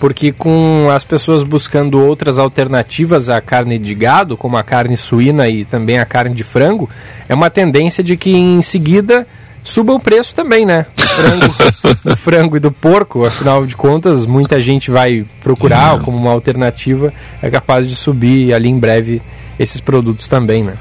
porque 0.06 0.32
com 0.32 0.88
as 0.96 1.04
pessoas 1.04 1.41
buscando 1.41 2.00
outras 2.00 2.38
alternativas 2.38 3.28
à 3.28 3.41
carne 3.41 3.80
de 3.80 3.96
gado, 3.96 4.38
como 4.38 4.56
a 4.56 4.62
carne 4.62 4.96
suína 4.96 5.50
e 5.50 5.65
também 5.65 5.98
a 5.98 6.06
carne 6.06 6.36
de 6.36 6.44
frango, 6.44 6.88
é 7.28 7.34
uma 7.34 7.50
tendência 7.50 8.04
de 8.04 8.15
que 8.15 8.30
em 8.30 8.62
seguida 8.62 9.26
suba 9.63 9.94
o 9.94 10.00
preço 10.00 10.36
também, 10.36 10.63
né? 10.63 10.86
Do 10.94 11.02
frango, 11.02 11.56
do 12.06 12.15
frango 12.15 12.58
e 12.58 12.60
do 12.60 12.72
porco, 12.72 13.26
afinal 13.26 13.65
de 13.65 13.76
contas, 13.76 14.28
muita 14.28 14.62
gente 14.62 14.91
vai 14.91 15.26
procurar 15.41 16.00
como 16.02 16.20
uma 16.20 16.30
alternativa, 16.30 17.12
é 17.41 17.50
capaz 17.50 17.89
de 17.89 17.96
subir 17.96 18.54
ali 18.54 18.70
em 18.70 18.78
breve 18.78 19.24
esses 19.58 19.82
produtos 19.82 20.28
também, 20.28 20.63
né? 20.63 20.76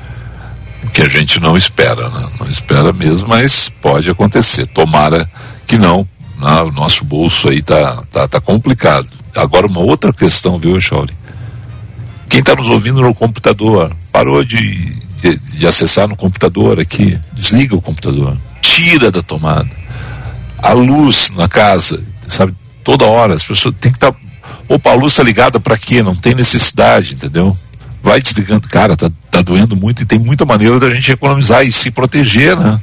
Que 0.92 1.00
a 1.00 1.08
gente 1.08 1.40
não 1.40 1.56
espera, 1.56 2.10
né? 2.10 2.28
Não 2.38 2.50
espera 2.50 2.92
mesmo, 2.92 3.28
mas 3.28 3.70
pode 3.70 4.10
acontecer. 4.10 4.66
Tomara 4.66 5.26
que 5.66 5.78
não, 5.78 6.06
ah, 6.44 6.62
o 6.64 6.70
nosso 6.70 7.04
bolso 7.04 7.48
aí 7.48 7.62
tá, 7.62 8.02
tá, 8.10 8.28
tá 8.28 8.40
complicado. 8.40 9.08
Agora, 9.36 9.66
uma 9.66 9.80
outra 9.80 10.12
questão, 10.12 10.58
viu, 10.58 10.80
Shaolin? 10.80 11.14
Quem 12.28 12.40
está 12.40 12.54
nos 12.54 12.68
ouvindo 12.68 13.00
no 13.00 13.14
computador, 13.14 13.94
parou 14.12 14.44
de, 14.44 14.74
de, 15.14 15.36
de, 15.36 15.66
acessar 15.66 16.06
no 16.06 16.16
computador 16.16 16.78
aqui, 16.78 17.18
desliga 17.32 17.74
o 17.74 17.82
computador, 17.82 18.36
tira 18.60 19.10
da 19.10 19.22
tomada. 19.22 19.70
A 20.58 20.72
luz 20.72 21.30
na 21.30 21.48
casa, 21.48 22.02
sabe, 22.28 22.54
toda 22.82 23.04
hora, 23.04 23.34
as 23.34 23.44
pessoas 23.44 23.74
têm 23.80 23.90
que 23.90 23.96
estar. 23.96 24.12
Tá, 24.12 24.18
opa, 24.68 24.90
a 24.90 24.94
luz 24.94 25.12
está 25.12 25.22
ligada 25.22 25.58
para 25.58 25.78
quê? 25.78 26.02
Não 26.02 26.14
tem 26.14 26.34
necessidade, 26.34 27.14
entendeu? 27.14 27.56
Vai 28.02 28.20
desligando, 28.20 28.68
cara, 28.68 28.96
tá, 28.96 29.10
tá 29.30 29.40
doendo 29.40 29.76
muito 29.76 30.02
e 30.02 30.06
tem 30.06 30.18
muita 30.18 30.44
maneira 30.44 30.78
da 30.78 30.90
gente 30.90 31.10
economizar 31.12 31.64
e 31.64 31.72
se 31.72 31.90
proteger, 31.90 32.56
né? 32.58 32.80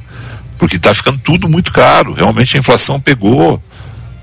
Porque 0.62 0.76
está 0.76 0.94
ficando 0.94 1.18
tudo 1.18 1.48
muito 1.48 1.72
caro. 1.72 2.14
Realmente 2.14 2.56
a 2.56 2.60
inflação 2.60 3.00
pegou. 3.00 3.60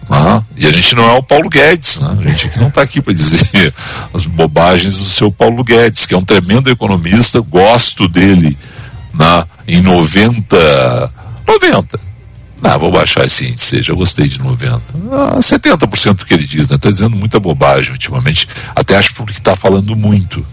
Né? 0.10 0.44
E 0.56 0.66
a 0.66 0.72
gente 0.72 0.96
não 0.96 1.04
é 1.04 1.18
o 1.18 1.22
Paulo 1.22 1.50
Guedes, 1.50 2.00
né? 2.00 2.16
a 2.18 2.30
gente 2.30 2.58
não 2.58 2.70
está 2.70 2.82
aqui 2.82 3.02
para 3.02 3.12
dizer 3.12 3.74
as 4.14 4.26
bobagens 4.26 4.98
do 5.00 5.10
seu 5.10 5.30
Paulo 5.30 5.62
Guedes, 5.66 6.08
que 6.08 6.14
é 6.14 6.18
um 6.18 6.24
tremendo 6.24 6.70
economista, 6.70 7.42
gosto 7.42 8.08
dele 8.08 8.58
né? 9.14 9.44
em 9.68 9.82
90. 9.82 11.12
90. 11.46 12.00
Não, 12.62 12.80
vou 12.80 12.90
baixar 12.90 13.26
esse 13.26 13.46
índice, 13.46 13.84
já 13.84 13.94
gostei 13.94 14.30
de 14.30 14.40
90. 14.40 14.82
Ah, 15.12 15.40
70% 15.40 16.14
do 16.14 16.26
que 16.26 16.34
ele 16.34 16.48
diz, 16.48 16.70
né? 16.70 16.78
Está 16.78 16.90
dizendo 16.90 17.18
muita 17.18 17.38
bobagem 17.38 17.92
ultimamente. 17.92 18.48
Até 18.74 18.96
acho 18.96 19.14
porque 19.14 19.34
está 19.34 19.58
falando 19.58 19.94
muito. 19.94 20.46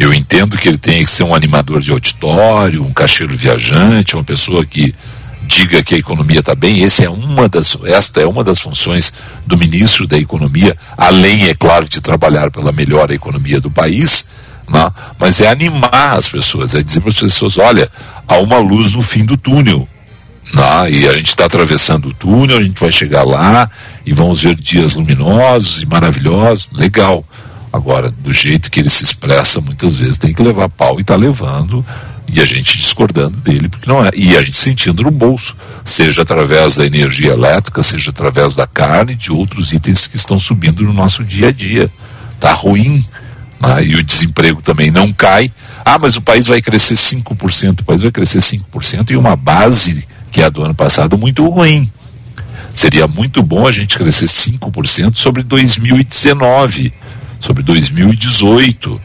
Eu 0.00 0.14
entendo 0.14 0.56
que 0.56 0.66
ele 0.66 0.78
tem 0.78 1.04
que 1.04 1.10
ser 1.10 1.24
um 1.24 1.34
animador 1.34 1.78
de 1.82 1.92
auditório, 1.92 2.82
um 2.82 2.90
caixeiro 2.90 3.36
viajante, 3.36 4.16
uma 4.16 4.24
pessoa 4.24 4.64
que 4.64 4.94
diga 5.42 5.82
que 5.82 5.94
a 5.94 5.98
economia 5.98 6.40
está 6.40 6.54
bem. 6.54 6.80
Esse 6.80 7.04
é 7.04 7.10
uma 7.10 7.50
das, 7.50 7.76
esta 7.84 8.22
é 8.22 8.26
uma 8.26 8.42
das 8.42 8.60
funções 8.60 9.12
do 9.46 9.58
ministro 9.58 10.06
da 10.06 10.16
Economia, 10.16 10.74
além, 10.96 11.50
é 11.50 11.54
claro, 11.54 11.86
de 11.86 12.00
trabalhar 12.00 12.50
pela 12.50 12.72
melhor 12.72 13.10
economia 13.10 13.60
do 13.60 13.70
país, 13.70 14.24
né? 14.66 14.90
mas 15.18 15.38
é 15.42 15.48
animar 15.48 16.16
as 16.16 16.30
pessoas, 16.30 16.74
é 16.74 16.82
dizer 16.82 17.00
para 17.00 17.10
as 17.10 17.20
pessoas: 17.20 17.58
olha, 17.58 17.86
há 18.26 18.38
uma 18.38 18.56
luz 18.56 18.94
no 18.94 19.02
fim 19.02 19.26
do 19.26 19.36
túnel. 19.36 19.86
Né? 20.54 20.92
E 20.92 21.08
a 21.08 21.12
gente 21.12 21.28
está 21.28 21.44
atravessando 21.44 22.08
o 22.08 22.14
túnel, 22.14 22.56
a 22.56 22.62
gente 22.62 22.80
vai 22.80 22.90
chegar 22.90 23.24
lá 23.24 23.70
e 24.06 24.14
vamos 24.14 24.40
ver 24.40 24.54
dias 24.54 24.94
luminosos 24.94 25.82
e 25.82 25.86
maravilhosos. 25.86 26.70
Legal. 26.72 27.22
Agora, 27.72 28.10
do 28.10 28.32
jeito 28.32 28.70
que 28.70 28.80
ele 28.80 28.90
se 28.90 29.04
expressa, 29.04 29.60
muitas 29.60 29.96
vezes 29.96 30.18
tem 30.18 30.34
que 30.34 30.42
levar 30.42 30.68
pau 30.68 30.98
e 30.98 31.02
está 31.02 31.14
levando, 31.14 31.84
e 32.32 32.40
a 32.40 32.44
gente 32.44 32.76
discordando 32.76 33.36
dele, 33.40 33.68
porque 33.68 33.88
não 33.88 34.04
é. 34.04 34.10
E 34.14 34.36
a 34.36 34.42
gente 34.42 34.56
sentindo 34.56 35.02
no 35.02 35.10
bolso, 35.10 35.56
seja 35.84 36.22
através 36.22 36.76
da 36.76 36.84
energia 36.84 37.32
elétrica, 37.32 37.82
seja 37.82 38.10
através 38.10 38.54
da 38.54 38.66
carne, 38.66 39.14
de 39.14 39.32
outros 39.32 39.72
itens 39.72 40.06
que 40.06 40.16
estão 40.16 40.38
subindo 40.38 40.82
no 40.82 40.92
nosso 40.92 41.24
dia 41.24 41.48
a 41.48 41.52
dia. 41.52 41.90
Está 42.32 42.52
ruim. 42.52 43.04
Né? 43.60 43.84
E 43.84 43.94
o 43.96 44.02
desemprego 44.02 44.62
também 44.62 44.90
não 44.90 45.12
cai. 45.12 45.52
Ah, 45.84 45.98
mas 45.98 46.16
o 46.16 46.22
país 46.22 46.46
vai 46.46 46.62
crescer 46.62 46.94
5%. 46.94 47.80
O 47.80 47.84
país 47.84 48.02
vai 48.02 48.12
crescer 48.12 48.38
5% 48.38 49.10
e 49.10 49.16
uma 49.16 49.34
base 49.34 50.06
que 50.30 50.40
é 50.40 50.44
a 50.44 50.48
do 50.48 50.62
ano 50.62 50.74
passado 50.74 51.18
muito 51.18 51.44
ruim. 51.48 51.90
Seria 52.72 53.08
muito 53.08 53.42
bom 53.42 53.66
a 53.66 53.72
gente 53.72 53.98
crescer 53.98 54.26
5% 54.26 55.16
sobre 55.16 55.42
2019 55.42 56.92
sobre 57.40 57.62
2018 57.62 59.00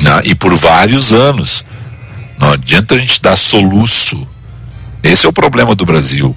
né? 0.00 0.20
e 0.24 0.34
por 0.34 0.54
vários 0.56 1.12
anos. 1.12 1.64
Não 2.38 2.50
adianta 2.50 2.96
a 2.96 2.98
gente 2.98 3.22
dar 3.22 3.36
soluço. 3.36 4.26
Esse 5.02 5.24
é 5.24 5.28
o 5.28 5.32
problema 5.32 5.74
do 5.74 5.86
Brasil. 5.86 6.36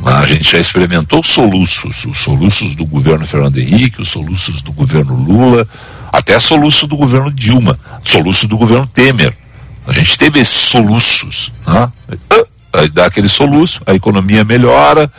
Né? 0.00 0.12
A 0.12 0.26
gente 0.26 0.50
já 0.50 0.58
experimentou 0.58 1.22
soluços, 1.22 2.04
os 2.04 2.18
soluços 2.18 2.74
do 2.74 2.84
governo 2.84 3.24
Fernando 3.24 3.56
Henrique, 3.58 4.02
os 4.02 4.08
soluços 4.08 4.60
do 4.60 4.72
governo 4.72 5.14
Lula, 5.14 5.66
até 6.12 6.38
soluço 6.38 6.86
do 6.86 6.96
governo 6.96 7.30
Dilma, 7.30 7.78
soluço 8.04 8.48
do 8.48 8.58
governo 8.58 8.86
Temer. 8.86 9.34
A 9.86 9.92
gente 9.92 10.18
teve 10.18 10.40
esses 10.40 10.68
soluços. 10.68 11.52
Né? 11.66 11.92
Aí 12.72 12.88
dá 12.88 13.06
aquele 13.06 13.28
soluço, 13.28 13.80
a 13.86 13.94
economia 13.94 14.44
melhora, 14.44 15.10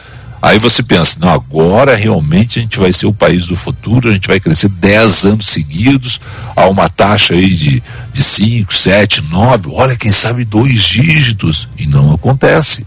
Aí 0.42 0.60
você 0.60 0.84
pensa, 0.84 1.20
não, 1.20 1.30
agora 1.30 1.96
realmente 1.96 2.60
a 2.60 2.62
gente 2.62 2.80
vai 2.80 2.92
ser 2.92 3.08
o 3.08 3.14
país 3.14 3.48
do 3.48 3.56
futuro, 3.56 4.10
a 4.10 4.14
gente 4.14 4.28
vai 4.28 4.40
crescer 4.40 4.70
10 4.70 5.26
anos 5.26 5.48
seguidos 5.48 6.20
a 6.56 6.68
uma 6.68 6.88
taxa 6.88 7.34
aí 7.34 7.50
de, 7.50 7.82
de 8.14 8.24
5, 8.24 8.74
7, 8.74 9.22
9, 9.24 9.70
olha, 9.74 9.96
quem 9.96 10.12
sabe 10.12 10.46
dois 10.46 10.84
dígitos. 10.84 11.68
E 11.78 11.88
não 11.88 12.14
acontece. 12.14 12.86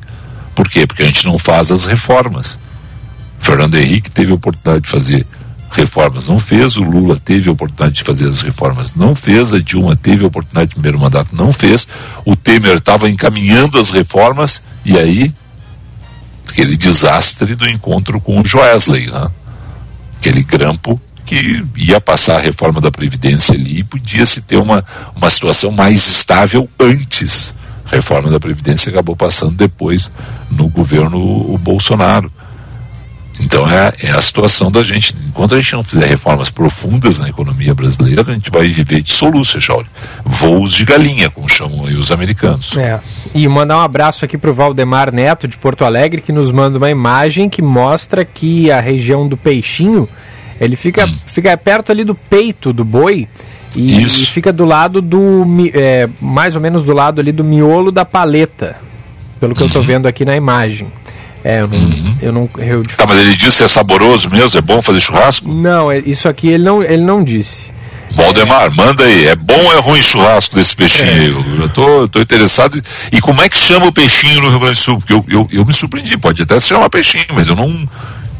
Por 0.54 0.68
quê? 0.68 0.86
Porque 0.86 1.02
a 1.02 1.06
gente 1.06 1.24
não 1.24 1.38
faz 1.38 1.72
as 1.72 1.86
reformas. 1.86 2.58
Fernando 3.40 3.74
Henrique 3.76 4.10
teve 4.10 4.30
a 4.30 4.34
oportunidade 4.34 4.84
de 4.84 4.90
fazer 4.90 5.26
reformas, 5.70 6.26
não 6.26 6.38
fez, 6.38 6.76
o 6.76 6.82
Lula 6.82 7.16
teve 7.16 7.48
a 7.48 7.52
oportunidade 7.52 7.94
de 7.94 8.02
fazer 8.02 8.28
as 8.28 8.42
reformas, 8.42 8.92
não 8.94 9.14
fez, 9.14 9.52
a 9.52 9.60
Dilma 9.60 9.96
teve 9.96 10.24
a 10.24 10.26
oportunidade 10.26 10.70
de 10.70 10.74
primeiro 10.74 10.98
mandato, 10.98 11.34
não 11.34 11.52
fez, 11.52 11.88
o 12.24 12.34
Temer 12.34 12.74
estava 12.74 13.08
encaminhando 13.08 13.78
as 13.78 13.90
reformas, 13.90 14.62
e 14.84 14.98
aí 14.98 15.32
aquele 16.50 16.76
desastre 16.76 17.54
do 17.54 17.68
encontro 17.68 18.20
com 18.20 18.40
o 18.40 18.44
Joesley, 18.44 19.06
né? 19.06 19.28
aquele 20.18 20.42
grampo 20.42 21.00
que 21.24 21.64
ia 21.76 22.00
passar 22.00 22.36
a 22.36 22.42
reforma 22.42 22.80
da 22.80 22.90
Previdência 22.90 23.54
ali 23.54 23.78
e 23.78 23.84
podia 23.84 24.26
se 24.26 24.40
ter 24.40 24.56
uma, 24.56 24.84
uma 25.16 25.30
situação 25.30 25.70
mais 25.70 26.06
estável 26.08 26.68
antes. 26.78 27.54
A 27.86 27.96
reforma 27.96 28.30
da 28.30 28.40
Previdência 28.40 28.90
acabou 28.90 29.16
passando 29.16 29.52
depois 29.52 30.10
no 30.50 30.68
governo 30.68 31.56
Bolsonaro. 31.58 32.30
Então 33.42 33.68
é, 33.68 33.92
é, 34.02 34.10
a 34.10 34.20
situação 34.20 34.70
da 34.70 34.82
gente. 34.82 35.14
Enquanto 35.26 35.54
a 35.54 35.58
gente 35.60 35.72
não 35.72 35.82
fizer 35.82 36.06
reformas 36.06 36.50
profundas 36.50 37.18
na 37.18 37.28
economia 37.28 37.74
brasileira, 37.74 38.24
a 38.26 38.32
gente 38.32 38.50
vai 38.50 38.68
viver 38.68 39.02
de 39.02 39.10
soluço, 39.10 39.60
Chauri. 39.60 39.86
Voos 40.24 40.72
de 40.72 40.84
galinha, 40.84 41.30
como 41.30 41.48
chamam 41.48 41.86
aí 41.86 41.96
os 41.96 42.12
americanos. 42.12 42.76
É. 42.76 43.00
E 43.34 43.46
mandar 43.48 43.78
um 43.78 43.82
abraço 43.82 44.24
aqui 44.24 44.36
para 44.36 44.50
o 44.50 44.54
Valdemar 44.54 45.12
Neto, 45.12 45.48
de 45.48 45.56
Porto 45.56 45.84
Alegre, 45.84 46.20
que 46.20 46.32
nos 46.32 46.52
manda 46.52 46.78
uma 46.78 46.90
imagem 46.90 47.48
que 47.48 47.62
mostra 47.62 48.24
que 48.24 48.70
a 48.70 48.80
região 48.80 49.26
do 49.26 49.36
peixinho 49.36 50.08
ele 50.60 50.76
fica, 50.76 51.06
hum. 51.06 51.14
fica 51.26 51.56
perto 51.56 51.90
ali 51.90 52.04
do 52.04 52.14
peito 52.14 52.72
do 52.72 52.84
boi. 52.84 53.26
E, 53.74 54.02
e 54.02 54.08
fica 54.26 54.52
do 54.52 54.64
lado 54.64 55.00
do. 55.00 55.46
É, 55.72 56.08
mais 56.20 56.56
ou 56.56 56.60
menos 56.60 56.82
do 56.82 56.92
lado 56.92 57.20
ali 57.20 57.30
do 57.30 57.44
miolo 57.44 57.92
da 57.92 58.04
paleta. 58.04 58.76
Pelo 59.38 59.54
que 59.54 59.60
uhum. 59.60 59.66
eu 59.66 59.68
estou 59.68 59.82
vendo 59.82 60.06
aqui 60.06 60.24
na 60.24 60.36
imagem. 60.36 60.88
É, 61.44 61.60
eu 61.60 61.68
não. 61.68 61.78
Uhum. 61.78 62.16
Eu 62.20 62.32
não 62.32 62.50
eu, 62.58 62.82
tá, 62.82 63.06
mas 63.06 63.18
ele 63.18 63.34
disse 63.34 63.58
que 63.58 63.64
é 63.64 63.68
saboroso 63.68 64.28
mesmo? 64.30 64.58
É 64.58 64.62
bom 64.62 64.82
fazer 64.82 65.00
churrasco? 65.00 65.48
Não, 65.48 65.90
é, 65.90 65.98
isso 65.98 66.28
aqui 66.28 66.48
ele 66.48 66.64
não, 66.64 66.82
ele 66.82 67.02
não 67.02 67.24
disse. 67.24 67.70
Valdemar, 68.12 68.74
manda 68.74 69.04
aí. 69.04 69.26
É 69.28 69.36
bom 69.36 69.54
ou 69.56 69.72
é 69.72 69.78
ruim 69.78 70.02
churrasco 70.02 70.56
desse 70.56 70.74
peixinho? 70.74 71.44
É. 71.58 71.64
Eu 71.64 71.68
tô, 71.68 72.08
tô 72.08 72.20
interessado. 72.20 72.80
E 73.12 73.20
como 73.20 73.40
é 73.40 73.48
que 73.48 73.56
chama 73.56 73.86
o 73.86 73.92
peixinho 73.92 74.40
no 74.42 74.50
Rio 74.50 74.60
Grande 74.60 74.74
do 74.74 74.80
Sul? 74.80 74.98
Porque 74.98 75.12
eu, 75.12 75.24
eu, 75.28 75.48
eu 75.52 75.64
me 75.64 75.72
surpreendi. 75.72 76.18
Pode 76.18 76.42
até 76.42 76.58
se 76.58 76.68
chamar 76.68 76.90
peixinho, 76.90 77.26
mas 77.34 77.48
eu 77.48 77.56
não, 77.56 77.88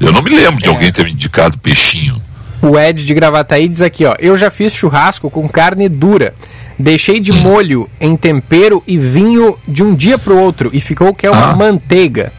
eu 0.01 0.13
não 0.13 0.23
me 0.23 0.31
lembro 0.31 0.61
de 0.61 0.69
é. 0.69 0.71
alguém 0.71 0.91
ter 0.91 1.05
me 1.05 1.13
indicado 1.13 1.59
peixinho. 1.59 2.21
O 2.63 2.79
Ed 2.79 3.05
de 3.05 3.15
Gravataí 3.15 3.69
diz 3.69 3.81
aqui, 3.81 4.05
ó. 4.05 4.15
Eu 4.19 4.37
já 4.37 4.51
fiz 4.51 4.75
churrasco 4.75 5.31
com 5.31 5.49
carne 5.49 5.89
dura. 5.89 6.35
Deixei 6.79 7.21
de 7.21 7.33
molho 7.33 7.89
em 8.01 8.17
tempero 8.17 8.83
e 8.87 8.97
vinho 8.97 9.57
de 9.69 9.83
um 9.83 9.95
dia 9.95 10.19
para 10.19 10.33
o 10.33 10.39
outro 10.39 10.71
e 10.73 10.81
ficou 10.81 11.15
que 11.15 11.27
é 11.27 11.31
uma 11.31 11.51
ah. 11.51 11.57
manteiga. 11.57 12.33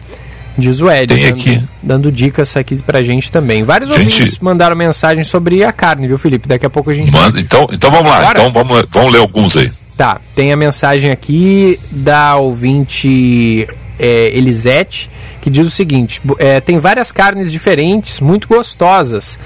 Diz 0.57 0.81
o 0.81 0.91
Ed, 0.91 1.13
Tem 1.13 1.23
dando, 1.23 1.33
aqui. 1.33 1.63
dando 1.81 2.11
dicas 2.11 2.55
aqui 2.57 2.75
pra 2.83 3.01
gente 3.01 3.31
também. 3.31 3.63
Vários 3.63 3.89
gente, 3.89 3.99
ouvintes 3.99 4.37
mandaram 4.39 4.75
mensagem 4.75 5.23
sobre 5.23 5.63
a 5.63 5.71
carne, 5.71 6.07
viu, 6.07 6.17
Felipe? 6.17 6.47
Daqui 6.47 6.65
a 6.65 6.69
pouco 6.69 6.89
a 6.89 6.93
gente. 6.93 7.11
Manda, 7.11 7.39
então, 7.39 7.67
então 7.71 7.89
vamos 7.89 8.11
lá, 8.11 8.17
Agora? 8.17 8.39
então 8.39 8.51
vamos, 8.51 8.85
vamos 8.91 9.13
ler 9.13 9.19
alguns 9.19 9.55
aí. 9.55 9.71
Tá, 9.97 10.19
tem 10.35 10.51
a 10.51 10.57
mensagem 10.57 11.11
aqui 11.11 11.79
da 11.91 12.35
ouvinte 12.35 13.67
é, 13.99 14.35
Elisete, 14.35 15.09
que 15.41 15.49
diz 15.49 15.67
o 15.67 15.69
seguinte: 15.69 16.21
é, 16.39 16.59
tem 16.59 16.79
várias 16.79 17.11
carnes 17.11 17.51
diferentes, 17.51 18.19
muito 18.19 18.47
gostosas. 18.47 19.37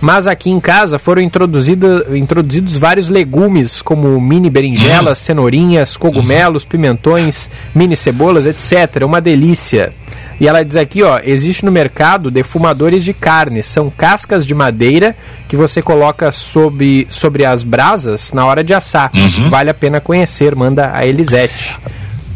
Mas 0.00 0.26
aqui 0.26 0.50
em 0.50 0.60
casa 0.60 0.98
foram 0.98 1.22
introduzidos 1.22 2.76
vários 2.76 3.08
legumes, 3.08 3.80
como 3.80 4.20
mini 4.20 4.50
berinjelas, 4.50 5.20
hum. 5.20 5.24
cenourinhas, 5.24 5.96
cogumelos, 5.96 6.64
pimentões, 6.64 7.48
mini 7.74 7.96
cebolas, 7.96 8.46
etc. 8.46 9.02
Uma 9.04 9.20
delícia. 9.20 9.92
E 10.40 10.48
ela 10.48 10.64
diz 10.64 10.76
aqui, 10.76 11.02
ó, 11.02 11.20
existe 11.22 11.64
no 11.64 11.70
mercado 11.72 12.30
defumadores 12.30 13.04
de 13.04 13.12
carne, 13.12 13.62
são 13.62 13.90
cascas 13.90 14.46
de 14.46 14.54
madeira 14.54 15.16
que 15.48 15.56
você 15.56 15.80
coloca 15.80 16.32
sobre, 16.32 17.06
sobre 17.08 17.44
as 17.44 17.62
brasas 17.62 18.32
na 18.32 18.44
hora 18.44 18.64
de 18.64 18.74
assar. 18.74 19.10
Uhum. 19.14 19.50
Vale 19.50 19.70
a 19.70 19.74
pena 19.74 20.00
conhecer, 20.00 20.54
manda 20.54 20.90
a 20.94 21.06
Elisete. 21.06 21.78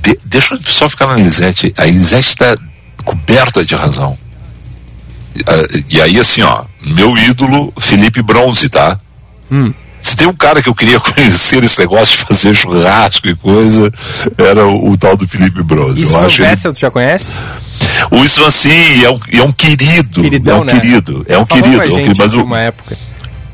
De, 0.03 0.19
deixa 0.25 0.55
eu 0.55 0.63
só 0.63 0.89
ficar 0.89 1.07
na 1.07 1.19
Elisete. 1.19 1.73
A 1.77 1.87
Elisete 1.87 2.29
está 2.29 2.57
coberta 3.05 3.65
de 3.65 3.75
razão. 3.75 4.17
E 5.89 6.01
aí, 6.01 6.19
assim, 6.19 6.43
ó, 6.43 6.65
meu 6.83 7.17
ídolo, 7.17 7.73
Felipe 7.79 8.23
Bronze, 8.23 8.69
tá? 8.69 8.99
Hum. 9.51 9.73
Se 10.01 10.17
tem 10.17 10.27
um 10.27 10.35
cara 10.35 10.63
que 10.63 10.69
eu 10.69 10.75
queria 10.75 10.99
conhecer 11.01 11.63
esse 11.65 11.81
negócio 11.81 12.19
de 12.19 12.25
fazer 12.25 12.55
churrasco 12.55 13.27
e 13.29 13.35
coisa, 13.35 13.91
era 14.37 14.67
o, 14.67 14.91
o 14.91 14.97
tal 14.97 15.17
do 15.17 15.27
Felipe 15.27 15.63
Bronze. 15.63 16.03
Isso 16.03 16.15
eu 16.15 16.27
acho 16.27 16.43
Vessel, 16.43 16.71
ele... 16.71 16.77
tu 16.77 16.81
já 16.81 16.91
conhece? 16.91 17.33
O 18.11 18.25
Isvan 18.25 18.51
sim, 18.51 19.05
é 19.05 19.11
um, 19.11 19.21
é 19.33 19.43
um 19.43 19.53
querido. 19.53 20.23
Queridão, 20.23 20.59
é 20.59 20.61
um 20.61 20.65
né? 20.65 20.73
querido. 20.73 21.27
É 21.29 21.39
um 21.39 21.47
querido. 21.47 21.83
É 21.83 21.87
um 21.87 21.95
querido 21.95 22.15
mas 22.19 22.35
o, 22.35 22.43
uma 22.43 22.61
época. 22.61 22.97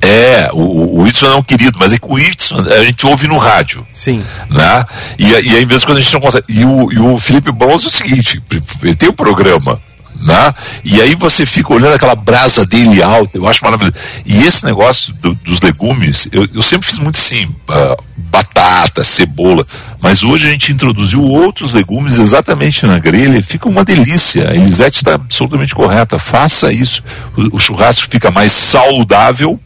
É, 0.01 0.51
o, 0.53 0.99
o 0.99 1.03
Whitson 1.03 1.27
é 1.27 1.35
um 1.37 1.43
querido, 1.43 1.79
mas 1.79 1.93
é 1.93 1.99
que 1.99 2.07
o 2.07 2.13
Whitson 2.13 2.59
a 2.59 2.85
gente 2.85 3.07
ouve 3.07 3.27
no 3.27 3.39
rádio. 3.39 3.87
Sim. 3.93 4.23
Né? 4.51 4.85
E, 5.19 5.25
e 5.25 5.57
aí, 5.57 5.67
mesmo 5.67 5.87
quando 5.87 5.99
a 5.99 6.01
gente 6.01 6.13
não 6.13 6.21
consegue. 6.21 6.45
E 6.49 6.65
o, 6.65 6.93
e 6.93 6.99
o 6.99 7.17
Felipe 7.19 7.51
Bronze 7.51 7.87
é 7.87 7.89
o 7.89 7.91
seguinte: 7.91 8.43
ele 8.83 8.95
tem 8.95 9.09
um 9.09 9.15
programa 9.15 9.81
né? 10.25 10.55
E 10.83 11.03
aí 11.03 11.15
você 11.15 11.45
fica 11.45 11.75
olhando 11.75 11.95
aquela 11.95 12.15
brasa 12.15 12.65
dele 12.65 13.03
alta, 13.03 13.37
eu 13.37 13.47
acho 13.47 13.63
maravilhoso. 13.63 14.01
E 14.25 14.43
esse 14.45 14.65
negócio 14.65 15.13
do, 15.15 15.35
dos 15.35 15.61
legumes, 15.61 16.29
eu, 16.33 16.49
eu, 16.55 16.63
sempre 16.63 16.89
fiz 16.89 16.99
muito 16.99 17.19
assim, 17.19 17.45
uh, 17.45 18.03
batata, 18.17 19.05
cebola, 19.05 19.67
mas 20.01 20.23
hoje 20.23 20.47
a 20.47 20.51
gente 20.51 20.73
introduziu 20.73 21.23
outros 21.23 21.75
legumes 21.75 22.17
exatamente 22.19 22.87
na 22.87 22.99
grelha, 22.99 23.43
fica 23.43 23.69
uma 23.69 23.85
delícia. 23.85 24.51
A 24.51 24.55
Elisete 24.55 24.97
está 24.97 25.15
absolutamente 25.15 25.75
correta, 25.75 26.19
faça 26.19 26.73
isso. 26.73 27.03
O, 27.37 27.57
o, 27.57 27.59
churrasco 27.59 28.09
fica 28.11 28.31
mais 28.31 28.53
saudável, 28.53 29.61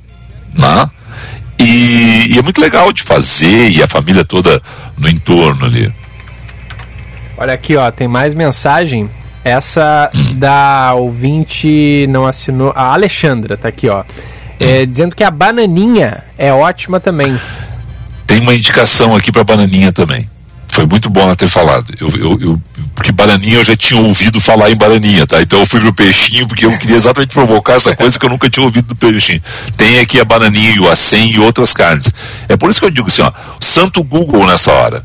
né? 0.53 0.91
E, 1.57 2.35
e 2.35 2.39
é 2.39 2.43
muito 2.43 2.61
legal 2.61 2.93
de 2.93 3.05
fazer, 3.05 3.71
e 3.71 3.81
a 3.81 3.87
família 3.87 4.25
toda 4.25 4.61
no 4.97 5.09
entorno 5.09 5.67
ali. 5.67 5.93
Olha 7.37 7.55
aqui, 7.55 7.77
ó, 7.77 7.89
tem 7.93 8.09
mais 8.09 8.35
mensagem 8.35 9.09
essa 9.49 10.11
da 10.35 10.95
ouvinte 10.95 12.07
não 12.09 12.27
assinou. 12.27 12.73
A 12.75 12.93
Alexandra 12.93 13.57
tá 13.57 13.69
aqui, 13.69 13.89
ó. 13.89 14.05
É, 14.61 14.85
dizendo 14.85 15.15
que 15.15 15.23
a 15.23 15.31
bananinha 15.31 16.25
é 16.37 16.53
ótima 16.53 16.99
também. 17.01 17.39
Tem 18.27 18.41
uma 18.41 18.55
indicação 18.55 19.15
aqui 19.17 19.33
para 19.33 19.45
bananinha 19.45 19.93
também. 19.93 20.29
Foi 20.71 20.87
muito 20.87 21.09
bom 21.09 21.23
ela 21.23 21.35
ter 21.35 21.49
falado. 21.49 21.95
Eu, 21.99 22.09
eu, 22.11 22.41
eu, 22.41 22.63
porque 22.95 23.11
bananinha 23.11 23.57
eu 23.57 23.65
já 23.65 23.75
tinha 23.75 24.01
ouvido 24.01 24.41
falar 24.41 24.71
em 24.71 24.77
bananinha, 24.77 25.27
tá? 25.27 25.41
Então 25.41 25.61
eu 25.61 25.67
fui 25.67 25.81
pro 25.81 25.95
peixinho 25.95 26.47
porque 26.47 26.67
eu 26.67 26.79
queria 26.79 26.97
exatamente 26.97 27.33
provocar 27.33 27.75
essa 27.75 27.97
coisa 27.97 28.19
que 28.19 28.27
eu 28.27 28.31
nunca 28.31 28.51
tinha 28.51 28.65
ouvido 28.65 28.89
do 28.89 28.97
peixinho. 28.97 29.41
Tem 29.77 30.01
aqui 30.01 30.21
a 30.21 30.25
bananinha 30.25 30.73
e 30.73 30.79
o 30.81 30.91
acém 30.91 31.33
e 31.33 31.39
outras 31.39 31.73
carnes. 31.73 32.13
É 32.49 32.57
por 32.57 32.69
isso 32.69 32.81
que 32.81 32.87
eu 32.87 32.91
digo 32.91 33.09
assim, 33.09 33.23
ó, 33.23 33.33
santo 33.61 34.05
Google 34.05 34.47
nessa 34.47 34.71
hora. 34.71 35.05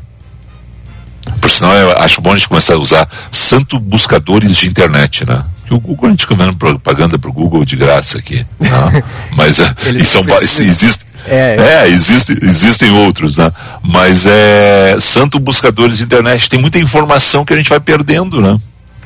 Por 1.40 1.50
sinal, 1.50 1.72
eu 1.74 1.98
acho 1.98 2.20
bom 2.20 2.32
a 2.32 2.36
gente 2.36 2.48
começar 2.48 2.74
a 2.74 2.78
usar 2.78 3.08
santo 3.30 3.78
buscadores 3.78 4.56
de 4.56 4.66
internet, 4.66 5.26
né? 5.26 5.44
o 5.70 5.80
Google, 5.80 6.08
a 6.08 6.10
gente 6.10 6.22
fica 6.22 6.34
vendo 6.34 6.56
propaganda 6.56 7.18
pro 7.18 7.32
Google 7.32 7.64
de 7.64 7.76
graça 7.76 8.18
aqui. 8.18 8.44
Né? 8.60 9.02
Mas 9.36 9.60
é, 9.60 9.74
existe, 9.88 11.06
é, 11.26 11.56
é. 11.58 11.84
é 11.84 11.88
existe, 11.88 12.38
existem 12.42 12.90
outros, 12.90 13.38
né? 13.38 13.50
Mas 13.82 14.26
é 14.26 14.96
santo 15.00 15.38
buscadores 15.38 15.98
de 15.98 16.04
internet. 16.04 16.50
Tem 16.50 16.60
muita 16.60 16.78
informação 16.78 17.44
que 17.44 17.52
a 17.52 17.56
gente 17.56 17.68
vai 17.68 17.80
perdendo, 17.80 18.40
né? 18.40 18.58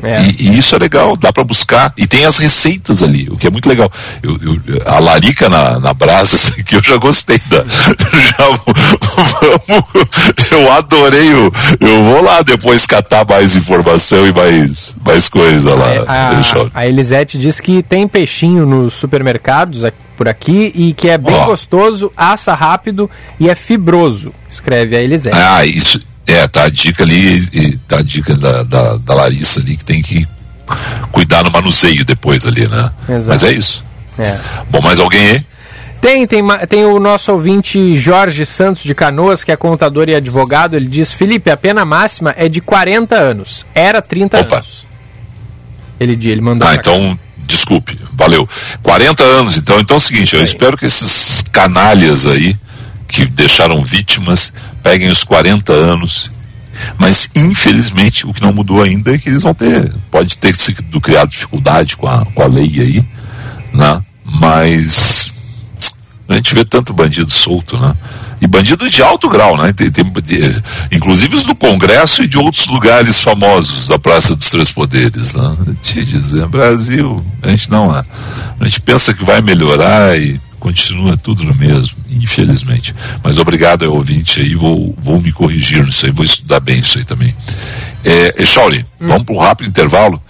É. 0.03 0.23
E, 0.23 0.49
e, 0.49 0.59
isso 0.59 0.75
é 0.75 0.79
legal, 0.79 1.17
dá 1.17 1.33
para 1.33 1.45
buscar. 1.45 1.93
E 1.97 2.07
tem 2.07 2.25
as 2.25 2.39
receitas 2.39 3.03
ali, 3.03 3.29
o 3.31 3.37
que 3.37 3.47
é 3.47 3.51
muito 3.51 3.69
legal. 3.69 3.91
Eu, 4.23 4.39
eu, 4.43 4.59
a 4.87 4.99
larica 4.99 5.49
na, 5.49 5.81
na 5.81 5.95
brasa, 5.95 6.53
que 6.63 6.77
eu 6.77 6.83
já 6.83 6.97
gostei 6.97 7.39
da. 7.47 7.65
já, 7.67 8.47
vamos, 9.67 10.53
eu 10.53 10.73
adorei 10.73 11.35
o. 11.35 11.53
Eu 11.81 12.05
vou 12.05 12.23
lá 12.23 12.43
depois 12.43 12.87
catar 12.87 13.27
mais 13.27 13.57
informação 13.57 14.27
e 14.27 14.33
mais, 14.33 14.95
mais 15.05 15.29
coisa 15.29 15.75
lá. 15.75 15.93
É, 15.93 16.05
a, 16.07 16.31
a 16.75 16.87
Elisete 16.87 17.39
diz 17.39 17.61
que 17.61 17.83
tem 17.83 18.07
peixinho 18.07 18.65
nos 18.65 18.95
supermercados 18.95 19.85
por 20.17 20.29
aqui 20.29 20.73
e 20.75 20.93
que 20.93 21.09
é 21.09 21.17
bem 21.17 21.35
oh. 21.35 21.47
gostoso, 21.47 22.13
assa 22.17 22.53
rápido 22.53 23.09
e 23.39 23.49
é 23.49 23.55
fibroso, 23.55 24.33
escreve 24.51 24.97
a 24.97 25.01
Elisete. 25.01 25.37
Ah, 25.37 25.65
isso, 25.65 26.01
é, 26.29 26.47
tá 26.49 26.65
a 26.65 26.69
dica 26.69 27.03
ali, 27.03 27.79
tá 27.87 27.99
a 27.99 28.03
dica 28.03 28.35
da, 28.37 28.63
da, 28.63 28.97
da 28.99 29.15
Larissa 29.15 29.61
ali 29.61 29.77
que 29.77 29.85
tem 29.85 30.03
que 30.03 30.27
cuidar 31.11 31.43
no 31.43 31.51
manuseio 31.51 32.05
depois 32.05 32.45
ali, 32.47 32.69
né? 32.69 32.91
Exato. 33.09 33.29
Mas 33.29 33.43
é 33.45 33.53
isso. 33.53 33.85
É. 34.19 34.39
Bom, 34.71 34.81
mais 34.81 35.01
alguém 35.01 35.21
aí? 35.31 35.47
Tem, 36.01 36.27
tem, 36.27 36.43
tem 36.69 36.85
o 36.85 37.01
nosso 37.01 37.33
ouvinte 37.33 37.97
Jorge 37.97 38.47
Santos 38.47 38.85
de 38.85 38.95
Canoas, 38.95 39.43
que 39.43 39.51
é 39.51 39.57
contador 39.57 40.09
e 40.09 40.15
advogado. 40.15 40.75
Ele 40.75 40.87
diz: 40.87 41.13
Felipe, 41.13 41.51
a 41.51 41.57
pena 41.57 41.85
máxima 41.85 42.35
é 42.37 42.49
de 42.49 42.61
40 42.61 43.17
anos. 43.17 43.67
Era 43.75 44.01
30 44.01 44.41
Opa. 44.41 44.57
anos. 44.57 44.87
Ele, 45.99 46.13
ele 46.31 46.41
mandou. 46.41 46.69
Ah, 46.69 46.77
então, 46.77 46.95
cá. 47.17 47.23
desculpe, 47.39 47.99
valeu. 48.13 48.49
40 48.83 49.25
anos, 49.25 49.57
então. 49.57 49.81
Então 49.81 49.97
é 49.97 49.99
o 49.99 50.01
seguinte: 50.01 50.37
eu 50.37 50.45
espero 50.45 50.77
que 50.77 50.87
esses 50.87 51.43
canalhas 51.51 52.27
aí, 52.27 52.57
que 53.09 53.27
deixaram 53.27 53.83
vítimas, 53.83 54.53
peguem 54.83 55.09
os 55.09 55.25
40 55.25 55.73
anos. 55.73 56.31
Mas, 56.97 57.29
infelizmente, 57.35 58.27
o 58.27 58.33
que 58.33 58.43
não 58.43 58.53
mudou 58.53 58.83
ainda 58.83 59.15
é 59.15 59.19
que 59.19 59.29
eles 59.29 59.43
vão 59.43 59.55
ter. 59.55 59.93
Pode 60.11 60.39
ter 60.39 60.55
sido 60.55 61.01
criado 61.01 61.31
dificuldade 61.31 61.97
com 61.97 62.07
a, 62.07 62.25
com 62.27 62.43
a 62.43 62.47
lei 62.47 62.81
aí, 62.81 63.05
né? 63.73 64.01
Mas 64.25 65.33
a 66.29 66.35
gente 66.35 66.55
vê 66.55 66.65
tanto 66.65 66.93
bandido 66.93 67.31
solto, 67.31 67.79
né? 67.79 67.95
E 68.41 68.47
bandido 68.47 68.89
de 68.89 69.03
alto 69.03 69.29
grau, 69.29 69.57
né? 69.57 69.73
Tem, 69.73 69.91
tem, 69.91 70.05
inclusive 70.93 71.35
os 71.35 71.45
do 71.45 71.57
Congresso 71.57 72.23
e 72.23 72.29
de 72.29 72.37
outros 72.37 72.69
lugares 72.69 73.21
famosos 73.21 73.89
da 73.89 73.99
Praça 73.99 74.37
dos 74.37 74.51
Três 74.51 74.71
Poderes, 74.71 75.35
né? 75.35 75.57
Te 75.83 76.05
dizer, 76.05 76.47
Brasil, 76.47 77.17
a 77.43 77.51
gente 77.51 77.71
não, 77.71 77.91
a 77.91 78.05
gente 78.63 78.83
pensa 78.83 79.15
que 79.15 79.25
vai 79.25 79.41
melhorar 79.41 80.17
e 80.17 80.39
continua 80.59 81.17
tudo 81.17 81.45
no 81.45 81.55
mesmo, 81.55 81.97
infelizmente. 82.11 82.95
Mas 83.23 83.39
obrigado 83.39 83.85
ao 83.85 83.95
ouvinte 83.95 84.41
aí, 84.41 84.55
vou, 84.55 84.95
vou 84.99 85.21
me 85.21 85.33
corrigir 85.33 85.85
nisso 85.85 86.07
aí, 86.07 86.13
vou 86.13 86.25
estudar 86.25 86.61
bem 86.61 86.79
isso 86.81 86.99
aí 86.99 87.05
também. 87.05 87.35
É, 88.05 88.43
Echauri, 88.43 88.85
hum. 89.01 89.07
vamos 89.07 89.25
para 89.25 89.35
um 89.35 89.39
rápido 89.39 89.69
intervalo. 89.69 90.21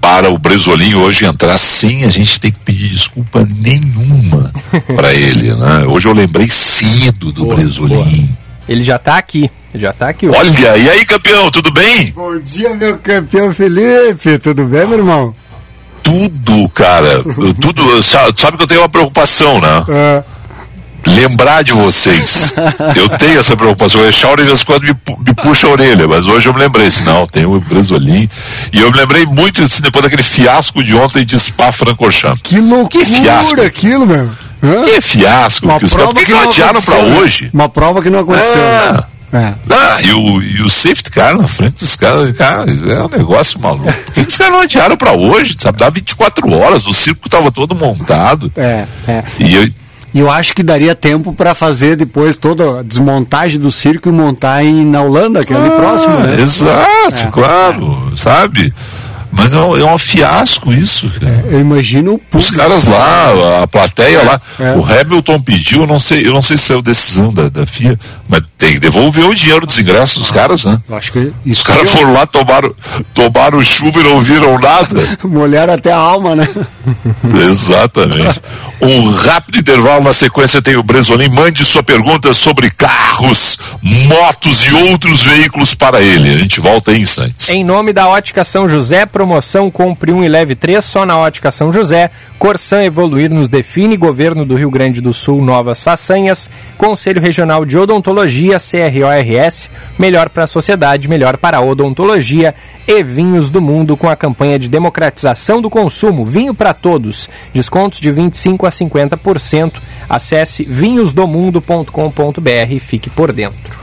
para 0.00 0.30
o 0.30 0.38
Bresolim 0.38 0.94
hoje 0.94 1.24
entrar 1.24 1.58
sem 1.58 2.04
a 2.04 2.08
gente 2.08 2.40
ter 2.40 2.52
que 2.52 2.58
pedir 2.60 2.88
desculpa 2.88 3.46
nenhuma 3.58 4.52
para 4.94 5.12
ele, 5.12 5.54
né? 5.54 5.84
Hoje 5.86 6.06
eu 6.06 6.12
lembrei 6.12 6.48
cedo 6.48 7.32
do 7.32 7.44
boa, 7.44 7.56
Bresolim. 7.56 7.94
Boa. 7.94 8.38
Ele 8.68 8.82
já 8.82 8.96
está 8.96 9.16
aqui, 9.16 9.50
já 9.74 9.90
está 9.90 10.08
aqui. 10.10 10.28
Hoje. 10.28 10.38
Olha, 10.38 10.76
e 10.76 10.88
aí, 10.90 11.04
campeão, 11.06 11.50
tudo 11.50 11.72
bem? 11.72 12.12
Bom 12.12 12.38
dia, 12.38 12.74
meu 12.74 12.98
campeão 12.98 13.52
Felipe, 13.52 14.38
tudo 14.38 14.64
bem, 14.66 14.86
meu 14.86 14.98
irmão? 14.98 15.34
Tudo, 16.08 16.68
cara, 16.70 17.22
tudo, 17.60 18.02
sabe 18.02 18.56
que 18.56 18.62
eu 18.62 18.66
tenho 18.66 18.80
uma 18.80 18.88
preocupação, 18.88 19.60
né? 19.60 19.84
É 19.88 20.38
lembrar 21.08 21.62
de 21.62 21.72
vocês. 21.72 22.52
eu 22.96 23.08
tenho 23.18 23.40
essa 23.40 23.56
preocupação. 23.56 24.00
O 24.00 24.06
Echauri, 24.06 24.42
de 24.42 24.48
vez 24.48 24.60
em 24.60 24.64
quando, 24.64 24.82
me, 24.82 24.90
me, 24.90 25.34
puxa 25.42 25.66
a 25.66 25.70
orelha, 25.70 26.06
mas 26.06 26.26
hoje 26.26 26.48
eu 26.48 26.54
me 26.54 26.60
lembrei, 26.60 26.86
assim, 26.86 27.02
não, 27.04 27.26
tem 27.26 27.44
o 27.44 27.60
Bresolim. 27.60 28.28
E 28.72 28.80
eu 28.80 28.90
me 28.90 28.98
lembrei 28.98 29.26
muito 29.26 29.62
assim, 29.62 29.80
depois 29.80 30.04
daquele 30.04 30.22
fiasco 30.22 30.82
de 30.82 30.94
ontem 30.94 31.24
de 31.24 31.38
Spa 31.38 31.72
Francorchamps. 31.72 32.42
Que 32.42 32.60
loucura 32.60 33.04
que 33.04 33.10
fiasco. 33.10 33.60
aquilo, 33.60 34.06
meu. 34.06 34.30
Hã? 34.62 34.82
Que 34.82 35.00
fiasco. 35.00 35.66
Uma 35.66 35.78
que 35.78 35.88
prova 35.88 36.18
os 36.18 36.24
que, 36.24 36.32
não 36.32 36.50
adiaram 36.50 36.82
pra 36.82 36.98
hoje? 36.98 37.50
Uma 37.52 37.68
prova 37.68 38.02
que 38.02 38.10
não 38.10 38.20
aconteceu. 38.20 38.60
É. 38.60 39.17
É. 39.32 39.54
Ah, 39.70 39.96
e, 40.02 40.12
o, 40.12 40.42
e 40.42 40.62
o 40.62 40.70
safety 40.70 41.10
car 41.10 41.36
na 41.36 41.46
frente 41.46 41.80
dos 41.80 41.96
caras, 41.96 42.32
cara, 42.32 42.64
é 42.70 43.02
um 43.04 43.08
negócio 43.08 43.60
maluco. 43.60 43.92
Por 43.92 44.14
que, 44.14 44.24
que 44.24 44.32
os 44.32 44.38
caras 44.38 44.52
não 44.52 44.60
adiaram 44.60 44.96
pra 44.96 45.12
hoje? 45.12 45.54
Sabe, 45.58 45.78
dá 45.78 45.90
24 45.90 46.50
horas, 46.52 46.86
o 46.86 46.94
circo 46.94 47.28
tava 47.28 47.52
todo 47.52 47.74
montado. 47.74 48.50
É, 48.56 48.86
é. 49.06 49.24
E 49.38 49.54
eu, 49.54 49.68
e 50.14 50.20
eu 50.20 50.30
acho 50.30 50.54
que 50.54 50.62
daria 50.62 50.94
tempo 50.94 51.32
para 51.34 51.54
fazer 51.54 51.94
depois 51.94 52.36
toda 52.36 52.80
a 52.80 52.82
desmontagem 52.82 53.60
do 53.60 53.70
circo 53.70 54.08
e 54.08 54.12
montar 54.12 54.64
em, 54.64 54.84
na 54.84 55.02
Holanda, 55.02 55.44
que 55.44 55.52
é 55.52 55.56
ali 55.56 55.68
ah, 55.68 55.76
próximo, 55.76 56.14
né? 56.20 56.40
Exato, 56.40 57.24
é, 57.24 57.30
claro, 57.30 58.10
é. 58.12 58.16
sabe? 58.16 58.72
Mas 59.30 59.52
é 59.52 59.58
um, 59.58 59.76
é 59.76 59.84
um 59.84 59.98
fiasco 59.98 60.72
isso, 60.72 61.10
cara. 61.20 61.44
É, 61.48 61.54
eu 61.54 61.60
imagino 61.60 62.14
o 62.14 62.18
público. 62.18 62.38
Os 62.38 62.50
caras 62.50 62.84
lá, 62.86 63.62
a 63.62 63.66
plateia 63.66 64.22
lá. 64.22 64.40
É. 64.58 64.72
O 64.72 64.84
Hamilton 64.84 65.38
pediu, 65.40 65.82
eu 65.82 65.86
não 65.86 65.98
sei, 65.98 66.26
eu 66.26 66.32
não 66.32 66.42
sei 66.42 66.56
se 66.56 66.72
é 66.72 66.76
a 66.76 66.80
decisão 66.80 67.32
da, 67.32 67.48
da 67.48 67.66
FIA, 67.66 67.98
mas 68.28 68.42
tem 68.56 68.72
que 68.72 68.80
devolver 68.80 69.24
o 69.24 69.34
dinheiro 69.34 69.64
dos 69.66 69.78
ingressos 69.78 70.18
dos 70.18 70.30
ah, 70.30 70.34
caras, 70.34 70.64
né? 70.64 70.80
Acho 70.90 71.12
que 71.12 71.32
isso 71.46 71.60
Os 71.60 71.66
caras 71.66 71.90
foram 71.90 72.12
lá, 72.12 72.26
tomaram, 72.26 72.74
tomaram 73.14 73.62
chuva 73.62 74.00
e 74.00 74.02
não 74.02 74.18
viram 74.20 74.58
nada. 74.58 75.18
Molharam 75.22 75.74
até 75.74 75.92
a 75.92 75.96
alma, 75.96 76.34
né? 76.34 76.48
Exatamente. 77.50 78.40
Um 78.80 79.10
rápido 79.10 79.58
intervalo 79.58 80.04
na 80.04 80.12
sequência 80.12 80.62
tem 80.62 80.76
o 80.76 80.82
Bresolim. 80.82 81.28
Mande 81.28 81.64
sua 81.64 81.82
pergunta 81.82 82.32
sobre 82.32 82.70
carros, 82.70 83.58
motos 83.82 84.64
e 84.64 84.74
outros 84.90 85.22
veículos 85.22 85.74
para 85.74 86.00
ele. 86.00 86.30
A 86.30 86.38
gente 86.38 86.60
volta 86.60 86.92
em 86.92 87.02
instantes. 87.02 87.48
Em 87.50 87.64
nome 87.64 87.92
da 87.92 88.08
Ótica 88.08 88.44
São 88.44 88.68
José, 88.68 89.06
promoção 89.18 89.68
Compre 89.68 90.12
um 90.12 90.22
e 90.22 90.28
Leve 90.28 90.54
três 90.54 90.84
só 90.84 91.04
na 91.04 91.18
Ótica 91.18 91.50
São 91.50 91.72
José. 91.72 92.08
Corsan 92.38 92.84
Evoluir 92.84 93.28
nos 93.28 93.48
define. 93.48 93.96
Governo 93.96 94.44
do 94.44 94.54
Rio 94.54 94.70
Grande 94.70 95.00
do 95.00 95.12
Sul, 95.12 95.42
novas 95.42 95.82
façanhas. 95.82 96.48
Conselho 96.76 97.20
Regional 97.20 97.64
de 97.64 97.76
Odontologia, 97.76 98.58
CRORS. 98.58 99.70
Melhor 99.98 100.28
para 100.28 100.44
a 100.44 100.46
sociedade, 100.46 101.08
melhor 101.08 101.36
para 101.36 101.56
a 101.56 101.60
odontologia. 101.60 102.54
E 102.86 103.02
Vinhos 103.02 103.50
do 103.50 103.60
Mundo 103.60 103.96
com 103.96 104.08
a 104.08 104.14
campanha 104.14 104.56
de 104.56 104.68
democratização 104.68 105.60
do 105.60 105.68
consumo. 105.68 106.24
Vinho 106.24 106.54
para 106.54 106.72
todos. 106.72 107.28
Descontos 107.52 107.98
de 107.98 108.12
25 108.12 108.66
a 108.66 108.70
50%. 108.70 109.72
Acesse 110.08 110.62
vinhosdomundo.com.br 110.62 112.70
e 112.70 112.78
fique 112.78 113.10
por 113.10 113.32
dentro. 113.32 113.78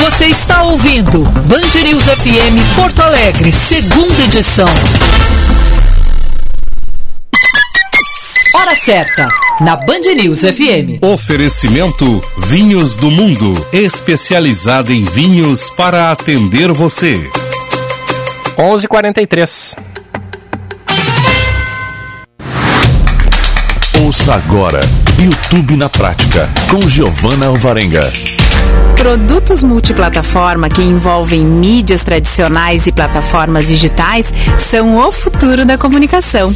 Você 0.00 0.24
está 0.26 0.62
ouvindo 0.62 1.22
Band 1.22 1.84
News 1.84 2.04
FM 2.04 2.74
Porto 2.74 3.02
Alegre, 3.02 3.52
segunda 3.52 4.24
edição. 4.24 4.66
Hora 8.54 8.74
certa, 8.74 9.26
na 9.60 9.76
Band 9.76 10.00
News 10.16 10.40
FM. 10.40 11.04
Oferecimento 11.04 12.18
Vinhos 12.38 12.96
do 12.96 13.10
Mundo, 13.10 13.66
especializada 13.74 14.90
em 14.90 15.04
vinhos 15.04 15.68
para 15.68 16.10
atender 16.10 16.72
você. 16.72 17.20
11:43. 18.56 19.76
Ouça 24.02 24.34
agora 24.34 24.80
YouTube 25.18 25.76
na 25.76 25.90
prática 25.90 26.48
com 26.70 26.88
Giovana 26.88 27.48
Alvarenga. 27.48 28.10
Produtos 29.00 29.64
multiplataforma 29.64 30.68
que 30.68 30.82
envolvem 30.82 31.42
mídias 31.42 32.04
tradicionais 32.04 32.86
e 32.86 32.92
plataformas 32.92 33.66
digitais 33.66 34.30
são 34.58 34.98
o 34.98 35.10
futuro 35.10 35.64
da 35.64 35.78
comunicação. 35.78 36.54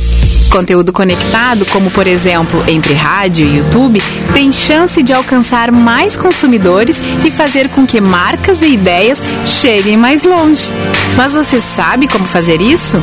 Conteúdo 0.50 0.92
conectado, 0.92 1.64
como 1.64 1.90
por 1.90 2.06
exemplo 2.06 2.62
entre 2.68 2.92
rádio 2.92 3.46
e 3.46 3.56
YouTube, 3.56 4.00
tem 4.34 4.52
chance 4.52 5.02
de 5.02 5.14
alcançar 5.14 5.72
mais 5.72 6.18
consumidores 6.18 7.00
e 7.24 7.30
fazer 7.30 7.70
com 7.70 7.86
que 7.86 7.98
marcas 7.98 8.60
e 8.60 8.74
ideias 8.74 9.22
cheguem 9.46 9.96
mais 9.96 10.22
longe. 10.22 10.70
Mas 11.16 11.32
você 11.32 11.62
sabe 11.62 12.06
como 12.06 12.26
fazer 12.26 12.60
isso? 12.60 13.02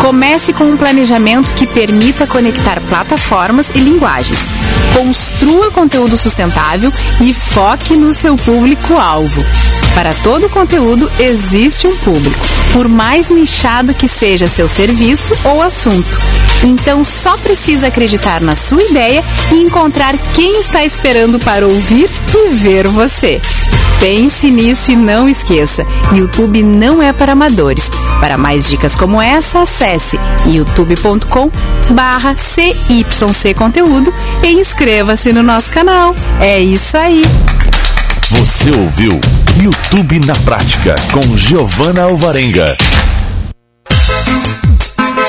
Comece 0.00 0.52
com 0.52 0.64
um 0.64 0.78
planejamento 0.78 1.52
que 1.54 1.66
permita 1.66 2.26
conectar 2.26 2.80
plataformas 2.88 3.68
e 3.74 3.80
linguagens. 3.80 4.50
Construa 4.94 5.70
conteúdo 5.70 6.16
sustentável 6.16 6.92
e 7.20 7.32
foque 7.32 7.94
no 7.94 8.14
seu 8.14 8.34
público-alvo. 8.78 9.44
Para 9.94 10.12
todo 10.22 10.48
conteúdo 10.48 11.10
existe 11.18 11.86
um 11.86 11.96
público, 11.96 12.46
por 12.72 12.88
mais 12.88 13.28
nichado 13.28 13.92
que 13.94 14.06
seja 14.06 14.46
seu 14.46 14.68
serviço 14.68 15.34
ou 15.44 15.62
assunto. 15.62 16.18
Então 16.64 17.04
só 17.04 17.36
precisa 17.36 17.88
acreditar 17.88 18.40
na 18.40 18.54
sua 18.54 18.82
ideia 18.82 19.24
e 19.52 19.56
encontrar 19.56 20.14
quem 20.34 20.60
está 20.60 20.84
esperando 20.84 21.38
para 21.38 21.66
ouvir 21.66 22.08
e 22.34 22.48
ver 22.54 22.86
você. 22.86 23.40
Pense 24.00 24.50
nisso 24.50 24.92
e 24.92 24.96
não 24.96 25.28
esqueça: 25.28 25.84
YouTube 26.12 26.62
não 26.62 27.02
é 27.02 27.12
para 27.12 27.32
amadores. 27.32 27.90
Para 28.20 28.38
mais 28.38 28.68
dicas 28.68 28.94
como 28.94 29.20
essa, 29.20 29.62
acesse 29.62 30.18
youtube.com/barra 30.46 32.36
CYC 32.36 33.54
Conteúdo 33.54 34.12
e 34.44 34.52
inscreva-se 34.52 35.32
no 35.32 35.42
nosso 35.42 35.70
canal. 35.70 36.14
É 36.40 36.60
isso 36.60 36.96
aí! 36.96 37.22
Você 38.30 38.70
ouviu 38.70 39.18
YouTube 39.58 40.20
na 40.26 40.34
Prática 40.40 40.94
com 41.12 41.34
Giovana 41.34 42.02
Alvarenga. 42.02 42.76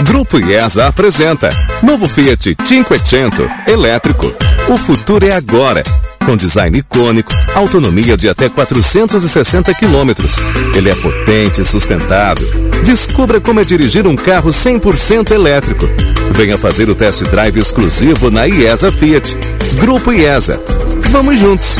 Grupo 0.02 0.38
IESA 0.38 0.88
apresenta 0.88 1.50
novo 1.82 2.08
Fiat 2.08 2.58
Cinquecento 2.66 3.50
elétrico. 3.66 4.28
O 4.68 4.78
futuro 4.78 5.26
é 5.26 5.32
agora 5.32 5.82
com 6.26 6.36
design 6.36 6.78
icônico, 6.78 7.32
autonomia 7.56 8.18
de 8.18 8.28
até 8.28 8.50
460 8.50 9.74
quilômetros. 9.74 10.36
Ele 10.76 10.90
é 10.90 10.96
potente 10.96 11.62
e 11.62 11.66
sustentável. 11.66 12.46
Descubra 12.84 13.40
como 13.40 13.62
é 13.62 13.64
dirigir 13.64 14.06
um 14.06 14.16
carro 14.16 14.50
100% 14.50 15.32
elétrico. 15.32 15.88
Venha 16.32 16.58
fazer 16.58 16.90
o 16.90 16.96
test 16.96 17.24
drive 17.24 17.58
exclusivo 17.58 18.30
na 18.30 18.46
IESA 18.46 18.92
Fiat. 18.92 19.38
Grupo 19.80 20.12
IESA. 20.12 20.62
Vamos 21.10 21.40
juntos. 21.40 21.80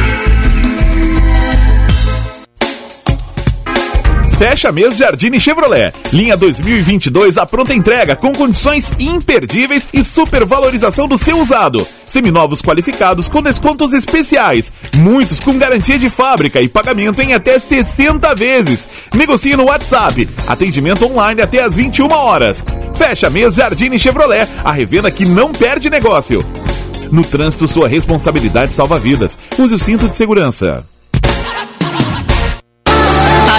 Fecha 4.51 4.69
mês 4.69 4.97
Jardine 4.97 5.39
Chevrolet. 5.39 5.93
Linha 6.11 6.35
2022 6.35 7.37
a 7.37 7.45
pronta 7.45 7.73
entrega 7.73 8.17
com 8.17 8.33
condições 8.33 8.91
imperdíveis 8.99 9.87
e 9.93 10.03
supervalorização 10.03 11.07
do 11.07 11.17
seu 11.17 11.39
usado. 11.39 11.87
Seminovos 12.03 12.61
qualificados 12.61 13.29
com 13.29 13.41
descontos 13.41 13.93
especiais. 13.93 14.69
Muitos 14.97 15.39
com 15.39 15.57
garantia 15.57 15.97
de 15.97 16.09
fábrica 16.09 16.59
e 16.59 16.67
pagamento 16.67 17.21
em 17.21 17.33
até 17.33 17.57
60 17.57 18.35
vezes. 18.35 18.85
Negocie 19.15 19.55
no 19.55 19.67
WhatsApp. 19.67 20.27
Atendimento 20.45 21.05
online 21.05 21.41
até 21.41 21.63
às 21.63 21.77
21 21.77 22.11
horas. 22.11 22.61
Fecha 22.93 23.29
mês 23.29 23.55
Jardine 23.55 23.97
Chevrolet. 23.97 24.45
A 24.65 24.73
revenda 24.73 25.09
que 25.09 25.23
não 25.23 25.53
perde 25.53 25.89
negócio. 25.89 26.45
No 27.09 27.23
trânsito, 27.23 27.69
sua 27.69 27.87
responsabilidade 27.87 28.73
salva 28.73 28.99
vidas. 28.99 29.39
Use 29.57 29.73
o 29.73 29.79
cinto 29.79 30.09
de 30.09 30.15
segurança. 30.17 30.83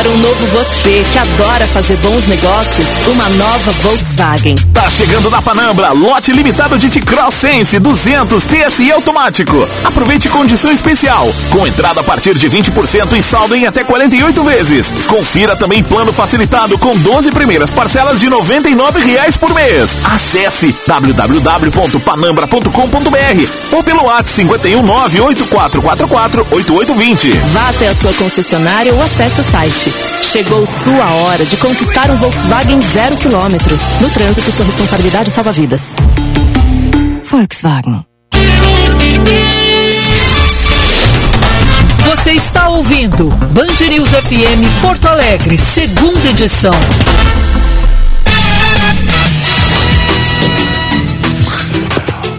Para 0.03 0.11
um 0.11 0.16
novo 0.16 0.46
você 0.46 1.05
que 1.12 1.16
adora 1.16 1.64
fazer 1.64 1.96
bons 1.98 2.26
negócios, 2.26 2.88
uma 3.14 3.28
nova 3.28 3.70
Volkswagen. 3.82 4.57
Tá 4.74 4.90
chegando 4.90 5.30
na 5.30 5.40
Panambra, 5.40 5.92
lote 5.92 6.32
limitado 6.32 6.76
de 6.76 6.88
T-Cross 6.88 7.36
Sense 7.36 7.78
200 7.78 8.44
TSI 8.44 8.90
automático. 8.90 9.64
Aproveite 9.84 10.28
condição 10.28 10.72
especial, 10.72 11.32
com 11.50 11.64
entrada 11.68 12.00
a 12.00 12.03
partir 12.03 12.36
de 12.36 12.50
20% 12.50 13.16
e 13.16 13.22
saldo 13.22 13.55
em 13.55 13.64
até 13.64 13.84
48 13.84 14.42
vezes. 14.42 14.92
Confira 15.07 15.55
também 15.55 15.84
plano 15.84 16.12
facilitado 16.12 16.76
com 16.78 16.96
12 16.96 17.30
primeiras 17.30 17.70
parcelas 17.70 18.18
de 18.18 18.28
99 18.28 19.05
reais 19.05 19.36
por 19.36 19.55
mês. 19.55 20.00
Acesse 20.03 20.74
www.panambra.com.br 20.84 23.76
ou 23.76 23.84
pelo 23.84 24.07
WhatsApp 24.07 24.48
519 24.48 25.20
8444 25.20 26.44
8820. 26.50 27.30
Vá 27.53 27.68
até 27.68 27.86
a 27.86 27.94
sua 27.94 28.12
concessionária 28.14 28.92
ou 28.92 29.00
acesse 29.00 29.40
o 29.40 29.44
site. 29.44 29.91
Chegou 30.22 30.64
sua 30.66 31.11
hora 31.11 31.45
de 31.45 31.57
conquistar 31.57 32.11
um 32.11 32.16
Volkswagen 32.16 32.80
zero 32.80 33.16
quilômetro. 33.16 33.78
No 34.01 34.11
trânsito, 34.11 34.51
sua 34.51 34.64
responsabilidade 34.64 35.30
salva 35.30 35.53
vidas. 35.53 35.93
Volkswagen. 37.24 38.05
Você 42.07 42.32
está 42.32 42.68
ouvindo 42.68 43.28
Band 43.28 43.88
News 43.90 44.11
FM 44.11 44.80
Porto 44.80 45.07
Alegre, 45.07 45.59
segunda 45.59 46.30
edição. 46.30 46.74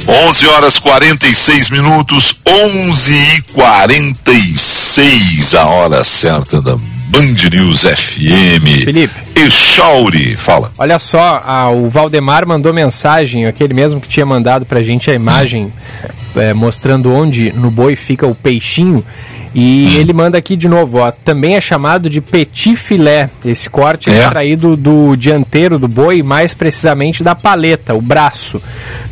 Onze 0.07 0.47
horas 0.47 0.79
46 0.79 1.69
minutos, 1.69 2.39
11 2.45 3.13
e 3.13 3.41
46 3.53 5.55
a 5.55 5.65
hora 5.65 6.03
certa 6.03 6.61
da 6.61 6.75
Band 7.13 7.49
News 7.55 7.83
FM. 7.83 8.83
Felipe. 8.85 9.13
Echauri, 9.35 10.35
fala. 10.35 10.71
Olha 10.79 10.97
só, 10.97 11.43
a, 11.45 11.69
o 11.69 11.87
Valdemar 11.87 12.47
mandou 12.47 12.73
mensagem, 12.73 13.45
aquele 13.45 13.71
mesmo 13.73 14.01
que 14.01 14.07
tinha 14.07 14.25
mandado 14.25 14.65
pra 14.65 14.81
gente 14.81 15.11
a 15.11 15.13
imagem 15.13 15.71
é, 16.35 16.53
mostrando 16.53 17.13
onde 17.13 17.51
no 17.53 17.69
boi 17.69 17.95
fica 17.95 18.25
o 18.25 18.33
peixinho. 18.33 19.05
E 19.55 19.97
ele 19.97 20.11
manda 20.13 20.35
aqui 20.39 20.55
de 20.55 20.67
novo, 20.67 20.97
ó, 20.97 21.11
também 21.11 21.53
é 21.55 21.61
chamado 21.61 22.09
de 22.09 22.19
petit 22.19 22.75
filé. 22.75 23.29
Esse 23.45 23.69
corte 23.69 24.09
é, 24.09 24.13
É. 24.13 24.23
extraído 24.23 24.75
do 24.75 25.15
dianteiro 25.15 25.77
do 25.77 25.87
boi, 25.87 26.23
mais 26.23 26.55
precisamente 26.55 27.23
da 27.23 27.35
paleta, 27.35 27.93
o 27.93 28.01
braço. 28.01 28.59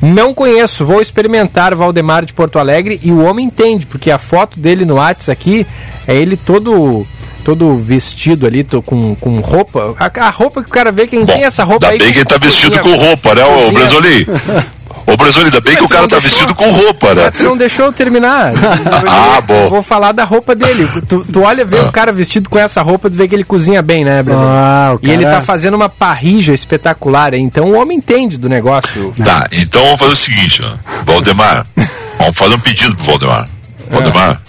Não 0.01 0.33
conheço, 0.33 0.83
vou 0.83 0.99
experimentar 0.99 1.75
Valdemar 1.75 2.25
de 2.25 2.33
Porto 2.33 2.57
Alegre 2.57 2.99
e 3.03 3.11
o 3.11 3.23
homem 3.23 3.45
entende, 3.45 3.85
porque 3.85 4.09
a 4.09 4.17
foto 4.17 4.59
dele 4.59 4.85
no 4.85 4.95
WhatsApp 4.95 5.31
aqui 5.31 5.67
é 6.07 6.15
ele 6.15 6.35
todo 6.35 7.05
todo 7.41 7.75
vestido 7.75 8.45
ali, 8.47 8.63
tô 8.63 8.81
com, 8.81 9.15
com 9.15 9.39
roupa. 9.39 9.95
A, 9.99 10.25
a 10.27 10.29
roupa 10.29 10.61
que 10.63 10.69
o 10.69 10.73
cara 10.73 10.91
vê, 10.91 11.07
quem 11.07 11.25
tem 11.25 11.43
essa 11.43 11.63
roupa 11.63 11.87
Ainda 11.87 11.95
aí. 11.95 11.99
bem 11.99 12.13
que 12.13 12.19
ele 12.19 12.25
tá 12.25 12.37
vestido 12.37 12.79
cozinha- 12.79 12.97
com 12.97 13.05
roupa, 13.05 13.35
né, 13.35 13.43
ô 13.45 13.53
cozinha- 13.53 13.71
Bresoli? 13.73 14.27
Ô 15.07 15.17
Bresoli, 15.17 15.45
ainda 15.45 15.59
bem 15.61 15.75
que 15.75 15.83
o 15.83 15.89
cara 15.89 16.07
tá 16.07 16.19
vestido 16.19 16.53
com 16.53 16.69
roupa, 16.69 17.15
né? 17.15 17.31
Tu 17.31 17.41
não 17.43 17.57
deixou 17.57 17.85
eu 17.85 17.91
terminar. 17.93 18.53
Ah, 19.07 19.41
bom. 19.41 19.63
Eu 19.63 19.69
Vou 19.69 19.81
falar 19.81 20.11
da 20.11 20.23
roupa 20.23 20.53
dele. 20.53 20.87
Tu, 21.07 21.25
tu 21.25 21.41
olha, 21.41 21.65
vê 21.65 21.79
o 21.79 21.91
cara 21.91 22.11
vestido 22.11 22.47
com 22.49 22.59
essa 22.59 22.81
roupa, 22.83 23.09
tu 23.09 23.17
vê 23.17 23.27
que 23.27 23.33
ele 23.33 23.43
cozinha 23.43 23.81
bem, 23.81 24.05
né, 24.05 24.21
Bruno? 24.21 24.39
Ah, 24.43 24.95
o 24.95 25.05
E 25.05 25.09
ele 25.09 25.25
tá 25.25 25.41
fazendo 25.41 25.73
uma 25.73 25.89
parrija 25.89 26.53
espetacular. 26.53 27.33
Então 27.33 27.71
o 27.71 27.81
homem 27.81 27.97
entende 27.97 28.37
do 28.37 28.47
negócio. 28.47 29.11
Tá, 29.23 29.47
então 29.51 29.83
vamos 29.83 29.99
fazer 30.01 30.13
o 30.13 30.15
seguinte, 30.15 30.61
ó. 30.63 31.03
Valdemar, 31.03 31.65
vamos 32.19 32.37
fazer 32.37 32.53
um 32.55 32.59
pedido 32.59 32.95
pro 32.95 33.05
Valdemar. 33.05 33.49
Valdemar, 33.89 34.41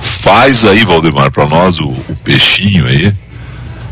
faz 0.00 0.66
aí, 0.66 0.84
Valdemar, 0.84 1.30
pra 1.30 1.46
nós 1.46 1.78
o, 1.78 1.88
o 1.88 2.16
peixinho 2.24 2.86
aí. 2.86 3.12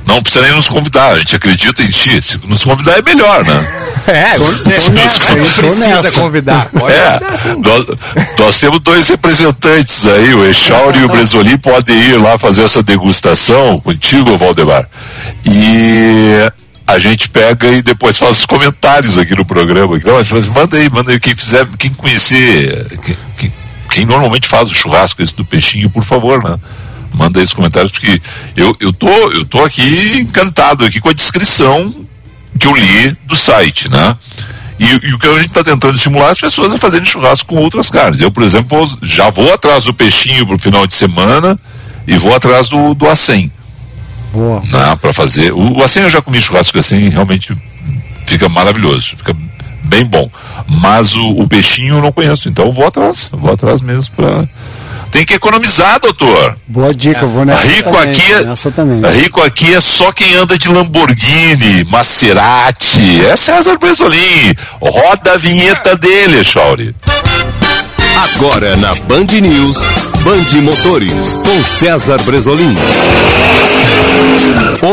Não 0.06 0.22
precisa 0.22 0.42
nem 0.46 0.54
nos 0.54 0.68
convidar, 0.68 1.12
a 1.12 1.18
gente 1.18 1.36
acredita 1.36 1.82
em 1.82 1.90
ti. 1.90 2.22
Se 2.22 2.38
nos 2.46 2.64
convidar 2.64 2.98
é 2.98 3.02
melhor, 3.02 3.44
né? 3.44 3.68
É, 4.08 4.38
Tô 4.38 4.50
nessa, 4.52 5.34
não 5.34 5.44
tô 5.44 5.52
precisa 5.60 6.10
convidar. 6.12 6.70
Pode 6.70 6.94
É, 6.94 7.20
nós, 7.62 7.84
nós 8.38 8.58
temos 8.58 8.80
dois 8.80 9.06
representantes 9.10 10.06
aí, 10.06 10.32
o 10.34 10.46
Echauri 10.46 11.00
e 11.00 11.04
o 11.04 11.08
Bresoli 11.08 11.58
podem 11.58 11.94
ir 11.94 12.16
lá 12.16 12.38
fazer 12.38 12.62
essa 12.64 12.82
degustação 12.82 13.78
contigo, 13.80 14.34
Valdemar. 14.38 14.88
E 15.44 16.50
a 16.86 16.96
gente 16.98 17.28
pega 17.28 17.68
e 17.68 17.82
depois 17.82 18.16
faz 18.16 18.38
os 18.38 18.46
comentários 18.46 19.18
aqui 19.18 19.34
no 19.36 19.44
programa. 19.44 19.94
Então, 19.98 20.14
mas 20.30 20.46
manda 20.46 20.78
aí, 20.78 20.88
manda 20.88 21.12
aí 21.12 21.20
quem 21.20 21.34
fizer, 21.36 21.66
quem 21.78 21.90
conhecer, 21.92 22.86
quem, 23.04 23.16
quem- 23.36 23.52
quem 23.90 24.04
normalmente 24.04 24.46
faz 24.46 24.70
o 24.70 24.74
churrasco 24.74 25.22
esse 25.22 25.34
do 25.34 25.44
peixinho, 25.44 25.90
por 25.90 26.04
favor, 26.04 26.42
né? 26.42 26.58
Manda 27.14 27.40
os 27.40 27.52
comentários, 27.52 27.90
porque 27.90 28.20
eu, 28.56 28.76
eu, 28.80 28.92
tô, 28.92 29.08
eu 29.08 29.44
tô 29.44 29.64
aqui 29.64 30.18
encantado 30.20 30.84
aqui 30.84 31.00
com 31.00 31.08
a 31.08 31.14
descrição 31.14 32.06
que 32.58 32.66
eu 32.66 32.74
li 32.74 33.16
do 33.26 33.36
site, 33.36 33.90
né? 33.90 34.16
E, 34.78 35.08
e 35.08 35.14
o 35.14 35.18
que 35.18 35.26
a 35.26 35.34
gente 35.34 35.46
está 35.46 35.64
tentando 35.64 35.96
estimular 35.96 36.30
as 36.30 36.38
pessoas 36.38 36.72
a 36.72 36.76
fazerem 36.76 37.06
churrasco 37.06 37.48
com 37.48 37.56
outras 37.56 37.90
carnes. 37.90 38.20
Eu, 38.20 38.30
por 38.30 38.42
exemplo, 38.42 38.86
já 39.02 39.28
vou 39.30 39.52
atrás 39.52 39.84
do 39.84 39.94
peixinho 39.94 40.46
pro 40.46 40.58
final 40.58 40.86
de 40.86 40.94
semana 40.94 41.58
e 42.06 42.16
vou 42.16 42.34
atrás 42.34 42.68
do, 42.68 42.94
do 42.94 43.08
acém. 43.08 43.50
Boa. 44.32 44.60
Né, 44.60 44.96
para 45.00 45.12
fazer. 45.12 45.52
O, 45.52 45.78
o 45.78 45.82
acém 45.82 46.02
eu 46.02 46.10
já 46.10 46.22
comi 46.22 46.40
churrasco 46.40 46.78
assim, 46.78 47.08
realmente 47.08 47.56
fica 48.26 48.48
maravilhoso, 48.48 49.16
fica 49.16 49.34
bem 49.88 50.04
bom. 50.04 50.30
Mas 50.66 51.14
o, 51.14 51.40
o 51.40 51.48
peixinho 51.48 51.96
eu 51.96 52.02
não 52.02 52.12
conheço, 52.12 52.48
então 52.48 52.66
eu 52.66 52.72
vou 52.72 52.86
atrás, 52.86 53.28
eu 53.32 53.38
vou 53.38 53.52
atrás 53.52 53.80
mesmo 53.80 54.14
para. 54.14 54.48
Tem 55.10 55.24
que 55.24 55.32
economizar, 55.34 55.98
doutor. 56.00 56.54
Boa 56.66 56.92
dica, 56.94 57.20
eu 57.22 57.30
vou 57.30 57.42
nessa 57.44 57.62
Rico 57.62 57.90
também, 57.90 58.10
aqui, 58.10 58.32
é- 58.32 58.42
nessa 58.44 58.70
também. 58.70 59.10
rico 59.22 59.42
aqui 59.42 59.74
é 59.74 59.80
só 59.80 60.12
quem 60.12 60.34
anda 60.36 60.58
de 60.58 60.68
Lamborghini, 60.68 61.84
Maserati. 61.90 63.24
É 63.24 63.34
César 63.34 63.78
Bresolim. 63.78 64.54
Roda 64.80 65.32
a 65.32 65.38
vinheta 65.38 65.96
dele, 65.96 66.44
Chauri. 66.44 66.94
Agora 68.34 68.76
na 68.76 68.94
Band 68.94 69.26
News, 69.40 69.78
Band 70.22 70.60
Motores, 70.62 71.36
com 71.36 71.64
César 71.64 72.20
Bresolim. 72.24 72.76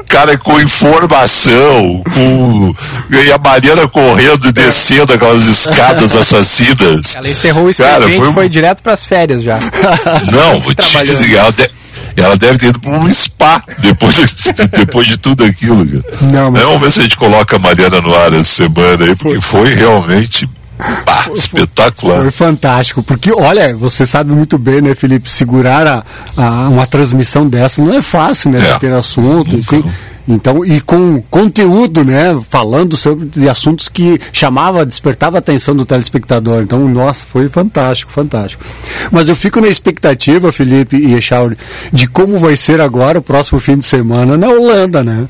Cara, 0.09 0.39
com 0.39 0.59
informação, 0.61 2.03
com... 2.12 2.74
e 3.11 3.32
a 3.32 3.39
Mariana 3.39 3.87
correndo 3.89 4.49
e 4.49 4.53
descendo 4.53 5.12
aquelas 5.12 5.45
escadas 5.45 6.16
assassinas. 6.16 7.14
Ela 7.14 7.28
encerrou 7.28 7.66
o 7.66 7.70
expediente 7.70 8.01
Cara, 8.01 8.12
foi, 8.12 8.32
foi 8.32 8.49
direto 8.49 8.82
para 8.82 8.95
as 8.95 9.05
férias 9.05 9.43
já. 9.43 9.59
Não, 10.32 10.61
vou 10.61 10.74
te 10.74 11.05
dizer, 11.05 11.39
ela, 11.95 12.14
de... 12.14 12.22
ela 12.22 12.36
deve 12.36 12.59
ter 12.59 12.66
ido 12.68 12.80
para 12.80 12.99
um 12.99 13.12
spa 13.12 13.62
depois 13.78 14.14
de, 14.34 14.68
depois 14.68 15.07
de 15.07 15.16
tudo 15.16 15.45
aquilo. 15.45 15.86
Não, 16.22 16.51
mas... 16.51 16.62
Vamos 16.62 16.80
ver 16.80 16.90
se 16.90 17.01
a 17.01 17.03
gente 17.03 17.16
coloca 17.16 17.57
a 17.57 17.59
Mariana 17.59 18.01
no 18.01 18.14
ar 18.14 18.32
essa 18.32 18.45
semana 18.45 19.05
aí, 19.05 19.16
porque 19.16 19.40
foi 19.40 19.74
realmente 19.74 20.49
ah, 20.78 21.28
espetacular. 21.34 22.22
Foi 22.22 22.30
fantástico, 22.30 23.03
porque 23.03 23.32
olha, 23.32 23.76
você 23.76 24.05
sabe 24.05 24.32
muito 24.32 24.59
bem, 24.59 24.80
né, 24.80 24.95
Felipe, 24.95 25.30
segurar 25.30 25.86
a, 25.86 26.05
a 26.36 26.68
uma 26.68 26.86
transmissão 26.86 27.47
dessa 27.49 27.82
não 27.82 27.95
é 27.95 28.03
fácil, 28.03 28.51
né, 28.51 28.61
é. 28.61 28.78
ter 28.78 28.92
assunto, 28.92 29.55
enfim. 29.55 29.78
Então, 29.78 29.92
e 30.66 30.80
com 30.80 31.20
conteúdo, 31.30 32.02
né, 32.02 32.38
falando 32.48 32.96
sobre 32.96 33.48
assuntos 33.48 33.88
que 33.88 34.18
chamava, 34.32 34.86
despertava 34.86 35.36
a 35.36 35.38
atenção 35.38 35.76
do 35.76 35.84
telespectador. 35.84 36.62
Então, 36.62 36.88
nossa, 36.88 37.24
foi 37.26 37.48
fantástico, 37.48 38.10
fantástico. 38.10 38.64
Mas 39.10 39.28
eu 39.28 39.36
fico 39.36 39.60
na 39.60 39.68
expectativa, 39.68 40.50
Felipe 40.50 40.96
e 40.96 41.14
Echauri, 41.14 41.58
de 41.92 42.06
como 42.06 42.38
vai 42.38 42.56
ser 42.56 42.80
agora 42.80 43.18
o 43.18 43.22
próximo 43.22 43.60
fim 43.60 43.76
de 43.76 43.84
semana 43.84 44.36
na 44.36 44.48
Holanda, 44.48 45.02
né? 45.02 45.28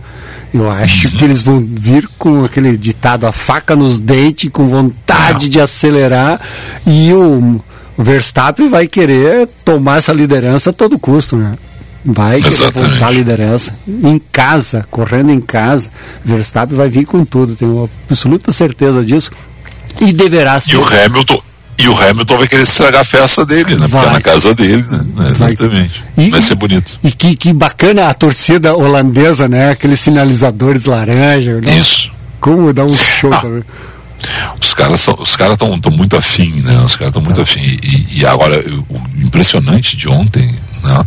Eu 0.52 0.70
acho 0.70 1.16
que 1.16 1.24
eles 1.24 1.42
vão 1.42 1.58
vir 1.58 2.08
com 2.16 2.44
aquele 2.44 2.76
ditado, 2.76 3.26
a 3.26 3.32
faca 3.32 3.74
nos 3.74 3.98
dentes, 3.98 4.50
com 4.52 4.68
vontade 4.68 5.48
de 5.48 5.60
acelerar, 5.60 6.40
e 6.86 7.12
o 7.12 7.60
Verstappen 7.98 8.68
vai 8.68 8.86
querer 8.86 9.48
tomar 9.64 9.98
essa 9.98 10.12
liderança 10.12 10.70
a 10.70 10.72
todo 10.72 10.98
custo, 10.98 11.36
né? 11.36 11.54
Vai 12.04 12.40
querer 12.42 12.70
voltar 12.70 13.06
a 13.06 13.10
liderança. 13.10 13.74
Em 13.86 14.18
casa, 14.18 14.86
correndo 14.90 15.30
em 15.30 15.40
casa, 15.40 15.88
Verstappen 16.24 16.76
vai 16.76 16.88
vir 16.88 17.06
com 17.06 17.24
tudo, 17.24 17.56
tenho 17.56 17.88
absoluta 18.08 18.52
certeza 18.52 19.04
disso. 19.04 19.30
E 20.00 20.12
deverá 20.12 20.60
ser. 20.60 20.72
E 20.72 20.76
o 20.76 20.84
Hamilton, 20.84 21.42
e 21.78 21.88
o 21.88 22.00
Hamilton 22.00 22.38
vai 22.38 22.48
querer 22.48 22.62
estragar 22.62 23.00
a 23.00 23.04
festa 23.04 23.44
dele, 23.44 23.76
né? 23.76 23.86
Vai. 23.86 24.02
Porque 24.02 24.06
é 24.06 24.12
na 24.12 24.20
casa 24.20 24.54
dele, 24.54 24.84
né? 24.90 25.04
Vai. 25.14 25.48
Exatamente. 25.50 26.04
E, 26.16 26.30
vai 26.30 26.40
ser 26.40 26.54
bonito. 26.54 26.98
E 27.02 27.10
que, 27.10 27.34
que 27.34 27.52
bacana 27.52 28.08
a 28.08 28.14
torcida 28.14 28.76
holandesa, 28.76 29.48
né? 29.48 29.70
Aqueles 29.70 30.00
sinalizadores 30.00 30.84
laranja. 30.84 31.60
Né? 31.60 31.76
Isso. 31.78 32.12
Como 32.40 32.72
dá 32.72 32.84
um 32.84 32.92
show 32.92 33.32
ah. 33.32 33.40
também. 33.40 33.64
Os 34.62 34.72
caras 34.72 35.00
são, 35.00 35.16
os 35.18 35.36
caras 35.36 35.54
estão 35.54 35.90
muito 35.90 36.16
afim, 36.16 36.50
né? 36.62 36.78
Os 36.84 36.96
caras 36.96 37.10
estão 37.10 37.22
muito 37.22 37.40
ah. 37.40 37.42
afim. 37.42 37.60
E, 37.60 38.20
e 38.20 38.26
agora, 38.26 38.64
o 38.88 39.00
impressionante 39.18 39.96
de 39.96 40.08
ontem, 40.08 40.54
né? 40.84 41.02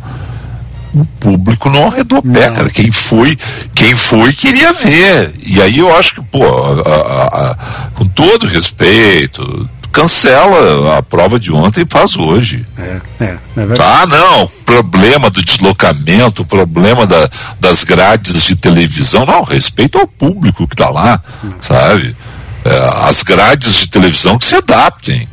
O 1.01 1.05
público 1.19 1.69
não 1.69 1.87
arredou 1.87 2.21
pé, 2.21 2.49
cara. 2.51 2.69
Quem 2.69 2.91
foi, 2.91 3.37
quem 3.75 3.95
foi 3.95 4.33
queria 4.33 4.73
ver. 4.73 5.33
E 5.45 5.61
aí 5.61 5.79
eu 5.79 5.95
acho 5.95 6.15
que, 6.15 6.21
pô, 6.21 6.43
a, 6.43 6.91
a, 6.91 7.51
a, 7.51 7.55
com 7.93 8.05
todo 8.05 8.47
respeito, 8.47 9.69
cancela 9.91 10.97
a 10.97 11.01
prova 11.01 11.39
de 11.39 11.51
ontem 11.51 11.81
e 11.81 11.87
faz 11.89 12.15
hoje. 12.15 12.65
É, 12.77 13.01
é, 13.19 13.37
é 13.57 13.65
tá, 13.75 14.05
não, 14.05 14.47
problema 14.65 15.29
do 15.29 15.43
deslocamento, 15.43 16.45
problema 16.45 17.07
da, 17.07 17.29
das 17.59 17.83
grades 17.83 18.43
de 18.43 18.55
televisão, 18.55 19.25
não, 19.25 19.43
respeito 19.43 19.97
ao 19.97 20.07
público 20.07 20.67
que 20.67 20.75
está 20.75 20.89
lá, 20.89 21.19
hum. 21.43 21.51
sabe? 21.59 22.15
É, 22.63 23.07
as 23.07 23.23
grades 23.23 23.73
de 23.73 23.89
televisão 23.89 24.37
que 24.37 24.45
se 24.45 24.55
adaptem. 24.55 25.27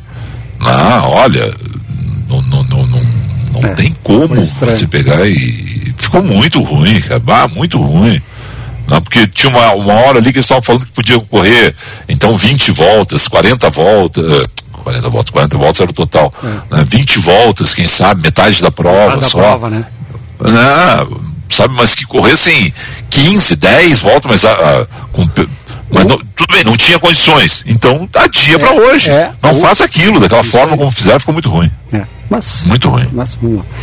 Não, 0.59 1.09
olha, 1.11 1.53
não, 2.27 2.41
não, 2.41 2.63
não, 2.63 2.84
não, 3.65 3.71
é, 3.71 3.75
tem 3.75 3.95
como 4.03 4.27
você 4.27 4.87
pegar 4.87 5.25
e. 5.27 5.93
Ficou 5.97 6.23
muito 6.23 6.61
ruim, 6.61 6.99
cara. 7.01 7.21
Ah, 7.27 7.47
muito 7.47 7.81
ruim. 7.81 8.21
Não, 8.87 9.01
porque 9.01 9.27
tinha 9.27 9.49
uma, 9.49 9.71
uma 9.73 9.93
hora 9.93 10.19
ali 10.19 10.31
que 10.31 10.37
eles 10.37 10.45
estavam 10.45 10.61
falando 10.61 10.85
que 10.85 10.91
podia 10.91 11.19
correr, 11.21 11.73
então 12.07 12.37
20 12.37 12.71
voltas, 12.71 13.27
40 13.27 13.69
voltas, 13.71 14.47
40 14.83 15.09
voltas, 15.09 15.31
40 15.31 15.57
voltas 15.57 15.81
era 15.81 15.89
o 15.89 15.93
total. 15.93 16.31
É. 16.71 16.75
Né, 16.77 16.85
20 16.87 17.19
voltas, 17.19 17.73
quem 17.73 17.85
sabe, 17.85 18.21
metade 18.21 18.61
da 18.61 18.69
prova 18.69 19.15
metade 19.15 19.25
só. 19.31 19.39
Da 19.39 19.43
prova, 19.45 19.69
né? 19.71 19.85
Não, 20.39 21.21
sabe, 21.49 21.73
mas 21.75 21.95
que 21.95 22.05
corressem 22.05 22.73
15, 23.09 23.55
10 23.55 24.01
voltas, 24.01 24.29
mas, 24.29 24.45
ah, 24.45 24.87
com, 25.11 25.23
mas 25.89 26.05
não, 26.05 26.17
tudo 26.35 26.53
bem, 26.53 26.63
não 26.63 26.77
tinha 26.77 26.99
condições. 26.99 27.63
Então 27.65 28.07
adia 28.15 28.55
é, 28.55 28.57
para 28.57 28.73
hoje. 28.73 29.09
É, 29.09 29.31
não 29.41 29.51
o, 29.51 29.59
faça 29.59 29.85
aquilo 29.85 30.19
daquela 30.19 30.43
forma 30.43 30.73
aí. 30.73 30.77
como 30.77 30.91
fizeram, 30.91 31.19
ficou 31.19 31.33
muito 31.33 31.49
ruim. 31.49 31.71
É, 31.91 32.03
mas, 32.29 32.63
muito 32.63 32.89
ruim. 32.89 33.07
Mas, 33.11 33.37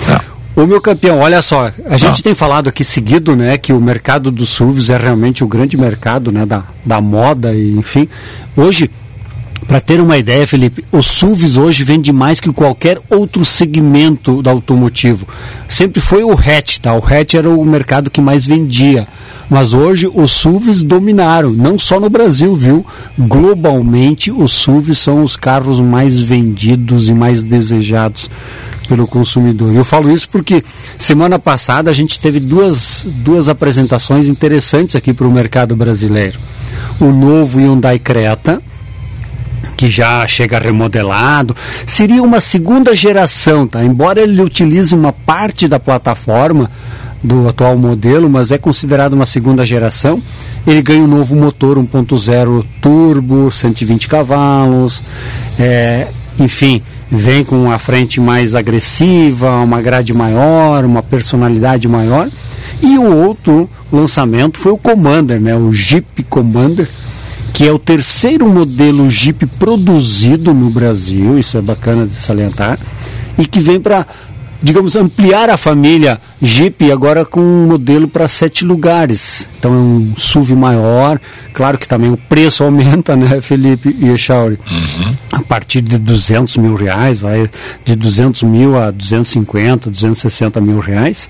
é. 0.09 0.33
O 0.55 0.67
meu 0.67 0.81
campeão, 0.83 1.21
olha 1.21 1.41
só, 1.41 1.73
a 1.87 1.97
gente 1.97 2.21
ah. 2.21 2.25
tem 2.25 2.35
falado 2.35 2.69
aqui 2.69 2.85
seguido, 2.85 3.35
né, 3.35 3.57
que 3.57 3.73
o 3.73 3.81
mercado 3.81 4.31
dos 4.31 4.51
SUVs 4.51 4.91
é 4.91 4.99
realmente 4.99 5.43
o 5.43 5.47
grande 5.47 5.79
mercado, 5.79 6.31
né, 6.31 6.45
da, 6.45 6.65
da 6.85 7.01
moda 7.01 7.55
e 7.55 7.73
enfim. 7.73 8.07
Hoje, 8.55 8.91
para 9.67 9.81
ter 9.81 10.01
uma 10.01 10.19
ideia, 10.19 10.47
Felipe, 10.47 10.85
os 10.91 11.07
SUVs 11.07 11.57
hoje 11.57 11.85
vende 11.85 12.13
mais 12.13 12.41
que 12.41 12.53
qualquer 12.53 12.99
outro 13.09 13.45
segmento 13.45 14.43
do 14.43 14.51
automotivo. 14.51 15.27
Sempre 15.69 16.01
foi 16.01 16.25
o 16.25 16.33
hatch, 16.33 16.79
tá? 16.79 16.95
O 16.95 17.05
hatch 17.05 17.35
era 17.35 17.49
o 17.49 17.65
mercado 17.65 18.11
que 18.11 18.21
mais 18.21 18.47
vendia. 18.47 19.07
Mas 19.49 19.73
hoje 19.73 20.11
os 20.13 20.33
SUVs 20.33 20.83
dominaram, 20.83 21.51
não 21.51 21.79
só 21.79 22.01
no 22.01 22.09
Brasil, 22.09 22.57
viu? 22.57 22.85
Globalmente, 23.19 24.31
os 24.33 24.53
SUVs 24.53 24.99
são 24.99 25.23
os 25.23 25.37
carros 25.37 25.79
mais 25.79 26.21
vendidos 26.21 27.09
e 27.09 27.15
mais 27.15 27.43
desejados 27.43 28.31
pelo 28.89 29.07
consumidor. 29.07 29.75
Eu 29.75 29.85
falo 29.85 30.11
isso 30.11 30.29
porque 30.29 30.63
semana 30.99 31.39
passada 31.39 31.91
a 31.91 31.93
gente 31.93 32.19
teve 32.19 32.41
duas, 32.41 33.05
duas 33.07 33.49
apresentações 33.49 34.27
interessantes 34.27 34.97
aqui 34.97 35.13
para 35.13 35.27
o 35.27 35.33
mercado 35.33 35.77
brasileiro. 35.77 36.39
O 37.01 37.07
novo 37.07 37.59
Hyundai 37.59 37.99
Creta, 37.99 38.61
que 39.77 39.89
já 39.91 40.27
chega 40.27 40.59
remodelado, 40.59 41.57
seria 41.87 42.23
uma 42.23 42.41
segunda 42.41 42.95
geração, 42.95 43.67
tá? 43.67 43.83
Embora 43.83 44.21
ele 44.21 44.41
utilize 44.41 44.95
uma 44.95 45.13
parte 45.13 45.67
da 45.67 45.79
plataforma 45.79 46.71
do 47.23 47.49
atual 47.49 47.77
modelo, 47.77 48.29
mas 48.29 48.51
é 48.51 48.59
considerado 48.59 49.13
uma 49.13 49.27
segunda 49.27 49.65
geração. 49.65 50.21
Ele 50.67 50.83
ganha 50.83 51.03
um 51.03 51.07
novo 51.07 51.37
motor 51.37 51.79
1.0 51.79 52.65
turbo, 52.81 53.51
120 53.51 54.09
cavalos, 54.09 55.03
é, 55.59 56.09
enfim, 56.39 56.83
vem 57.11 57.45
com 57.45 57.65
uma 57.65 57.79
frente 57.79 58.21
mais 58.21 58.55
agressiva, 58.55 59.61
uma 59.61 59.81
grade 59.81 60.13
maior, 60.13 60.85
uma 60.85 61.03
personalidade 61.03 61.87
maior. 61.87 62.29
E 62.81 62.99
o 62.99 63.15
outro 63.15 63.69
lançamento 63.93 64.59
foi 64.59 64.73
o 64.73 64.79
Commander, 64.79 65.41
né? 65.41 65.55
o 65.55 65.73
Jeep 65.73 66.23
Commander, 66.25 66.89
que 67.53 67.67
é 67.67 67.73
o 67.73 67.79
terceiro 67.79 68.49
modelo 68.49 69.09
Jeep 69.09 69.47
produzido 69.59 70.55
no 70.55 70.71
Brasil, 70.71 71.39
isso 71.39 71.59
é 71.59 71.61
bacana 71.61 72.07
de 72.07 72.21
salientar, 72.21 72.79
e 73.39 73.47
que 73.47 73.61
vem 73.61 73.81
para 73.81 74.07
digamos, 74.63 74.97
ampliar 74.97 75.51
a 75.51 75.57
família 75.57 76.21
Jeep 76.41 76.91
agora 76.91 77.25
com 77.25 77.41
um 77.41 77.67
modelo 77.67 78.09
para 78.09 78.29
sete 78.29 78.65
lugares. 78.65 79.49
Então 79.59 79.73
é 79.73 79.77
um 79.77 80.15
SUV 80.17 80.55
maior. 80.55 81.21
Claro 81.53 81.79
que 81.79 81.87
também 81.87 82.11
o 82.11 82.17
preço 82.17 82.63
aumenta, 82.65 83.17
né, 83.17 83.41
Felipe 83.41 83.95
e 83.99 84.09
Echauri? 84.09 84.59
Uhum. 84.71 85.15
A 85.33 85.43
partir 85.43 85.81
de 85.81 85.99
200 85.99 86.57
mil 86.57 86.75
reais, 86.75 87.21
vai 87.21 87.51
de 87.85 87.97
200 87.97 88.43
mil 88.43 88.77
a 88.77 88.91
250, 88.91 89.91
260 89.91 90.61
mil 90.61 90.79
reais. 90.79 91.29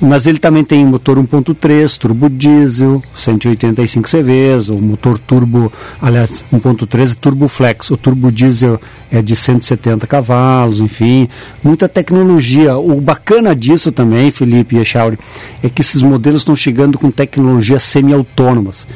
Mas 0.00 0.26
ele 0.26 0.38
também 0.38 0.64
tem 0.64 0.84
motor 0.84 1.18
1.3, 1.18 1.98
turbo 1.98 2.30
diesel, 2.30 3.02
185 3.14 4.08
CVs, 4.08 4.70
o 4.70 4.78
motor 4.78 5.18
turbo, 5.18 5.70
aliás, 6.00 6.42
1.3 6.52 7.14
turbo 7.14 7.48
flex. 7.48 7.90
O 7.90 7.98
turbo 7.98 8.32
diesel 8.32 8.80
é 9.12 9.20
de 9.20 9.36
170 9.36 10.06
cavalos, 10.06 10.80
enfim, 10.80 11.28
muita 11.62 11.86
tecnologia. 11.88 12.59
O 12.68 13.00
bacana 13.00 13.54
disso 13.54 13.92
também, 13.92 14.30
Felipe 14.30 14.76
e 14.76 14.80
Echauri, 14.80 15.18
é 15.62 15.68
que 15.68 15.82
esses 15.82 16.02
modelos 16.02 16.40
estão 16.40 16.56
chegando 16.56 16.98
com 16.98 17.10
tecnologias 17.10 17.82
semi-autônomas 17.82 18.86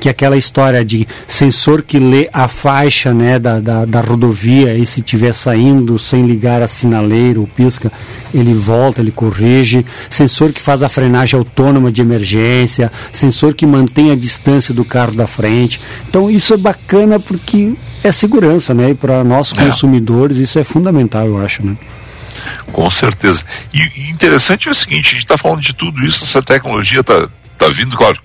que 0.00 0.08
é 0.08 0.10
aquela 0.10 0.36
história 0.36 0.84
de 0.84 1.06
sensor 1.28 1.82
que 1.82 1.98
lê 1.98 2.28
a 2.32 2.48
faixa 2.48 3.12
né, 3.12 3.38
da, 3.38 3.60
da, 3.60 3.84
da 3.84 4.00
rodovia 4.00 4.74
e 4.74 4.86
se 4.86 5.00
estiver 5.00 5.34
saindo 5.34 5.98
sem 5.98 6.26
ligar 6.26 6.62
a 6.62 6.68
sinaleira 6.68 7.38
ou 7.38 7.46
pisca, 7.46 7.92
ele 8.34 8.54
volta, 8.54 9.00
ele 9.00 9.12
corrige, 9.12 9.84
sensor 10.08 10.52
que 10.52 10.62
faz 10.62 10.82
a 10.82 10.88
frenagem 10.88 11.38
autônoma 11.38 11.92
de 11.92 12.02
emergência, 12.02 12.90
sensor 13.12 13.54
que 13.54 13.66
mantém 13.66 14.10
a 14.10 14.16
distância 14.16 14.74
do 14.74 14.84
carro 14.84 15.12
da 15.12 15.26
frente. 15.26 15.80
Então 16.08 16.30
isso 16.30 16.54
é 16.54 16.56
bacana 16.56 17.20
porque 17.20 17.72
é 18.02 18.10
segurança, 18.10 18.74
né? 18.74 18.90
E 18.90 18.94
para 18.94 19.22
nós 19.22 19.52
é. 19.56 19.64
consumidores 19.64 20.38
isso 20.38 20.58
é 20.58 20.64
fundamental, 20.64 21.26
eu 21.26 21.38
acho, 21.38 21.64
né? 21.64 21.76
Com 22.72 22.90
certeza. 22.90 23.44
E 23.72 24.10
interessante 24.10 24.68
é 24.68 24.70
o 24.70 24.74
seguinte, 24.74 25.08
a 25.08 25.12
gente 25.12 25.24
está 25.24 25.38
falando 25.38 25.60
de 25.60 25.72
tudo 25.72 26.04
isso, 26.04 26.24
essa 26.24 26.42
tecnologia 26.42 27.00
está 27.00 27.28
tá 27.58 27.68
vindo, 27.68 27.96
claro, 27.96 28.18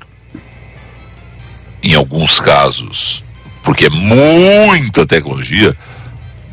em 1.84 1.93
alguns 1.93 2.39
casos, 2.39 3.24
porque 3.63 3.86
é 3.86 3.89
muita 3.89 5.05
tecnologia 5.05 5.76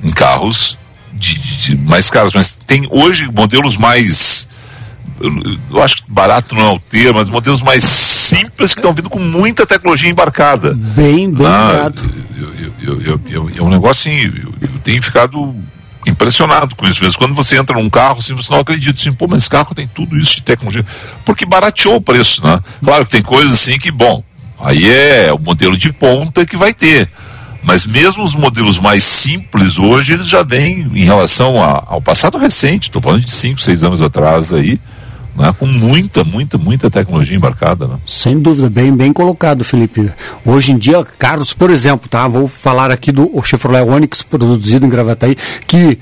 em 0.03 0.11
carros 0.11 0.79
de, 1.13 1.39
de, 1.39 1.57
de 1.57 1.77
mais 1.77 2.11
caros, 2.11 2.35
mas 2.35 2.53
tem 2.53 2.87
hoje 2.91 3.31
modelos 3.33 3.77
mais 3.77 4.49
eu 5.71 5.83
acho 5.83 5.97
que 5.97 6.11
barato 6.11 6.55
não 6.55 6.63
é 6.63 6.73
o 6.73 6.81
termo, 6.81 7.19
mas 7.19 7.29
modelos 7.29 7.63
mais 7.63 7.85
simples 7.85 8.75
que 8.75 8.81
estão 8.81 8.93
vindo 8.93 9.09
com 9.09 9.21
muita 9.21 9.67
tecnologia 9.67 10.11
embarcada. 10.11 10.75
Bem, 10.75 11.31
bem 11.31 11.47
ah, 11.47 11.73
barato. 11.73 12.11
É 13.57 13.63
um 13.63 13.69
negócio 13.71 14.13
assim, 14.13 14.27
eu, 14.27 14.53
eu, 14.61 14.69
tenho 14.83 15.01
ficado 15.03 15.55
impressionado 16.07 16.75
com 16.75 16.87
isso 16.87 17.03
mesmo. 17.03 17.19
Quando 17.19 17.35
você 17.35 17.57
entra 17.57 17.81
num 17.81 17.91
carro, 17.91 18.19
assim, 18.19 18.35
você 18.35 18.53
não 18.53 18.61
acredita 18.61 19.01
assim, 19.01 19.13
pô, 19.13 19.27
mas 19.29 19.43
esse 19.43 19.51
carro 19.51 19.75
tem 19.75 19.87
tudo 19.87 20.19
isso 20.19 20.37
de 20.37 20.43
tecnologia. 20.43 20.85
Porque 21.25 21.47
barateou 21.47 21.97
o 21.97 22.01
preço, 22.01 22.45
né? 22.45 22.61
Claro 22.83 23.05
que 23.05 23.11
tem 23.11 23.23
coisas 23.23 23.53
assim 23.53 23.79
que, 23.79 23.91
bom, 23.91 24.23
aí 24.59 24.89
é 24.89 25.33
o 25.33 25.39
modelo 25.39 25.77
de 25.77 25.93
ponta 25.93 26.47
que 26.47 26.57
vai 26.57 26.73
ter. 26.73 27.09
Mas 27.63 27.87
mesmo 27.87 28.23
os 28.23 28.35
modelos 28.35 28.79
mais 28.79 29.05
simples 29.05 29.79
hoje, 29.79 30.13
eles 30.13 30.29
já 30.29 30.43
vêm 30.43 30.87
em 30.93 31.05
relação 31.05 31.63
a, 31.63 31.83
ao 31.87 32.01
passado 32.01 32.37
recente, 32.37 32.89
estou 32.89 33.01
falando 33.01 33.25
de 33.25 33.31
5, 33.31 33.63
6 33.63 33.83
anos 33.83 34.03
atrás 34.03 34.53
aí, 34.53 34.79
né, 35.37 35.55
com 35.59 35.67
muita, 35.67 36.25
muita, 36.25 36.59
muita 36.59 36.91
tecnologia 36.91 37.37
embarcada. 37.37 37.87
Né? 37.87 37.99
Sem 38.07 38.39
dúvida, 38.39 38.71
bem, 38.71 38.95
bem 38.95 39.13
colocado, 39.13 39.65
Felipe. 39.65 40.11
Hoje 40.45 40.73
em 40.73 40.79
dia, 40.79 41.05
carros, 41.19 41.53
por 41.53 41.71
exemplo, 41.71 42.09
tá? 42.09 42.27
Vou 42.29 42.49
falar 42.49 42.91
aqui 42.91 43.11
do 43.11 43.31
Chevrolet 43.43 43.83
Onix 43.83 44.23
produzido 44.23 44.87
em 44.87 44.89
Gravataí, 44.89 45.37
que 45.67 45.99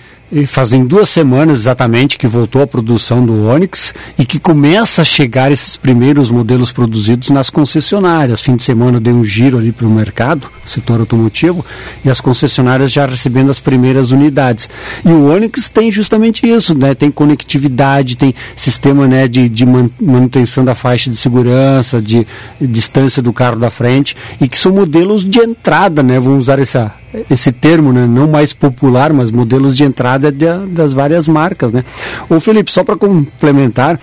fazem 0.47 0.87
duas 0.87 1.11
semanas 1.11 1.61
exatamente 1.61 2.17
que 2.17 2.27
voltou 2.27 2.63
a 2.63 2.67
produção 2.67 3.25
do 3.25 3.47
Onix 3.47 3.95
e 4.19 4.25
que 4.25 4.39
começa 4.39 5.03
a 5.03 5.05
chegar 5.05 5.53
esses 5.53 5.77
primeiros 5.77 6.31
modelos 6.31 6.73
produzidos 6.73 7.29
nas 7.29 7.51
concessionárias. 7.51 8.41
Fim 8.41 8.57
de 8.57 8.63
semana 8.63 8.97
eu 8.97 9.01
dei 9.01 9.13
um 9.13 9.23
giro 9.23 9.59
ali 9.59 9.73
para 9.73 9.87
o 9.87 9.91
mercado, 9.91 10.49
setor 10.65 11.01
automotivo, 11.01 11.65
e 12.03 12.09
as 12.09 12.21
concessionárias 12.21 12.91
já 12.91 13.05
recebendo 13.05 13.51
as 13.51 13.61
primeiras 13.61 14.11
unidades. 14.11 14.71
E 15.05 15.11
o 15.11 15.31
Onix 15.31 15.69
tem 15.69 15.91
justamente 15.91 16.49
isso, 16.49 16.75
né? 16.75 16.95
Tem 16.95 17.11
conectividade, 17.11 18.17
tem 18.17 18.35
sistema 18.57 19.07
né, 19.07 19.22
de, 19.27 19.49
de 19.49 19.65
manutenção 20.01 20.65
da 20.65 20.75
faixa 20.75 21.11
de 21.11 21.17
segurança, 21.17 22.01
de, 22.01 22.27
de 22.61 22.67
distância 22.67 23.23
do 23.23 23.33
carro 23.33 23.59
da 23.59 23.71
frente, 23.71 24.17
e 24.41 24.49
que 24.49 24.59
são 24.59 24.73
modelos 24.73 25.25
de 25.25 25.39
entrada, 25.41 26.03
né? 26.03 26.19
Vamos 26.19 26.41
usar 26.41 26.59
essa, 26.59 26.93
esse 27.31 27.53
termo, 27.53 27.93
né? 27.93 28.07
não 28.07 28.29
mais 28.29 28.53
popular, 28.53 29.13
mas 29.13 29.31
modelos 29.31 29.77
de 29.77 29.85
entrada 29.85 30.33
de, 30.33 30.47
das 30.69 30.93
várias 30.93 31.29
marcas. 31.29 31.73
Né? 31.73 31.85
Ô 32.29 32.41
Felipe, 32.41 32.73
só 32.73 32.83
para 32.83 32.97
complementar, 32.97 33.99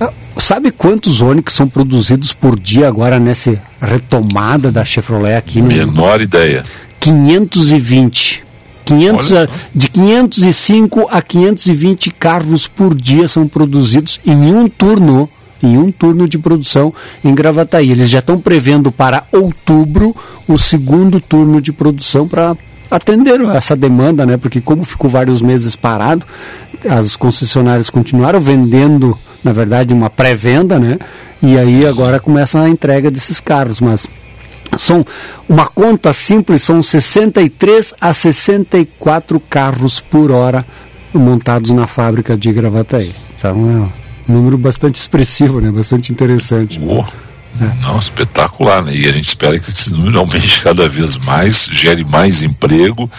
ah, 0.00 0.12
sabe 0.36 0.70
quantos 0.70 1.20
Onix 1.20 1.52
são 1.52 1.68
produzidos 1.68 2.32
por 2.32 2.58
dia 2.58 2.88
agora 2.88 3.18
nessa 3.18 3.60
retomada 3.80 4.70
da 4.70 4.84
Chevrolet 4.84 5.36
aqui? 5.36 5.60
No... 5.60 5.68
Menor 5.68 6.20
ideia. 6.20 6.64
520. 7.00 8.43
500 8.84 9.32
a, 9.32 9.48
de 9.74 9.88
505 9.88 11.08
a 11.10 11.22
520 11.22 12.10
carros 12.10 12.66
por 12.66 12.94
dia 12.94 13.26
são 13.26 13.48
produzidos 13.48 14.20
em 14.26 14.54
um 14.54 14.68
turno 14.68 15.28
em 15.62 15.78
um 15.78 15.90
turno 15.90 16.28
de 16.28 16.36
produção 16.38 16.92
em 17.24 17.34
Gravataí. 17.34 17.90
Eles 17.90 18.10
já 18.10 18.18
estão 18.18 18.38
prevendo 18.38 18.92
para 18.92 19.24
outubro 19.32 20.14
o 20.46 20.58
segundo 20.58 21.20
turno 21.20 21.58
de 21.58 21.72
produção 21.72 22.28
para 22.28 22.54
atender 22.90 23.40
essa 23.40 23.74
demanda, 23.74 24.26
né? 24.26 24.36
Porque 24.36 24.60
como 24.60 24.84
ficou 24.84 25.08
vários 25.08 25.40
meses 25.40 25.74
parado, 25.74 26.26
as 26.86 27.16
concessionárias 27.16 27.88
continuaram 27.88 28.40
vendendo, 28.40 29.16
na 29.42 29.52
verdade, 29.52 29.94
uma 29.94 30.10
pré-venda, 30.10 30.78
né? 30.78 30.98
E 31.42 31.58
aí 31.58 31.86
agora 31.86 32.20
começa 32.20 32.60
a 32.60 32.68
entrega 32.68 33.10
desses 33.10 33.40
carros, 33.40 33.80
mas 33.80 34.06
são 34.78 35.04
uma 35.48 35.66
conta 35.66 36.12
simples, 36.12 36.62
são 36.62 36.82
63 36.82 37.94
a 38.00 38.12
64 38.12 39.40
carros 39.40 40.00
por 40.00 40.30
hora 40.30 40.64
montados 41.12 41.70
na 41.70 41.86
fábrica 41.86 42.36
de 42.36 42.52
Gravataí. 42.52 43.12
Então, 43.36 43.90
é 44.28 44.32
número 44.32 44.58
bastante 44.58 45.00
expressivo, 45.00 45.60
né? 45.60 45.70
Bastante 45.70 46.12
interessante. 46.12 46.80
Oh, 46.82 47.04
é. 47.60 47.74
Não, 47.82 47.98
espetacular, 47.98 48.82
né? 48.82 48.94
E 48.94 49.08
a 49.08 49.12
gente 49.12 49.28
espera 49.28 49.58
que 49.58 49.68
esse 49.68 49.92
número 49.92 50.18
aumente 50.18 50.60
cada 50.60 50.88
vez 50.88 51.16
mais, 51.16 51.68
gere 51.70 52.04
mais 52.04 52.42
emprego 52.42 53.10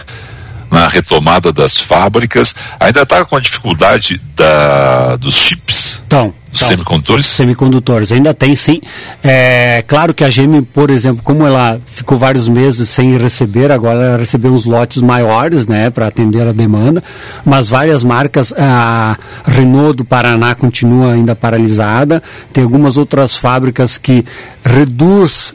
na 0.70 0.88
retomada 0.88 1.54
das 1.54 1.78
fábricas. 1.78 2.54
Ainda 2.80 3.04
está 3.04 3.24
com 3.24 3.36
a 3.36 3.40
dificuldade 3.40 4.22
da, 4.36 5.16
dos 5.16 5.36
chips? 5.36 6.02
Então, 6.06 6.34
semicondutores? 6.60 7.26
Semicondutores, 7.26 8.12
ainda 8.12 8.34
tem 8.34 8.56
sim. 8.56 8.82
É 9.24 9.84
claro 9.88 10.14
que 10.14 10.24
a 10.24 10.30
GM, 10.30 10.62
por 10.74 10.90
exemplo, 10.90 11.22
como 11.24 11.46
ela 11.46 11.80
ficou 11.86 12.18
vários 12.18 12.48
meses 12.48 12.90
sem 12.90 13.18
receber, 13.18 13.72
agora 13.72 14.00
ela 14.00 14.18
recebeu 14.18 14.54
uns 14.54 14.66
lotes 14.66 15.02
maiores, 15.02 15.68
né, 15.68 15.90
para 15.90 16.08
atender 16.08 16.48
a 16.48 16.52
demanda, 16.52 17.04
mas 17.44 17.70
várias 17.70 18.04
marcas, 18.04 18.54
a 18.58 19.18
Renault 19.46 19.98
do 19.98 20.06
Paraná 20.06 20.56
continua 20.56 21.14
ainda 21.14 21.36
paralisada, 21.36 22.22
tem 22.54 22.64
algumas 22.64 22.98
outras 22.98 23.36
fábricas 23.36 23.98
que 23.98 24.26
reduz 24.64 25.54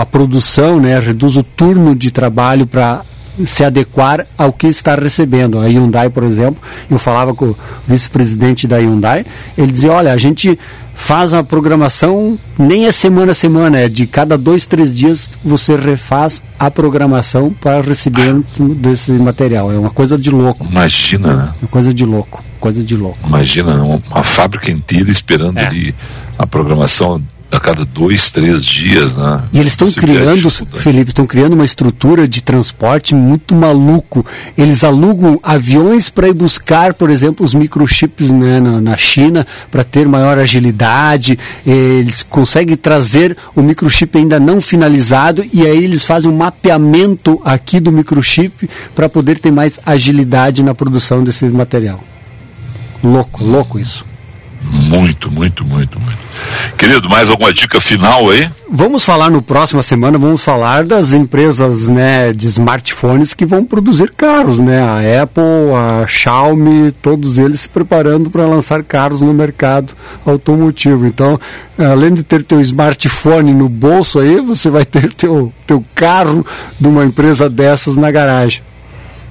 a 0.00 0.04
produção, 0.06 0.80
né, 0.80 0.98
reduz 0.98 1.36
o 1.36 1.42
turno 1.42 1.94
de 1.94 2.10
trabalho 2.10 2.66
para 2.66 3.02
se 3.44 3.64
adequar 3.64 4.26
ao 4.36 4.52
que 4.52 4.66
está 4.66 4.94
recebendo. 4.94 5.58
A 5.58 5.66
Hyundai, 5.66 6.08
por 6.08 6.22
exemplo, 6.22 6.62
eu 6.90 6.98
falava 6.98 7.34
com 7.34 7.46
o 7.46 7.56
vice-presidente 7.86 8.66
da 8.66 8.78
Hyundai, 8.78 9.24
ele 9.56 9.72
dizia, 9.72 9.92
olha, 9.92 10.12
a 10.12 10.16
gente 10.16 10.58
faz 10.96 11.34
a 11.34 11.44
programação, 11.44 12.38
nem 12.58 12.86
é 12.86 12.92
semana 12.92 13.32
a 13.32 13.34
semana, 13.34 13.78
é 13.78 13.88
de 13.88 14.06
cada 14.06 14.36
dois, 14.38 14.66
três 14.66 14.94
dias 14.94 15.30
você 15.44 15.76
refaz 15.76 16.42
a 16.58 16.70
programação 16.70 17.52
para 17.52 17.82
receber 17.82 18.34
desse 18.58 19.12
material. 19.12 19.70
É 19.70 19.78
uma 19.78 19.90
coisa 19.90 20.16
de 20.16 20.30
louco. 20.30 20.66
Imagina, 20.70 21.36
né? 21.36 21.54
Uma 21.60 21.68
coisa 21.68 21.92
de 21.92 22.04
louco, 22.04 22.42
coisa 22.58 22.82
de 22.82 22.96
louco. 22.96 23.18
Imagina, 23.28 23.74
uma, 23.82 24.22
fábrica 24.22 24.70
inteira 24.70 25.10
esperando 25.10 25.58
é. 25.58 25.66
ali 25.66 25.94
a 26.38 26.46
programação 26.46 27.22
a 27.50 27.60
cada 27.60 27.84
dois, 27.84 28.30
três 28.30 28.64
dias, 28.64 29.16
né? 29.16 29.42
E 29.52 29.58
eles 29.58 29.72
estão 29.72 29.90
criando, 29.92 30.50
Felipe, 30.50 31.10
estão 31.10 31.26
criando 31.26 31.52
uma 31.52 31.64
estrutura 31.64 32.26
de 32.26 32.42
transporte 32.42 33.14
muito 33.14 33.54
maluco. 33.54 34.26
Eles 34.58 34.82
alugam 34.82 35.38
aviões 35.42 36.10
para 36.10 36.28
ir 36.28 36.34
buscar, 36.34 36.94
por 36.94 37.08
exemplo, 37.08 37.44
os 37.44 37.54
microchips 37.54 38.30
né, 38.30 38.58
na, 38.58 38.80
na 38.80 38.96
China 38.96 39.46
para 39.70 39.84
ter 39.84 40.08
maior 40.08 40.38
agilidade. 40.38 41.38
Eles 41.64 42.22
conseguem 42.22 42.76
trazer 42.76 43.36
o 43.54 43.62
microchip 43.62 44.18
ainda 44.18 44.40
não 44.40 44.60
finalizado 44.60 45.44
e 45.52 45.64
aí 45.64 45.84
eles 45.84 46.04
fazem 46.04 46.30
um 46.30 46.36
mapeamento 46.36 47.40
aqui 47.44 47.78
do 47.78 47.92
microchip 47.92 48.68
para 48.94 49.08
poder 49.08 49.38
ter 49.38 49.52
mais 49.52 49.78
agilidade 49.86 50.62
na 50.62 50.74
produção 50.74 51.22
desse 51.22 51.44
material. 51.46 52.02
Louco, 53.02 53.44
louco 53.44 53.78
isso. 53.78 54.04
Muito, 54.62 55.30
muito, 55.30 55.64
muito, 55.64 56.00
muito. 56.00 56.18
Querido, 56.76 57.08
mais 57.08 57.30
alguma 57.30 57.52
dica 57.52 57.80
final 57.80 58.30
aí? 58.30 58.48
Vamos 58.68 59.04
falar 59.04 59.30
no 59.30 59.40
próxima 59.40 59.82
semana, 59.82 60.18
vamos 60.18 60.42
falar 60.42 60.84
das 60.84 61.12
empresas 61.12 61.88
né, 61.88 62.32
de 62.32 62.46
smartphones 62.46 63.32
que 63.32 63.46
vão 63.46 63.64
produzir 63.64 64.10
carros, 64.10 64.58
né? 64.58 64.80
A 64.82 65.22
Apple, 65.22 65.42
a 65.74 66.06
Xiaomi, 66.06 66.92
todos 67.02 67.38
eles 67.38 67.60
se 67.60 67.68
preparando 67.68 68.30
para 68.30 68.46
lançar 68.46 68.82
carros 68.82 69.20
no 69.20 69.32
mercado 69.32 69.94
automotivo. 70.24 71.06
Então, 71.06 71.38
além 71.78 72.12
de 72.12 72.22
ter 72.22 72.42
teu 72.42 72.60
smartphone 72.60 73.54
no 73.54 73.68
bolso 73.68 74.18
aí, 74.18 74.40
você 74.40 74.68
vai 74.68 74.84
ter 74.84 75.12
teu, 75.12 75.52
teu 75.66 75.84
carro 75.94 76.44
de 76.78 76.86
uma 76.86 77.04
empresa 77.04 77.48
dessas 77.48 77.96
na 77.96 78.10
garagem. 78.10 78.62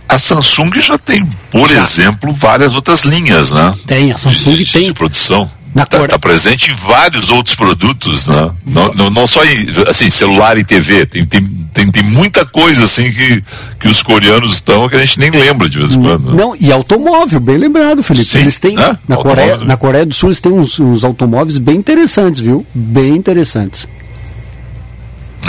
A 0.07 0.19
Samsung 0.19 0.71
já 0.81 0.97
tem, 0.97 1.27
por 1.51 1.67
já. 1.67 1.81
exemplo, 1.81 2.31
várias 2.31 2.75
outras 2.75 3.03
linhas, 3.03 3.51
né? 3.51 3.73
Tem, 3.87 4.11
a 4.11 4.17
Samsung 4.17 4.55
de, 4.55 4.71
tem. 4.71 4.83
De 4.83 4.93
produção. 4.93 5.49
Está 5.75 6.07
tá 6.07 6.17
presente 6.17 6.71
em 6.71 6.73
vários 6.73 7.29
outros 7.29 7.53
produtos, 7.53 8.27
né? 8.27 8.51
Não, 8.65 8.93
não, 8.93 9.09
não, 9.09 9.27
só 9.27 9.43
em 9.43 9.67
assim, 9.89 10.09
celular 10.09 10.57
e 10.57 10.63
TV. 10.63 11.05
Tem, 11.05 11.25
tem, 11.25 11.45
tem, 11.73 11.91
tem 11.91 12.03
muita 12.03 12.45
coisa 12.45 12.85
assim 12.85 13.11
que, 13.11 13.43
que 13.81 13.87
os 13.89 14.01
coreanos 14.01 14.53
estão 14.53 14.87
que 14.87 14.95
a 14.95 14.99
gente 14.99 15.19
nem 15.19 15.29
lembra 15.31 15.67
de 15.67 15.77
vez 15.77 15.93
em 15.93 16.01
quando. 16.01 16.31
Né? 16.31 16.41
Não, 16.41 16.55
e 16.57 16.71
automóvel, 16.71 17.41
bem 17.41 17.57
lembrado, 17.57 18.01
Felipe. 18.01 18.29
Sim, 18.29 18.39
eles 18.39 18.57
têm. 18.57 18.75
Na, 19.05 19.17
Coreia, 19.17 19.57
na 19.57 19.75
Coreia 19.75 20.05
do 20.05 20.15
Sul 20.15 20.29
eles 20.29 20.39
têm 20.39 20.53
uns, 20.53 20.79
uns 20.79 21.03
automóveis 21.03 21.57
bem 21.57 21.75
interessantes, 21.75 22.39
viu? 22.39 22.65
Bem 22.73 23.13
interessantes. 23.13 23.85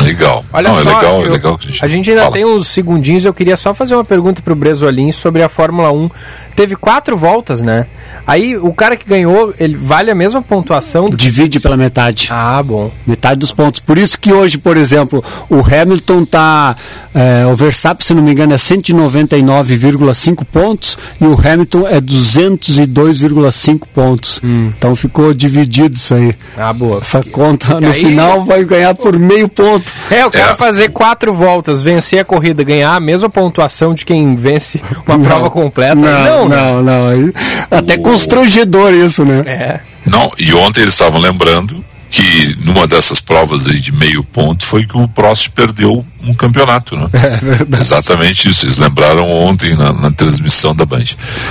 Legal. 0.06 0.44
Olha 0.52 0.68
Não, 0.68 0.78
é 0.78 0.82
só, 0.82 0.90
é 0.90 0.94
legal, 0.94 1.20
eu, 1.20 1.26
é 1.26 1.30
legal 1.30 1.58
que 1.58 1.66
a 1.66 1.70
gente, 1.70 1.84
a 1.84 1.88
gente 1.88 2.10
ainda 2.10 2.22
fala. 2.22 2.34
tem 2.34 2.44
uns 2.44 2.68
segundinhos, 2.68 3.24
eu 3.24 3.34
queria 3.34 3.56
só 3.56 3.74
fazer 3.74 3.94
uma 3.94 4.04
pergunta 4.04 4.40
pro 4.40 4.54
Bresolim 4.54 5.10
sobre 5.10 5.42
a 5.42 5.48
Fórmula 5.48 5.90
1. 5.90 6.08
Teve 6.54 6.76
quatro 6.76 7.16
voltas, 7.16 7.60
né? 7.60 7.86
Aí 8.26 8.56
o 8.56 8.72
cara 8.72 8.96
que 8.96 9.06
ganhou, 9.06 9.54
ele 9.58 9.76
vale 9.76 10.10
a 10.10 10.14
mesma 10.14 10.40
pontuação 10.42 11.08
do 11.08 11.16
Divide 11.16 11.58
que... 11.58 11.62
pela 11.62 11.76
metade. 11.76 12.28
Ah, 12.30 12.62
bom. 12.62 12.90
Metade 13.06 13.38
dos 13.38 13.52
pontos. 13.52 13.78
Por 13.78 13.98
isso 13.98 14.18
que 14.18 14.32
hoje, 14.32 14.58
por 14.58 14.76
exemplo, 14.76 15.22
o 15.48 15.60
Hamilton 15.60 16.24
tá. 16.24 16.74
É, 17.14 17.46
o 17.46 17.54
Verstappen, 17.54 18.04
se 18.04 18.12
não 18.12 18.22
me 18.22 18.32
engano, 18.32 18.52
é 18.52 18.56
199,5 18.56 20.44
pontos 20.44 20.98
e 21.20 21.24
o 21.24 21.32
Hamilton 21.32 21.86
é 21.88 22.00
202,5 22.00 23.82
pontos. 23.94 24.40
Hum. 24.42 24.72
Então 24.76 24.96
ficou 24.96 25.32
dividido 25.32 25.94
isso 25.94 26.14
aí. 26.14 26.34
Ah, 26.56 26.72
boa. 26.72 27.00
Essa 27.00 27.22
conta 27.22 27.80
no 27.80 27.86
aí... 27.88 27.92
final 27.94 28.44
vai 28.44 28.64
ganhar 28.64 28.94
por 28.94 29.18
meio 29.18 29.48
ponto. 29.48 29.84
É, 30.10 30.24
o 30.24 30.30
cara 30.30 30.52
é. 30.52 30.56
fazer 30.56 30.90
quatro 30.90 31.32
voltas, 31.32 31.82
vencer 31.82 32.20
a 32.20 32.24
corrida, 32.24 32.62
ganhar 32.62 32.94
a 32.94 33.00
mesma 33.00 33.28
pontuação 33.28 33.94
de 33.94 34.04
quem 34.04 34.36
vence 34.36 34.80
uma 35.06 35.16
não, 35.16 35.24
prova 35.24 35.50
completa. 35.50 35.94
Não, 35.94 36.48
não, 36.48 36.82
não. 36.82 36.82
não. 36.82 37.32
Até 37.70 37.94
o... 37.94 38.02
constrangedor 38.02 38.92
isso, 38.92 39.24
né? 39.24 39.42
É. 39.46 39.80
Não, 40.04 40.30
e 40.38 40.52
ontem 40.54 40.82
eles 40.82 40.94
estavam 40.94 41.20
lembrando 41.20 41.84
que 42.10 42.56
numa 42.64 42.86
dessas 42.86 43.20
provas 43.20 43.66
aí 43.66 43.78
de 43.80 43.92
meio 43.92 44.22
ponto 44.22 44.64
foi 44.64 44.86
que 44.86 44.96
o 44.96 45.08
Prost 45.08 45.50
perdeu 45.50 46.04
um 46.24 46.34
campeonato, 46.34 46.96
né? 46.96 47.08
É 47.76 47.80
Exatamente 47.80 48.48
isso, 48.48 48.64
eles 48.64 48.78
lembraram 48.78 49.28
ontem 49.30 49.74
na, 49.74 49.92
na, 49.92 50.10
transmissão 50.10 50.74
da 50.74 50.84
Band. 50.84 51.04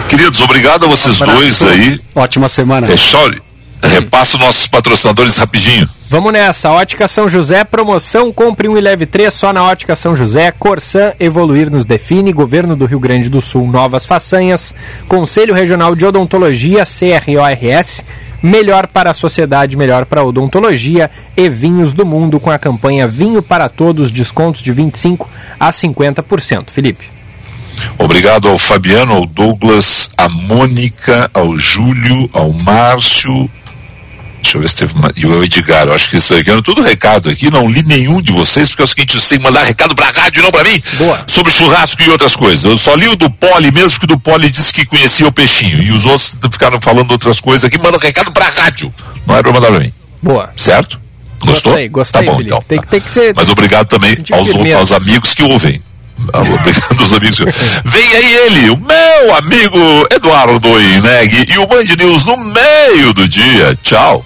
Queridos, 0.10 0.42
obrigado 0.42 0.86
a 0.86 0.88
vocês 0.88 1.22
um 1.22 1.26
dois 1.26 1.62
aí. 1.62 2.00
Ótima 2.16 2.48
semana. 2.48 2.88
É, 2.92 2.98
Chauri, 2.98 3.42
repassa 3.88 4.38
nossos 4.38 4.68
patrocinadores 4.68 5.38
rapidinho. 5.38 5.88
Vamos 6.08 6.32
nessa, 6.32 6.72
Ótica 6.72 7.08
São 7.08 7.28
José, 7.28 7.64
promoção, 7.64 8.32
compre 8.32 8.68
um 8.68 8.78
e 8.78 8.82
leve 8.82 9.06
três 9.06 9.34
só 9.34 9.52
na 9.52 9.64
Ótica 9.64 9.96
São 9.96 10.16
José, 10.16 10.52
Corsan, 10.52 11.14
evoluir 11.20 11.70
nos 11.70 11.86
define, 11.86 12.32
Governo 12.32 12.76
do 12.76 12.86
Rio 12.86 13.00
Grande 13.00 13.28
do 13.28 13.42
Sul, 13.42 13.68
novas 13.68 14.06
façanhas, 14.06 14.74
Conselho 15.08 15.54
Regional 15.54 15.96
de 15.96 16.06
Odontologia, 16.06 16.84
CRORS, 16.86 18.06
melhor 18.42 18.88
para 18.88 19.10
a 19.10 19.14
sociedade, 19.14 19.76
melhor 19.76 20.06
para 20.06 20.22
a 20.22 20.24
odontologia 20.24 21.10
e 21.36 21.50
vinhos 21.50 21.92
do 21.92 22.06
mundo 22.06 22.40
com 22.40 22.52
a 22.52 22.60
campanha 22.60 23.08
Vinho 23.08 23.42
para 23.42 23.68
Todos, 23.68 24.12
descontos 24.12 24.62
de 24.62 24.72
25 24.72 25.28
a 25.60 25.70
50%. 25.70 26.70
Felipe. 26.70 27.16
Obrigado 27.98 28.48
ao 28.48 28.58
Fabiano, 28.58 29.14
ao 29.14 29.26
Douglas, 29.26 30.12
à 30.18 30.30
Mônica, 30.30 31.30
ao 31.34 31.58
Júlio, 31.58 32.30
ao 32.32 32.54
Márcio, 32.54 33.50
Deixa 34.46 34.58
eu 34.58 34.62
ver 34.62 34.70
se 34.70 34.76
teve 34.76 34.94
uma. 34.94 35.12
E 35.16 35.26
o 35.26 35.44
Edgar, 35.44 35.88
eu 35.88 35.94
acho 35.94 36.08
que 36.08 36.18
isso 36.18 36.36
aqui 36.36 36.52
é 36.52 36.62
tudo 36.62 36.84
recado 36.84 37.30
aqui. 37.30 37.50
Não 37.50 37.68
li 37.68 37.82
nenhum 37.84 38.22
de 38.22 38.32
vocês, 38.32 38.70
porque 38.70 38.84
é 38.84 38.86
o 38.86 38.88
seguinte, 38.88 39.14
vocês 39.14 39.40
que 39.40 39.44
mandar 39.44 39.64
recado 39.64 39.96
pra 39.96 40.12
rádio, 40.12 40.44
não 40.44 40.52
pra 40.52 40.64
mim. 40.64 40.82
Boa. 41.00 41.20
Sobre 41.26 41.52
churrasco 41.52 42.04
e 42.04 42.10
outras 42.12 42.36
coisas. 42.36 42.64
Eu 42.64 42.78
só 42.78 42.94
li 42.94 43.08
o 43.08 43.16
do 43.16 43.28
Poli 43.30 43.72
mesmo, 43.72 43.90
porque 43.90 44.06
o 44.06 44.16
do 44.16 44.20
Poli 44.20 44.52
disse 44.52 44.72
que 44.72 44.86
conhecia 44.86 45.28
o 45.28 45.32
peixinho. 45.32 45.82
E 45.82 45.92
os 45.92 46.06
outros 46.06 46.38
ficaram 46.52 46.80
falando 46.80 47.12
outras 47.12 47.40
coisas 47.40 47.66
aqui, 47.66 47.80
mandam 47.80 48.00
recado 48.00 48.32
pra 48.32 48.48
rádio. 48.48 48.94
Não 49.26 49.36
é 49.36 49.42
pra 49.42 49.52
mandar 49.52 49.70
pra 49.70 49.80
mim. 49.80 49.92
Boa. 50.22 50.52
Certo? 50.56 51.02
Gostou? 51.40 51.72
Gostei, 51.72 51.90
gostei. 51.90 52.22
Tá 52.22 52.32
bom, 52.32 52.38
Felipe. 52.38 52.54
então. 52.54 52.64
Tem, 52.68 52.82
tem 52.82 53.02
que 53.02 53.10
ser. 53.10 53.34
Mas 53.36 53.50
obrigado 53.50 53.88
também 53.88 54.16
aos, 54.32 54.76
aos 54.76 54.92
amigos 54.92 55.34
que 55.34 55.42
ouvem. 55.42 55.82
Obrigado 56.34 57.02
aos 57.02 57.14
amigos. 57.14 57.40
Vem 57.84 58.16
aí 58.16 58.36
ele, 58.36 58.70
o 58.70 58.78
meu 58.78 59.36
amigo 59.36 60.08
Eduardo 60.10 60.70
Ineg 60.70 61.46
e 61.52 61.58
o 61.58 61.68
Band 61.68 61.84
News 61.98 62.24
no 62.24 62.38
meio 62.38 63.14
do 63.14 63.28
dia. 63.28 63.78
Tchau. 63.84 64.26